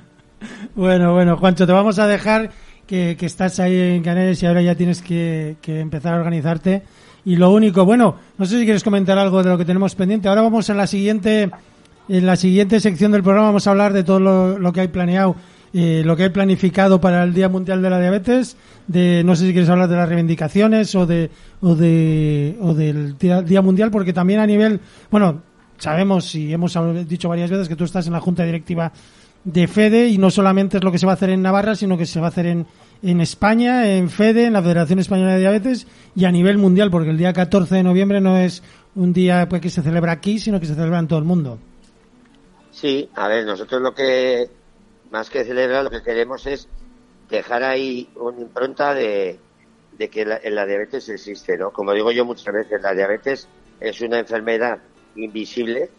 Bueno, 0.75 1.13
bueno, 1.13 1.37
Juancho, 1.37 1.65
te 1.65 1.71
vamos 1.71 1.99
a 1.99 2.07
dejar 2.07 2.51
que, 2.87 3.15
estás 3.19 3.59
ahí 3.59 3.79
en 3.79 4.03
Canarias 4.03 4.41
y 4.41 4.45
ahora 4.45 4.61
ya 4.61 4.75
tienes 4.75 5.01
que, 5.01 5.57
empezar 5.65 6.13
a 6.13 6.17
organizarte. 6.17 6.83
Y 7.25 7.35
lo 7.37 7.51
único, 7.51 7.85
bueno, 7.85 8.17
no 8.37 8.45
sé 8.45 8.59
si 8.59 8.65
quieres 8.65 8.83
comentar 8.83 9.17
algo 9.17 9.43
de 9.43 9.49
lo 9.49 9.57
que 9.57 9.65
tenemos 9.65 9.95
pendiente. 9.95 10.27
Ahora 10.27 10.41
vamos 10.41 10.69
en 10.69 10.77
la 10.77 10.87
siguiente, 10.87 11.49
en 12.09 12.25
la 12.25 12.35
siguiente 12.35 12.79
sección 12.79 13.11
del 13.11 13.23
programa, 13.23 13.47
vamos 13.47 13.65
a 13.67 13.71
hablar 13.71 13.93
de 13.93 14.03
todo 14.03 14.19
lo, 14.19 14.73
que 14.73 14.81
hay 14.81 14.87
planeado, 14.89 15.35
eh, 15.73 16.01
lo 16.03 16.17
que 16.17 16.23
hay 16.23 16.29
planificado 16.29 16.99
para 16.99 17.23
el 17.23 17.33
Día 17.33 17.49
Mundial 17.49 17.81
de 17.81 17.89
la 17.89 17.99
Diabetes. 17.99 18.57
De, 18.87 19.23
no 19.23 19.35
sé 19.35 19.45
si 19.45 19.53
quieres 19.53 19.69
hablar 19.69 19.87
de 19.87 19.95
las 19.95 20.09
reivindicaciones 20.09 20.93
o 20.95 21.05
de, 21.05 21.29
o 21.61 21.75
de, 21.75 22.57
o 22.59 22.73
del 22.73 23.17
Día 23.17 23.61
Mundial, 23.61 23.91
porque 23.91 24.11
también 24.11 24.41
a 24.41 24.47
nivel, 24.47 24.81
bueno, 25.09 25.41
sabemos 25.77 26.33
y 26.35 26.53
hemos 26.53 26.77
dicho 27.07 27.29
varias 27.29 27.49
veces 27.49 27.67
que 27.67 27.75
tú 27.75 27.83
estás 27.83 28.07
en 28.07 28.13
la 28.13 28.19
Junta 28.19 28.43
Directiva 28.43 28.91
de 29.43 29.67
FEDE 29.67 30.07
y 30.07 30.17
no 30.17 30.31
solamente 30.31 30.77
es 30.77 30.83
lo 30.83 30.91
que 30.91 30.97
se 30.97 31.05
va 31.05 31.13
a 31.13 31.15
hacer 31.15 31.29
en 31.29 31.41
Navarra, 31.41 31.75
sino 31.75 31.97
que 31.97 32.05
se 32.05 32.19
va 32.19 32.27
a 32.27 32.29
hacer 32.29 32.45
en, 32.45 32.65
en 33.01 33.21
España, 33.21 33.91
en 33.91 34.09
FEDE, 34.09 34.45
en 34.45 34.53
la 34.53 34.61
Federación 34.61 34.99
Española 34.99 35.33
de 35.33 35.39
Diabetes 35.39 35.87
y 36.15 36.25
a 36.25 36.31
nivel 36.31 36.57
mundial, 36.57 36.89
porque 36.89 37.09
el 37.09 37.17
día 37.17 37.33
14 37.33 37.75
de 37.75 37.83
noviembre 37.83 38.21
no 38.21 38.37
es 38.37 38.63
un 38.95 39.11
día 39.11 39.47
pues, 39.49 39.61
que 39.61 39.69
se 39.69 39.81
celebra 39.81 40.13
aquí, 40.13 40.39
sino 40.39 40.59
que 40.59 40.65
se 40.65 40.75
celebra 40.75 40.99
en 40.99 41.07
todo 41.07 41.19
el 41.19 41.25
mundo. 41.25 41.59
Sí, 42.71 43.09
a 43.15 43.27
ver, 43.27 43.45
nosotros 43.45 43.81
lo 43.81 43.93
que, 43.93 44.49
más 45.11 45.29
que 45.29 45.43
celebrar, 45.43 45.83
lo 45.83 45.89
que 45.89 46.01
queremos 46.01 46.47
es 46.47 46.67
dejar 47.29 47.63
ahí 47.63 48.09
una 48.15 48.39
impronta 48.39 48.93
de, 48.93 49.39
de 49.97 50.09
que 50.09 50.25
la, 50.25 50.39
la 50.43 50.65
diabetes 50.65 51.09
existe, 51.09 51.57
¿no? 51.57 51.71
Como 51.71 51.93
digo 51.93 52.11
yo 52.11 52.25
muchas 52.25 52.53
veces, 52.53 52.81
la 52.81 52.93
diabetes 52.93 53.47
es 53.79 54.01
una 54.01 54.19
enfermedad 54.19 54.79
invisible, 55.15 55.89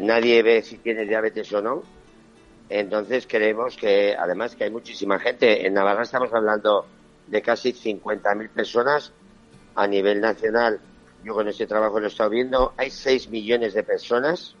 nadie 0.00 0.42
ve 0.42 0.62
si 0.62 0.78
tiene 0.78 1.04
diabetes 1.04 1.52
o 1.52 1.62
no, 1.62 1.82
entonces 2.68 3.26
creemos 3.26 3.76
que, 3.76 4.14
además, 4.14 4.54
que 4.54 4.64
hay 4.64 4.70
muchísima 4.70 5.18
gente. 5.18 5.66
En 5.66 5.74
Navarra 5.74 6.02
estamos 6.02 6.32
hablando 6.32 6.86
de 7.26 7.40
casi 7.42 7.72
50.000 7.72 8.50
personas 8.50 9.12
a 9.74 9.86
nivel 9.86 10.20
nacional. 10.20 10.80
Yo 11.24 11.34
con 11.34 11.48
este 11.48 11.66
trabajo 11.66 11.98
lo 11.98 12.06
he 12.06 12.08
estado 12.08 12.30
viendo. 12.30 12.74
Hay 12.76 12.90
6 12.90 13.30
millones 13.30 13.74
de 13.74 13.82
personas. 13.82 14.54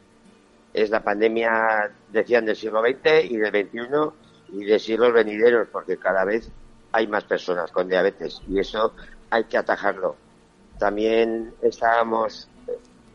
Es 0.72 0.90
la 0.90 1.02
pandemia, 1.02 1.90
decían, 2.10 2.46
del 2.46 2.56
siglo 2.56 2.80
XX 2.80 3.30
y 3.30 3.36
del 3.36 3.50
XXI 3.50 4.58
y 4.58 4.64
de 4.64 4.78
siglos 4.78 5.12
venideros, 5.12 5.68
porque 5.70 5.98
cada 5.98 6.24
vez 6.24 6.50
hay 6.92 7.06
más 7.06 7.24
personas 7.24 7.70
con 7.70 7.88
diabetes 7.88 8.40
y 8.48 8.58
eso 8.58 8.94
hay 9.30 9.44
que 9.44 9.58
atajarlo. 9.58 10.16
También 10.78 11.52
estábamos 11.60 12.48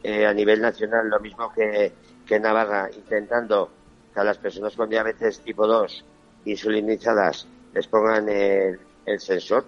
eh, 0.03 0.25
a 0.25 0.33
nivel 0.33 0.61
nacional, 0.61 1.09
lo 1.09 1.19
mismo 1.19 1.51
que, 1.53 1.93
que 2.25 2.39
Navarra, 2.39 2.89
intentando 2.93 3.71
que 4.13 4.19
a 4.19 4.23
las 4.23 4.37
personas 4.37 4.75
con 4.75 4.89
diabetes 4.89 5.39
tipo 5.39 5.65
2 5.65 6.05
insulinizadas 6.45 7.47
les 7.73 7.87
pongan 7.87 8.27
el, 8.29 8.79
el 9.05 9.19
sensor 9.19 9.65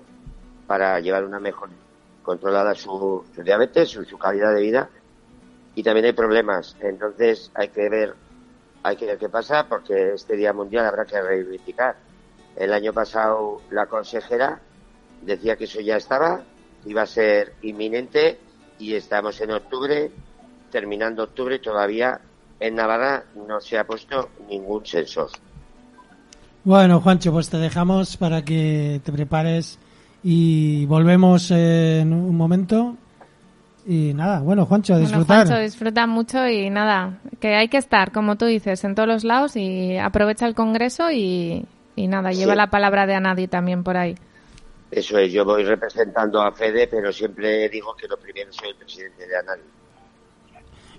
para 0.68 1.00
llevar 1.00 1.24
una 1.24 1.40
mejor 1.40 1.70
controlada 2.22 2.76
su, 2.76 3.24
su 3.34 3.44
diabetes, 3.44 3.90
su, 3.90 4.04
su, 4.04 4.18
calidad 4.18 4.54
de 4.54 4.62
vida. 4.62 4.90
Y 5.76 5.84
también 5.84 6.08
hay 6.08 6.14
problemas. 6.14 6.76
Entonces 6.80 7.52
hay 7.54 7.70
que 7.70 7.88
ver, 7.90 8.16
hay 8.84 8.96
que 8.96 9.06
ver 9.06 9.18
qué 9.18 9.30
pasa 9.30 9.68
porque 9.68 10.14
este 10.14 10.36
Día 10.36 10.54
Mundial 10.54 10.86
habrá 10.86 11.06
que 11.06 11.22
reivindicar. 11.22 11.96
El 12.56 12.74
año 12.74 12.94
pasado 12.94 13.62
la 13.70 13.86
consejera 13.86 14.60
decía 15.22 15.56
que 15.56 15.66
eso 15.66 15.82
ya 15.82 15.98
estaba, 15.98 16.44
iba 16.86 17.02
a 17.02 17.08
ser 17.08 17.54
inminente 17.62 18.40
y 18.80 18.96
estamos 18.96 19.40
en 19.42 19.52
octubre, 19.52 20.12
terminando 20.76 21.24
octubre 21.24 21.56
y 21.56 21.60
todavía 21.60 22.20
en 22.60 22.76
Navarra 22.76 23.24
no 23.48 23.62
se 23.62 23.78
ha 23.78 23.86
puesto 23.86 24.28
ningún 24.50 24.86
sensor. 24.86 25.30
Bueno, 26.66 27.00
Juancho, 27.00 27.32
pues 27.32 27.50
te 27.50 27.56
dejamos 27.56 28.18
para 28.18 28.44
que 28.44 29.00
te 29.06 29.14
prepares 29.14 29.80
y 30.22 30.86
volvemos 30.88 31.50
en 31.52 32.12
un 32.12 32.36
momento. 32.36 32.98
Y 33.88 34.14
nada, 34.14 34.42
bueno, 34.42 34.66
Juancho, 34.66 34.96
a 34.96 34.98
disfrutar. 34.98 35.28
Bueno, 35.28 35.46
Juancho, 35.52 35.64
disfruta 35.64 36.08
mucho 36.08 36.46
y 36.46 36.70
nada, 36.70 37.20
que 37.40 37.56
hay 37.56 37.70
que 37.70 37.78
estar, 37.78 38.12
como 38.12 38.36
tú 38.36 38.46
dices, 38.46 38.84
en 38.84 38.96
todos 38.96 39.08
los 39.08 39.24
lados 39.24 39.56
y 39.56 39.96
aprovecha 39.98 40.46
el 40.46 40.56
congreso 40.56 41.10
y, 41.10 41.66
y 41.96 42.08
nada, 42.08 42.34
lleva 42.34 42.52
Sí. 42.52 42.58
la 42.58 42.70
palabra 42.70 43.06
de 43.06 43.16
Anadi 43.16 43.48
también 43.48 43.82
por 43.82 43.96
ahí. 43.96 44.16
Eso 44.92 45.18
es, 45.20 45.32
yo 45.32 45.46
voy 45.46 45.64
representando 45.64 46.42
a 46.42 46.52
Fede, 46.52 46.88
pero 46.90 47.14
siempre 47.14 47.70
digo 47.70 47.96
que 47.96 48.10
lo 48.10 48.18
primero 48.18 48.52
soy 48.52 48.70
el 48.72 48.76
presidente 48.76 49.26
de 49.26 49.38
ANAL. 49.38 49.60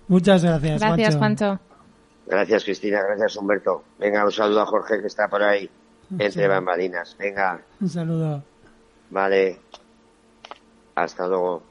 Muchas 0.09 0.43
gracias, 0.45 0.81
Gracias. 0.81 1.17
Juancho. 1.17 1.59
Gracias, 2.27 2.65
Cristina, 2.65 3.03
gracias, 3.03 3.37
Humberto. 3.37 3.85
Venga, 3.99 4.25
un 4.25 4.33
saludo 4.33 4.63
a 4.63 4.67
Jorge 4.67 5.01
que 5.01 5.07
está 5.07 5.29
por 5.29 5.43
ahí, 5.43 5.69
entre 6.19 6.43
Sí. 6.43 6.49
bambalinas. 6.49 7.17
Venga, 7.19 7.61
Un 7.81 7.89
saludo. 7.89 8.43
vale. 9.11 9.61
Hasta 10.95 11.27
luego. 11.29 11.63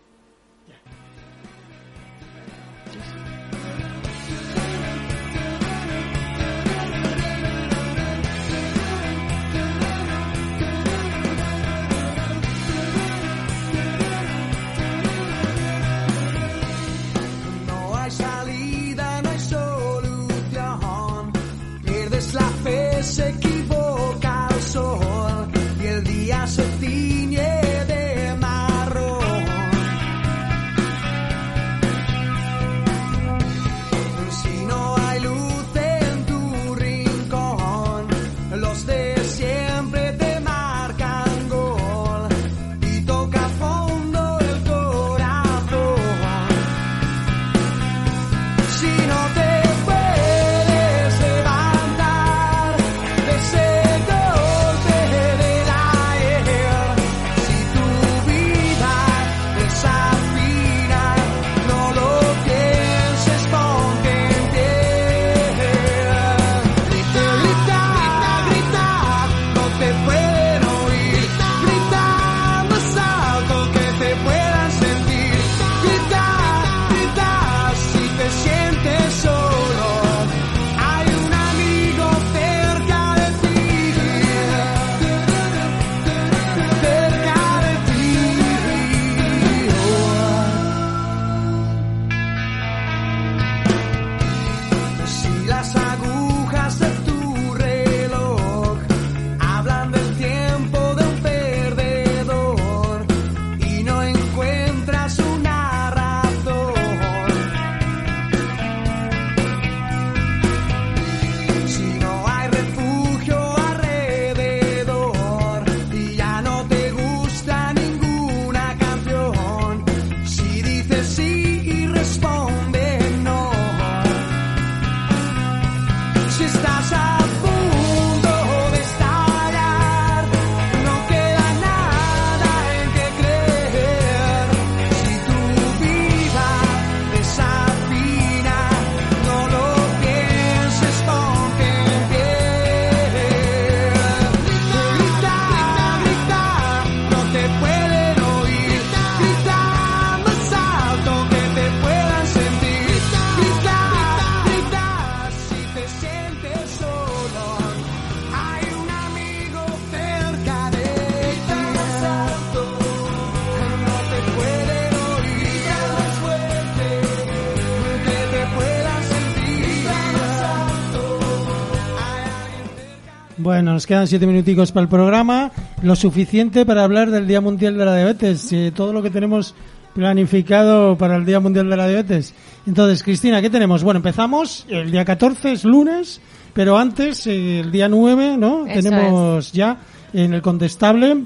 Bueno, 173.56 173.72
nos 173.72 173.88
quedan 173.88 174.06
siete 174.06 174.28
minuticos 174.28 174.74
para 174.74 174.84
el 174.84 174.89
programa, 174.89 175.49
lo 175.82 175.95
suficiente 175.95 176.66
para 176.66 176.84
hablar 176.84 177.10
del 177.10 177.26
Día 177.26 177.39
Mundial 177.39 177.78
de 177.78 177.86
la 177.86 177.95
Diabetes, 177.95 178.51
eh, 178.51 178.74
todo 178.76 178.91
lo 178.91 179.01
que 179.01 179.10
tenemos 179.10 179.56
planificado 179.93 180.97
para 180.97 181.16
el 181.16 181.26
Día 181.26 181.39
Mundial 181.39 181.70
de 181.70 181.78
la 181.78 181.88
Diabetes. 181.88 182.34
Entonces, 182.68 183.01
Cristina, 183.01 183.41
¿qué 183.41 183.49
tenemos? 183.49 183.82
Bueno, 183.82 183.99
empezamos, 183.99 184.66
el 184.68 184.91
día 184.91 185.06
14 185.06 185.53
es 185.53 185.64
lunes, 185.64 186.20
pero 186.53 186.78
antes, 186.78 187.28
eh, 187.28 187.62
el 187.62 187.72
día 187.72 187.88
9, 187.88 188.36
¿no? 188.38 188.68
Eso 188.68 188.89
tenemos 188.89 189.53
ya 189.53 189.78
en 190.12 190.34
el 190.34 190.41
contestable 190.41 191.24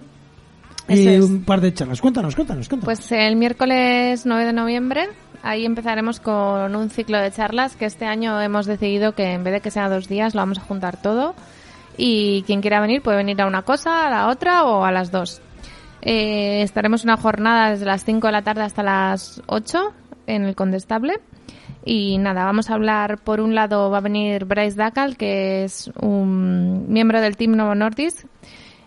y 0.88 1.07
es. 1.07 1.25
un 1.25 1.43
par 1.45 1.61
de 1.61 1.73
charlas. 1.73 1.99
Cuéntanos, 1.99 2.36
cuéntanos, 2.36 2.69
cuéntanos. 2.69 2.95
Pues 2.99 3.11
el 3.11 3.38
miércoles 3.38 4.27
9 4.27 4.45
de 4.45 4.53
noviembre, 4.53 5.09
ahí 5.41 5.65
empezaremos 5.65 6.19
con 6.19 6.75
un 6.75 6.91
ciclo 6.91 7.17
de 7.17 7.32
charlas 7.32 7.75
que 7.75 7.86
este 7.86 8.05
año 8.05 8.39
hemos 8.39 8.67
decidido 8.67 9.15
que 9.15 9.32
en 9.32 9.43
vez 9.43 9.53
de 9.53 9.61
que 9.61 9.71
sea 9.71 9.89
dos 9.89 10.07
días, 10.07 10.36
lo 10.36 10.41
vamos 10.41 10.59
a 10.59 10.61
juntar 10.61 11.01
todo. 11.01 11.34
Y 12.02 12.43
quien 12.43 12.62
quiera 12.62 12.80
venir 12.80 13.02
puede 13.02 13.18
venir 13.18 13.41
a 13.41 13.45
una 13.45 13.64
cosa, 13.64 14.08
a 14.08 14.10
la 14.10 14.30
otra 14.30 14.64
o 14.64 14.86
a 14.86 14.91
las 14.91 15.12
dos. 15.12 15.41
Eh, 16.02 16.62
estaremos 16.62 17.04
una 17.04 17.18
jornada 17.18 17.72
desde 17.72 17.86
las 17.86 18.06
5 18.06 18.26
de 18.26 18.32
la 18.32 18.41
tarde 18.41 18.62
hasta 18.62 18.84
las 18.84 19.41
8 19.47 19.93
en 20.26 20.45
el 20.45 20.56
Condestable. 20.56 21.20
Y 21.84 22.18
nada, 22.18 22.45
vamos 22.45 22.70
a 22.70 22.76
hablar, 22.76 23.18
por 23.18 23.41
un 23.41 23.54
lado 23.54 23.89
va 23.89 23.97
a 23.97 24.02
venir 24.02 24.45
Bryce 24.45 24.78
Dacal, 24.78 25.18
que 25.18 25.66
es 25.66 25.91
un 26.00 26.86
miembro 26.88 27.20
del 27.20 27.36
Team 27.36 27.58
Novo 27.58 27.76
Nordisk, 27.76 28.28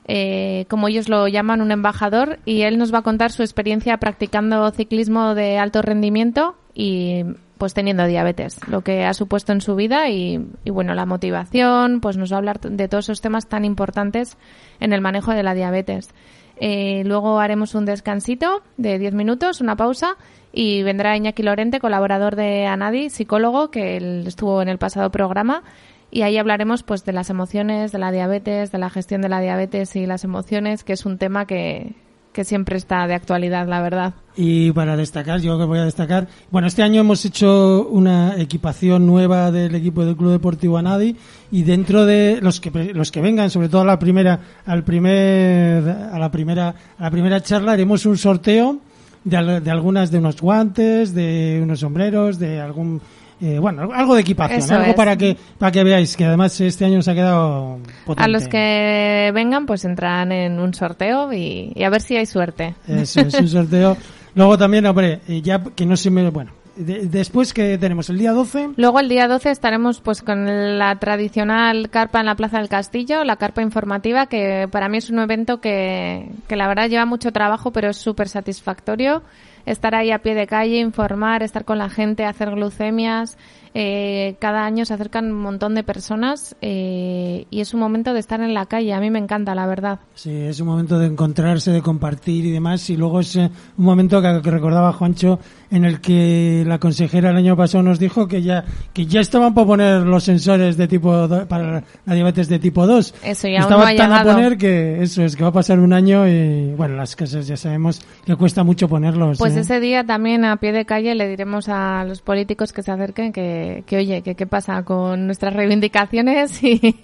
eh, 0.07 0.65
como 0.69 0.89
ellos 0.89 1.11
lo 1.11 1.29
llaman, 1.29 1.61
un 1.61 1.71
embajador, 1.71 2.39
y 2.47 2.63
él 2.63 2.79
nos 2.79 2.95
va 2.95 2.99
a 2.99 3.03
contar 3.03 3.31
su 3.31 3.43
experiencia 3.43 3.99
practicando 3.99 4.71
ciclismo 4.71 5.35
de 5.35 5.59
alto 5.59 5.83
rendimiento 5.83 6.57
y 6.75 7.25
pues 7.63 7.75
teniendo 7.75 8.05
diabetes, 8.09 8.59
lo 8.67 8.81
que 8.81 9.05
ha 9.05 9.15
supuesto 9.15 9.53
en 9.53 9.61
su 9.61 9.77
vida 9.77 10.09
y, 10.09 10.45
y, 10.65 10.71
bueno, 10.71 10.95
la 10.95 11.07
motivación, 11.07 12.01
pues 12.01 12.17
nos 12.17 12.33
va 12.33 12.35
a 12.35 12.39
hablar 12.39 12.59
de 12.59 12.89
todos 12.89 13.05
esos 13.05 13.21
temas 13.21 13.49
tan 13.49 13.65
importantes 13.65 14.37
en 14.81 14.93
el 14.93 15.01
manejo 15.01 15.31
de 15.31 15.45
la 15.45 15.55
diabetes. 15.55 16.11
Eh, 16.57 17.05
luego 17.05 17.39
haremos 17.39 17.77
un 17.77 17.85
descansito 17.85 18.65
de 18.79 18.99
10 18.99 19.15
minutos, 19.15 19.61
una 19.61 19.77
pausa, 19.77 20.17
y 20.53 20.83
vendrá 20.83 21.17
Iñaki 21.17 21.45
Lorente, 21.45 21.79
colaborador 21.79 22.35
de 22.35 22.67
Anadi, 22.67 23.11
psicólogo, 23.11 23.71
que 23.71 23.97
él 23.97 24.25
estuvo 24.27 24.61
en 24.61 24.69
el 24.69 24.79
pasado 24.79 25.13
programa, 25.13 25.63
y 26.11 26.23
ahí 26.23 26.39
hablaremos 26.39 26.83
pues 26.83 27.05
de 27.05 27.13
las 27.13 27.31
emociones, 27.31 27.93
de 27.93 28.01
la 28.01 28.11
diabetes, 28.11 28.73
de 28.73 28.79
la 28.79 28.91
gestión 28.91 29.23
de 29.23 29.29
la 29.29 29.41
diabetes 29.41 29.95
y 29.95 30.05
las 30.05 30.25
emociones, 30.25 30.83
que 30.83 30.95
es 30.95 31.07
un 31.07 31.17
tema 31.17 31.47
que, 31.47 31.95
que 32.33 32.45
siempre 32.45 32.77
está 32.77 33.07
de 33.07 33.15
actualidad, 33.15 33.69
la 33.69 33.83
verdad. 33.83 34.15
Y 34.37 34.73
para 34.73 34.97
destacar, 34.97 35.41
yo 35.41 35.59
que 35.59 35.65
voy 35.65 35.79
a 35.79 35.85
destacar, 35.85 36.29
bueno, 36.51 36.67
este 36.67 36.83
año 36.83 37.03
hemos 37.03 37.25
hecho 37.25 37.87
una 37.89 38.41
equipación 38.41 39.07
nueva 39.07 39.51
del 39.51 39.75
equipo 39.75 40.05
del 40.05 40.17
Club 40.17 40.33
Deportivo 40.33 40.79
Anadi 40.79 41.17
y 41.51 41.63
dentro 41.65 42.07
de 42.07 42.39
los 42.41 42.61
que 42.61 42.71
los 42.95 43.13
que 43.13 43.21
vengan, 43.21 43.51
sobre 43.51 43.69
todo 43.69 43.83
a 43.83 43.85
la 43.85 43.99
primera 43.99 44.41
al 44.65 44.85
primer 44.85 45.87
a 45.89 46.19
la 46.19 46.31
primera 46.31 46.75
a 46.99 47.03
la 47.03 47.11
primera 47.11 47.43
charla 47.43 47.73
haremos 47.73 48.07
un 48.07 48.17
sorteo 48.17 48.79
de, 49.25 49.61
de 49.61 49.71
algunas 49.71 50.11
de 50.11 50.19
unos 50.19 50.41
guantes, 50.41 51.15
de 51.15 51.61
unos 51.63 51.81
sombreros, 51.81 52.39
de 52.39 52.61
algún 52.61 53.03
eh, 53.43 53.59
bueno, 53.59 53.91
algo 53.93 54.15
de 54.15 54.21
equipación, 54.21 54.61
Eso 54.61 54.75
algo 54.77 54.87
es. 54.91 54.95
para 54.95 55.17
que 55.17 55.37
para 55.59 55.73
que 55.73 55.83
veáis 55.85 56.17
que 56.17 56.25
además 56.25 56.59
este 56.61 56.85
año 56.85 56.97
nos 56.97 57.09
ha 57.09 57.15
quedado 57.15 57.79
potente. 58.07 58.25
A 58.25 58.29
los 58.29 58.49
que 58.49 59.31
vengan, 59.35 59.67
pues 59.67 59.85
entrarán 59.85 60.31
en 60.33 60.59
un 60.61 60.73
sorteo 60.75 61.33
y, 61.33 61.73
y 61.75 61.83
a 61.83 61.91
ver 61.91 62.01
si 62.03 62.17
hay 62.17 62.27
suerte. 62.27 62.75
Eso 62.87 63.21
es 63.21 63.35
un 63.35 63.49
sorteo. 63.49 63.97
Luego 64.35 64.57
también, 64.57 64.87
hombre, 64.87 65.21
eh, 65.29 65.43
ya 65.43 65.63
que 65.75 65.85
no 65.85 65.97
se 65.97 66.11
me. 66.11 66.31
Bueno, 66.31 66.53
de- 66.77 67.07
después 67.07 67.53
que 67.53 67.77
tenemos 67.77 68.09
el 68.09 68.17
día 68.19 68.33
12. 68.33 68.71
Luego 68.77 68.99
el 69.01 69.09
día 69.11 69.29
12 69.29 69.51
estaremos 69.51 70.01
pues 70.01 70.23
con 70.23 70.79
la 70.79 70.97
tradicional 71.01 71.91
carpa 71.91 72.21
en 72.21 72.27
la 72.27 72.35
Plaza 72.37 72.59
del 72.59 72.69
Castillo, 72.71 73.25
la 73.25 73.37
carpa 73.37 73.61
informativa, 73.61 74.27
que 74.27 74.69
para 74.71 74.89
mí 74.89 74.97
es 74.99 75.11
un 75.11 75.19
evento 75.19 75.61
que, 75.61 76.31
que 76.49 76.57
la 76.57 76.67
verdad 76.69 76.89
lleva 76.89 77.05
mucho 77.05 77.31
trabajo, 77.33 77.73
pero 77.73 77.91
es 77.91 77.99
súper 77.99 78.29
satisfactorio. 78.29 79.23
Estar 79.67 79.95
ahí 79.95 80.11
a 80.11 80.21
pie 80.21 80.35
de 80.35 80.47
calle, 80.47 80.79
informar, 80.79 81.43
estar 81.43 81.65
con 81.65 81.79
la 81.79 81.89
gente, 81.89 82.25
hacer 82.25 82.51
glucemias. 82.51 83.39
Eh, 83.75 84.37
cada 84.39 84.65
año 84.67 84.85
se 84.85 84.95
acercan 84.95 85.33
un 85.33 85.41
montón 85.41 85.75
de 85.75 85.83
personas 85.83 86.55
eh, 86.61 87.47
y 87.51 87.61
es 87.61 87.73
un 87.73 87.81
momento 87.81 88.13
de 88.13 88.21
estar 88.21 88.41
en 88.41 88.53
la 88.55 88.67
calle. 88.67 88.93
A 88.93 89.01
mí 89.01 89.11
me 89.11 89.19
encanta, 89.19 89.55
la 89.55 89.67
verdad. 89.67 89.99
Sí, 90.15 90.31
es 90.31 90.61
un 90.61 90.67
momento 90.67 90.99
de 90.99 91.07
encontrarse, 91.07 91.71
de 91.71 91.81
compartir 91.83 92.45
y 92.45 92.51
demás. 92.51 92.89
Y 92.91 92.97
luego 92.97 93.21
es 93.21 93.35
eh, 93.37 93.51
un 93.79 93.85
momento 93.85 94.21
que, 94.21 94.41
que 94.43 94.51
recordaba 94.51 94.93
Juancho, 94.93 95.39
en 95.71 95.85
el 95.85 96.01
que 96.01 96.65
la 96.67 96.79
consejera 96.79 97.31
el 97.31 97.37
año 97.37 97.57
pasado 97.57 97.83
nos 97.83 97.99
dijo 97.99 98.29
que 98.29 98.43
ya 98.43 98.65
que 98.93 99.07
ya 99.07 99.21
estaban 99.21 99.55
por 99.55 99.67
poner 99.67 100.03
los 100.03 100.25
sensores 100.25 100.77
de 100.77 100.87
tipo 100.89 101.27
do- 101.27 101.47
para 101.49 101.83
la 102.05 102.15
diabetes 102.15 102.49
de 102.49 102.59
tipo 102.59 102.87
2. 102.87 103.15
Eso, 103.25 103.49
y 103.49 103.55
aún 103.57 103.63
Estaba 103.63 103.91
no 103.91 103.97
tan 103.97 104.09
llegado. 104.11 104.31
a 104.31 104.35
poner 104.35 104.59
que 104.59 105.03
eso 105.03 105.23
es 105.23 105.35
que 105.35 105.43
va 105.45 105.49
a 105.49 105.53
pasar 105.53 105.79
un 105.81 105.93
año 105.93 106.29
y 106.29 106.75
bueno, 106.75 106.97
las 106.97 107.17
casas 107.17 107.47
ya 107.47 107.57
sabemos 107.57 108.01
que 108.27 108.37
cuesta 108.37 108.65
mucho 108.65 108.89
ponerlos. 108.89 109.39
Pues 109.39 109.57
¿eh? 109.57 109.61
ese 109.61 109.81
día 109.81 110.05
también 110.05 110.45
a 110.45 110.57
pie 110.59 110.73
de 110.73 110.85
calle 110.85 111.15
le 111.15 111.27
diremos 111.29 111.69
a 111.71 112.05
los 112.05 112.21
políticos 112.21 112.73
que 112.73 112.83
se 112.83 112.91
acerquen 112.93 113.33
que, 113.33 113.62
que 113.87 113.97
oye, 113.97 114.23
que 114.23 114.35
qué 114.35 114.47
pasa 114.47 114.83
con 114.85 115.27
nuestras 115.27 115.55
reivindicaciones 115.55 116.63
y, 116.65 116.97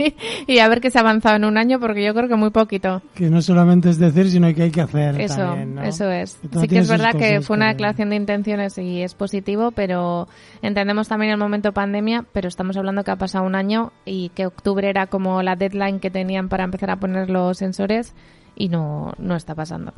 y 0.46 0.58
a 0.58 0.68
ver 0.68 0.80
qué 0.80 0.90
se 0.90 0.98
ha 0.98 1.02
avanzado 1.02 1.36
en 1.36 1.44
un 1.44 1.58
año 1.58 1.80
porque 1.80 2.04
yo 2.04 2.14
creo 2.14 2.28
que 2.28 2.36
muy 2.36 2.50
poquito. 2.50 3.02
Que 3.14 3.30
no 3.30 3.42
solamente 3.42 3.90
es 3.90 3.98
decir, 3.98 4.30
sino 4.30 4.52
que 4.54 4.64
hay 4.64 4.70
que 4.70 4.80
hacer 4.80 5.20
Eso, 5.20 5.36
también, 5.36 5.74
¿no? 5.74 5.82
eso 5.82 6.10
es. 6.10 6.38
Sí 6.60 6.68
que 6.68 6.78
es 6.78 6.88
verdad 6.88 7.14
que 7.14 7.40
fue 7.40 7.56
una 7.56 7.68
declaración 7.68 8.10
de 8.10 8.16
intenciones 8.16 8.76
y 8.78 9.02
es 9.02 9.14
positivo, 9.14 9.70
pero 9.72 10.28
entendemos 10.62 11.08
también 11.08 11.32
el 11.32 11.38
momento 11.38 11.72
pandemia, 11.72 12.24
pero 12.32 12.48
estamos 12.48 12.76
hablando 12.76 13.04
que 13.04 13.10
ha 13.10 13.16
pasado 13.16 13.44
un 13.44 13.54
año 13.54 13.92
y 14.04 14.30
que 14.30 14.46
octubre 14.46 14.88
era 14.88 15.06
como 15.06 15.42
la 15.42 15.56
deadline 15.56 16.00
que 16.00 16.10
tenían 16.10 16.48
para 16.48 16.64
empezar 16.64 16.90
a 16.90 16.96
poner 16.96 17.30
los 17.30 17.58
sensores 17.58 18.14
y 18.58 18.68
no, 18.68 19.12
no 19.18 19.36
está 19.36 19.54
pasando. 19.54 19.92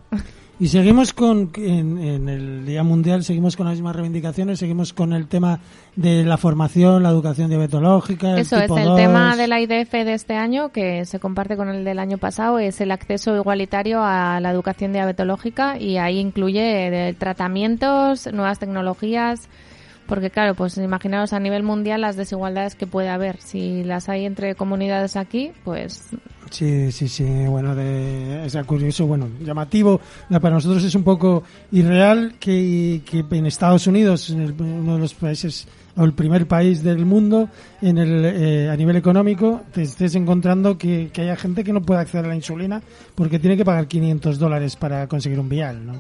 Y 0.61 0.69
seguimos 0.69 1.15
con, 1.15 1.51
en, 1.57 1.97
en 1.97 2.29
el 2.29 2.67
Día 2.67 2.83
Mundial, 2.83 3.25
seguimos 3.25 3.57
con 3.57 3.67
las 3.67 3.77
mismas 3.77 3.97
reivindicaciones, 3.97 4.59
seguimos 4.59 4.93
con 4.93 5.15
el 5.15 5.27
tema 5.27 5.61
de 5.97 6.23
la 6.23 6.37
formación, 6.37 7.03
la 7.03 7.09
educación 7.09 7.49
diabetológica. 7.49 8.33
el 8.33 8.41
Eso 8.41 8.59
es, 8.59 8.71
el 8.71 8.85
2. 8.85 8.97
tema 8.97 9.37
de 9.37 9.49
la 9.49 9.59
IDF 9.59 9.91
de 9.93 10.13
este 10.13 10.35
año, 10.35 10.69
que 10.69 11.07
se 11.07 11.19
comparte 11.19 11.57
con 11.57 11.71
el 11.71 11.83
del 11.83 11.99
año 11.99 12.19
pasado, 12.19 12.59
es 12.59 12.83
el 12.83 12.91
acceso 12.91 13.35
igualitario 13.35 14.03
a 14.05 14.39
la 14.41 14.51
educación 14.51 14.93
diabetológica 14.93 15.79
y 15.79 15.97
ahí 15.97 16.19
incluye 16.19 17.09
eh, 17.09 17.15
tratamientos, 17.15 18.31
nuevas 18.31 18.59
tecnologías, 18.59 19.49
porque 20.07 20.29
claro, 20.29 20.55
pues 20.55 20.77
imaginaos 20.77 21.33
a 21.33 21.41
nivel 21.41 21.63
mundial 21.63 22.03
las 22.03 22.17
desigualdades 22.17 22.75
que 22.75 22.87
puede 22.87 23.09
haber. 23.09 23.41
Si 23.41 23.83
las 23.83 24.11
hay 24.11 24.27
entre 24.27 24.55
comunidades 24.55 25.17
aquí, 25.17 25.53
pues 25.65 26.11
Sí, 26.51 26.90
sí, 26.90 27.07
sí, 27.09 27.24
bueno, 27.46 27.76
de, 27.76 28.44
es 28.44 28.57
curioso, 28.66 29.07
bueno, 29.07 29.28
llamativo. 29.40 30.01
Para 30.28 30.51
nosotros 30.51 30.82
es 30.82 30.94
un 30.96 31.05
poco 31.05 31.44
irreal 31.70 32.34
que, 32.40 33.03
que 33.05 33.24
en 33.30 33.46
Estados 33.46 33.86
Unidos, 33.86 34.30
en 34.30 34.40
el- 34.42 34.55
uno 34.61 34.94
de 34.94 34.98
los 35.01 35.14
países, 35.14 35.68
o 35.96 36.03
el 36.05 36.12
primer 36.12 36.46
país 36.48 36.82
del 36.82 37.07
mundo, 37.07 37.48
en 37.80 37.98
el, 37.98 38.24
eh, 38.24 38.68
a 38.68 38.76
nivel 38.76 38.96
económico, 38.96 39.62
te 39.72 39.82
estés 39.82 40.16
encontrando 40.16 40.76
que, 40.76 41.11
que 41.12 41.22
haya 41.22 41.36
gente 41.36 41.62
que 41.62 41.72
no 41.72 41.82
puede 41.82 42.01
acceder 42.01 42.24
a 42.24 42.28
la 42.28 42.36
insulina 42.36 42.82
porque 43.14 43.38
tiene 43.38 43.57
que 43.57 43.64
pagar 43.64 43.86
500 43.86 44.38
dólares 44.38 44.74
para 44.74 45.07
conseguir 45.07 45.38
un 45.38 45.48
vial, 45.48 45.86
¿no? 45.86 45.92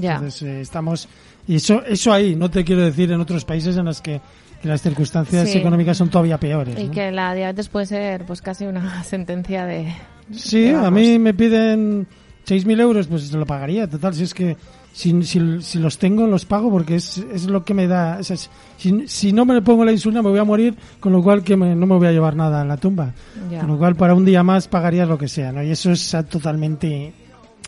ya. 0.00 0.14
Entonces 0.16 0.42
eh, 0.42 0.60
estamos 0.62 1.08
y 1.46 1.54
eso 1.56 1.80
eso 1.86 2.12
ahí 2.12 2.34
no 2.34 2.50
te 2.50 2.64
quiero 2.64 2.82
decir 2.82 3.12
en 3.12 3.20
otros 3.20 3.44
países 3.44 3.76
en 3.76 3.84
los 3.84 4.00
que, 4.00 4.20
las 4.68 4.82
circunstancias 4.82 5.48
Sí. 5.50 5.58
económicas 5.58 5.96
son 5.96 6.08
todavía 6.08 6.38
peores. 6.38 6.78
Y 6.78 6.84
¿no? 6.84 6.90
que 6.90 7.10
la 7.12 7.34
diabetes 7.34 7.68
puede 7.68 7.86
ser 7.86 8.24
pues 8.24 8.42
casi 8.42 8.66
una 8.66 9.02
sentencia 9.04 9.64
de... 9.66 9.92
Sí, 10.32 10.68
a 10.70 10.90
mí 10.90 11.18
me 11.18 11.34
piden 11.34 12.06
6.000 12.46 12.80
euros, 12.80 13.06
pues 13.06 13.28
se 13.28 13.36
lo 13.36 13.46
pagaría. 13.46 13.88
Total, 13.88 14.12
si 14.14 14.24
es 14.24 14.34
que 14.34 14.56
si, 14.92 15.22
si, 15.24 15.60
si 15.62 15.78
los 15.78 15.98
tengo, 15.98 16.26
los 16.26 16.44
pago 16.46 16.70
porque 16.70 16.96
es, 16.96 17.18
es 17.18 17.44
lo 17.46 17.64
que 17.64 17.74
me 17.74 17.86
da. 17.86 18.16
o 18.20 18.24
sea, 18.24 18.36
si, 18.36 19.06
si 19.06 19.32
no 19.32 19.44
me 19.44 19.60
pongo 19.62 19.84
la 19.84 19.92
insulina, 19.92 20.22
me 20.22 20.30
voy 20.30 20.38
a 20.38 20.44
morir, 20.44 20.74
con 21.00 21.12
lo 21.12 21.22
cual 21.22 21.42
que 21.44 21.56
me- 21.56 21.74
no 21.76 21.86
me 21.86 21.96
voy 21.96 22.06
a 22.08 22.12
llevar 22.12 22.34
nada 22.34 22.62
a 22.62 22.64
la 22.64 22.76
tumba. 22.76 23.12
Ya. 23.50 23.60
Con 23.60 23.68
lo 23.68 23.78
cual, 23.78 23.94
para 23.94 24.14
un 24.14 24.24
día 24.24 24.42
más 24.42 24.66
pagarías 24.68 25.06
lo 25.08 25.18
que 25.18 25.28
sea, 25.28 25.52
¿no? 25.52 25.62
Y 25.62 25.70
eso 25.70 25.92
es 25.92 26.16
totalmente 26.28 27.12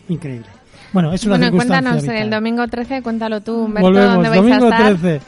increíble. 0.09 0.47
Bueno, 0.91 1.13
es 1.13 1.23
una 1.25 1.33
Bueno, 1.37 1.45
circunstancia 1.45 1.81
cuéntanos, 1.83 2.01
vital. 2.01 2.17
el 2.17 2.29
domingo 2.31 2.67
13, 2.67 3.01
cuéntalo 3.03 3.41
tú, 3.41 3.65
Humberto, 3.65 3.87
Volvemos, 3.87 4.13
¿dónde 4.15 4.29
vais 4.29 4.41
domingo 4.41 4.65
a 4.65 4.69
estar? 4.69 4.95
13. 4.97 5.21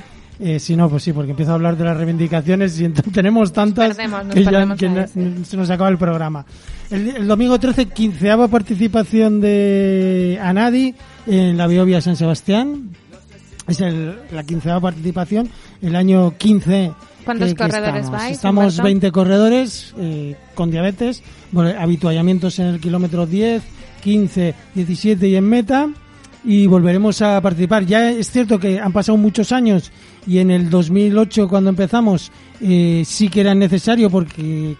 Eh, 0.44 0.60
si 0.60 0.76
no, 0.76 0.90
pues 0.90 1.04
sí, 1.04 1.14
porque 1.14 1.32
empiezo 1.32 1.52
a 1.52 1.54
hablar 1.56 1.78
de 1.78 1.84
las 1.84 1.96
reivindicaciones 1.96 2.80
y 2.82 2.90
tenemos 3.14 3.54
tantas 3.54 3.96
perdemos, 3.96 4.24
que 4.34 4.44
ya 4.44 4.50
perdemos 4.52 4.78
que 4.80 4.88
ahí, 4.88 4.94
no- 4.94 5.08
sí. 5.08 5.46
se 5.46 5.56
nos 5.58 5.70
acaba 5.70 5.90
el 5.90 5.98
programa. 6.00 6.46
El, 6.90 7.10
el 7.16 7.28
domingo 7.28 7.60
13, 7.60 7.86
quinceava 7.88 8.48
participación 8.48 9.40
de 9.40 10.40
Anadi 10.42 10.96
en 11.28 11.58
la 11.58 11.68
Biovia 11.68 12.02
San 12.02 12.16
Sebastián. 12.16 12.90
Es 13.68 13.80
el- 13.82 14.16
la 14.32 14.44
quinceava 14.44 14.82
participación, 14.82 15.48
el 15.82 15.96
año 15.96 16.36
15. 16.38 16.92
¿Cuántos 17.24 17.50
que- 17.50 17.56
que 17.56 17.62
corredores 17.64 17.96
estamos. 18.06 18.12
vais, 18.22 18.32
Estamos 18.36 18.64
Humberto? 18.66 18.84
20 18.84 19.12
corredores 19.12 19.94
eh, 20.00 20.36
con 20.56 20.72
diabetes, 20.72 21.22
bueno, 21.52 21.80
habituallamientos 21.80 22.58
en 22.58 22.66
el 22.66 22.80
kilómetro 22.80 23.28
10, 23.28 23.62
15, 24.02 24.56
17 24.74 25.28
y 25.28 25.36
en 25.36 25.44
meta. 25.48 25.88
Y 26.44 26.66
volveremos 26.68 27.22
a 27.22 27.40
participar. 27.42 27.86
Ya 27.86 28.10
es 28.10 28.30
cierto 28.32 28.60
que 28.60 28.80
han 28.80 28.92
pasado 28.92 29.18
muchos 29.18 29.52
años 29.52 29.92
y 30.26 30.40
en 30.40 30.50
el 30.52 30.70
2008 30.70 31.48
cuando 31.48 31.70
empezamos 31.70 32.32
eh, 32.62 33.04
sí 33.06 33.30
que 33.30 33.42
era 33.42 33.56
necesario 33.56 34.10
porque 34.10 34.76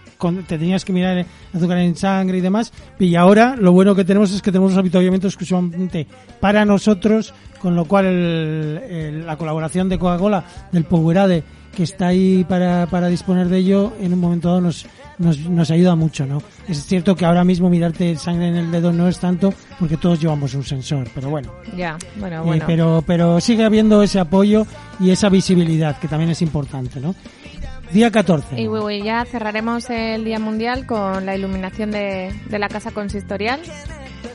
te 0.46 0.58
tenías 0.58 0.84
que 0.84 0.92
mirar 0.92 1.26
azúcar 1.52 1.78
en 1.78 1.96
sangre 1.96 2.38
y 2.38 2.40
demás 2.40 2.72
y 2.98 3.14
ahora 3.16 3.56
lo 3.56 3.72
bueno 3.72 3.94
que 3.96 4.04
tenemos 4.04 4.32
es 4.32 4.40
que 4.40 4.52
tenemos 4.52 4.72
un 4.72 4.78
avituallamiento 4.78 5.26
exclusivamente 5.26 6.06
para 6.40 6.64
nosotros 6.64 7.34
con 7.60 7.74
lo 7.74 7.84
cual 7.86 8.06
el- 8.06 9.26
la 9.26 9.36
colaboración 9.36 9.88
de 9.88 9.98
Coca-Cola 9.98 10.44
del 10.70 10.84
Powerade 10.84 11.42
que 11.74 11.82
está 11.84 12.08
ahí 12.08 12.44
para, 12.44 12.86
para 12.86 13.08
disponer 13.08 13.48
de 13.48 13.58
ello 13.58 13.92
en 14.00 14.12
un 14.12 14.20
momento 14.20 14.48
dado 14.48 14.60
nos, 14.60 14.86
nos, 15.18 15.38
nos 15.38 15.70
ayuda 15.70 15.94
mucho, 15.96 16.26
¿no? 16.26 16.42
Es 16.68 16.84
cierto 16.84 17.16
que 17.16 17.24
ahora 17.24 17.44
mismo 17.44 17.70
mirarte 17.70 18.16
sangre 18.16 18.48
en 18.48 18.56
el 18.56 18.70
dedo 18.70 18.92
no 18.92 19.08
es 19.08 19.18
tanto 19.18 19.52
porque 19.78 19.96
todos 19.96 20.20
llevamos 20.20 20.54
un 20.54 20.64
sensor, 20.64 21.08
pero 21.14 21.30
bueno. 21.30 21.52
Ya, 21.76 21.96
bueno, 22.16 22.36
Eh, 22.42 22.44
bueno. 22.46 22.64
pero, 22.66 23.04
pero 23.06 23.40
sigue 23.40 23.64
habiendo 23.64 24.02
ese 24.02 24.20
apoyo 24.20 24.66
y 25.00 25.10
esa 25.10 25.28
visibilidad 25.28 25.98
que 25.98 26.08
también 26.08 26.30
es 26.30 26.42
importante, 26.42 27.00
¿no? 27.00 27.14
Día 27.92 28.10
14. 28.10 28.60
Y 28.60 28.68
uy, 28.68 28.78
uy, 28.80 29.02
ya 29.02 29.24
cerraremos 29.26 29.90
el 29.90 30.24
Día 30.24 30.38
Mundial 30.38 30.86
con 30.86 31.26
la 31.26 31.36
iluminación 31.36 31.90
de, 31.90 32.32
de 32.48 32.58
la 32.58 32.68
Casa 32.68 32.90
Consistorial 32.90 33.60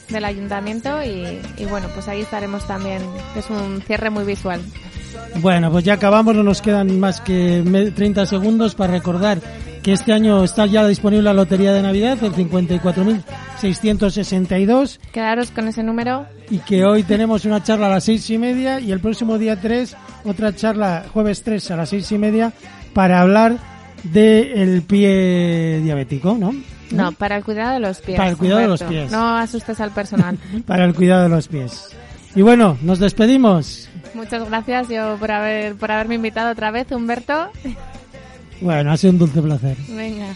del 0.10 0.26
Ayuntamiento 0.26 1.04
y, 1.04 1.40
y 1.58 1.66
bueno, 1.66 1.88
pues 1.94 2.08
ahí 2.08 2.22
estaremos 2.22 2.66
también, 2.68 3.02
es 3.36 3.50
un 3.50 3.82
cierre 3.82 4.10
muy 4.10 4.26
visual. 4.26 4.62
Bueno, 5.42 5.72
pues 5.72 5.84
ya 5.86 5.94
acabamos, 5.94 6.36
no 6.36 6.44
nos 6.44 6.62
quedan 6.62 7.00
más 7.00 7.22
que 7.22 7.64
me- 7.66 7.92
30 7.92 8.26
segundos 8.26 8.76
para 8.76 8.94
recordar 8.94 9.40
que 9.84 9.94
este 9.94 10.12
año 10.14 10.44
está 10.44 10.66
ya 10.66 10.86
disponible 10.88 11.24
la 11.24 11.34
Lotería 11.34 11.72
de 11.74 11.82
Navidad, 11.82 12.18
el 12.24 12.34
54.662, 12.34 15.00
Quedaros 15.12 15.52
con 15.52 15.68
ese 15.68 15.84
número. 15.84 16.26
y 16.50 16.60
que 16.60 16.86
hoy 16.86 17.04
tenemos 17.04 17.44
una 17.46 17.62
charla 17.64 17.88
a 17.88 17.92
las 17.92 18.04
seis 18.06 18.30
y 18.30 18.38
media 18.38 18.80
y 18.80 18.92
el 18.92 19.00
próximo 19.00 19.38
día 19.38 19.60
3 19.60 19.96
otra 20.26 20.56
charla 20.56 21.06
jueves 21.14 21.44
3 21.44 21.72
a 21.72 21.76
las 21.78 21.90
seis 21.90 22.12
y 22.12 22.18
media 22.18 22.52
para 22.94 23.22
hablar 23.22 23.58
del 24.04 24.82
pie 24.84 25.80
diabético, 25.84 26.36
¿no? 26.38 26.54
No, 26.92 27.12
para 27.12 27.36
el 27.38 27.44
cuidado 27.44 27.74
de 27.74 27.80
los 27.82 28.00
pies. 28.00 28.16
Para 28.18 28.30
el 28.30 28.38
cuidado 28.38 28.62
de 28.62 28.68
los 28.68 28.82
pies. 28.84 29.12
No 29.12 29.36
asustes 29.38 29.82
al 29.82 29.92
personal. 29.92 30.38
Para 30.66 30.86
el 30.86 30.94
cuidado 30.96 31.24
de 31.24 31.30
los 31.30 31.50
pies. 31.50 31.90
Y 32.36 32.42
bueno, 32.42 32.78
nos 32.82 33.00
despedimos. 33.00 33.90
Muchas 34.14 34.48
gracias 34.48 34.90
yo 34.90 35.18
por 35.20 35.32
haber 35.32 35.76
por 35.76 35.92
haberme 35.92 36.16
invitado 36.16 36.52
otra 36.52 36.72
vez, 36.72 36.92
Humberto. 36.92 37.52
Bueno, 38.62 38.92
ha 38.92 38.98
sido 38.98 39.14
un 39.14 39.20
dulce 39.20 39.42
placer. 39.42 39.78
Venga. 39.90 40.36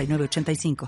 906985. 0.07 0.77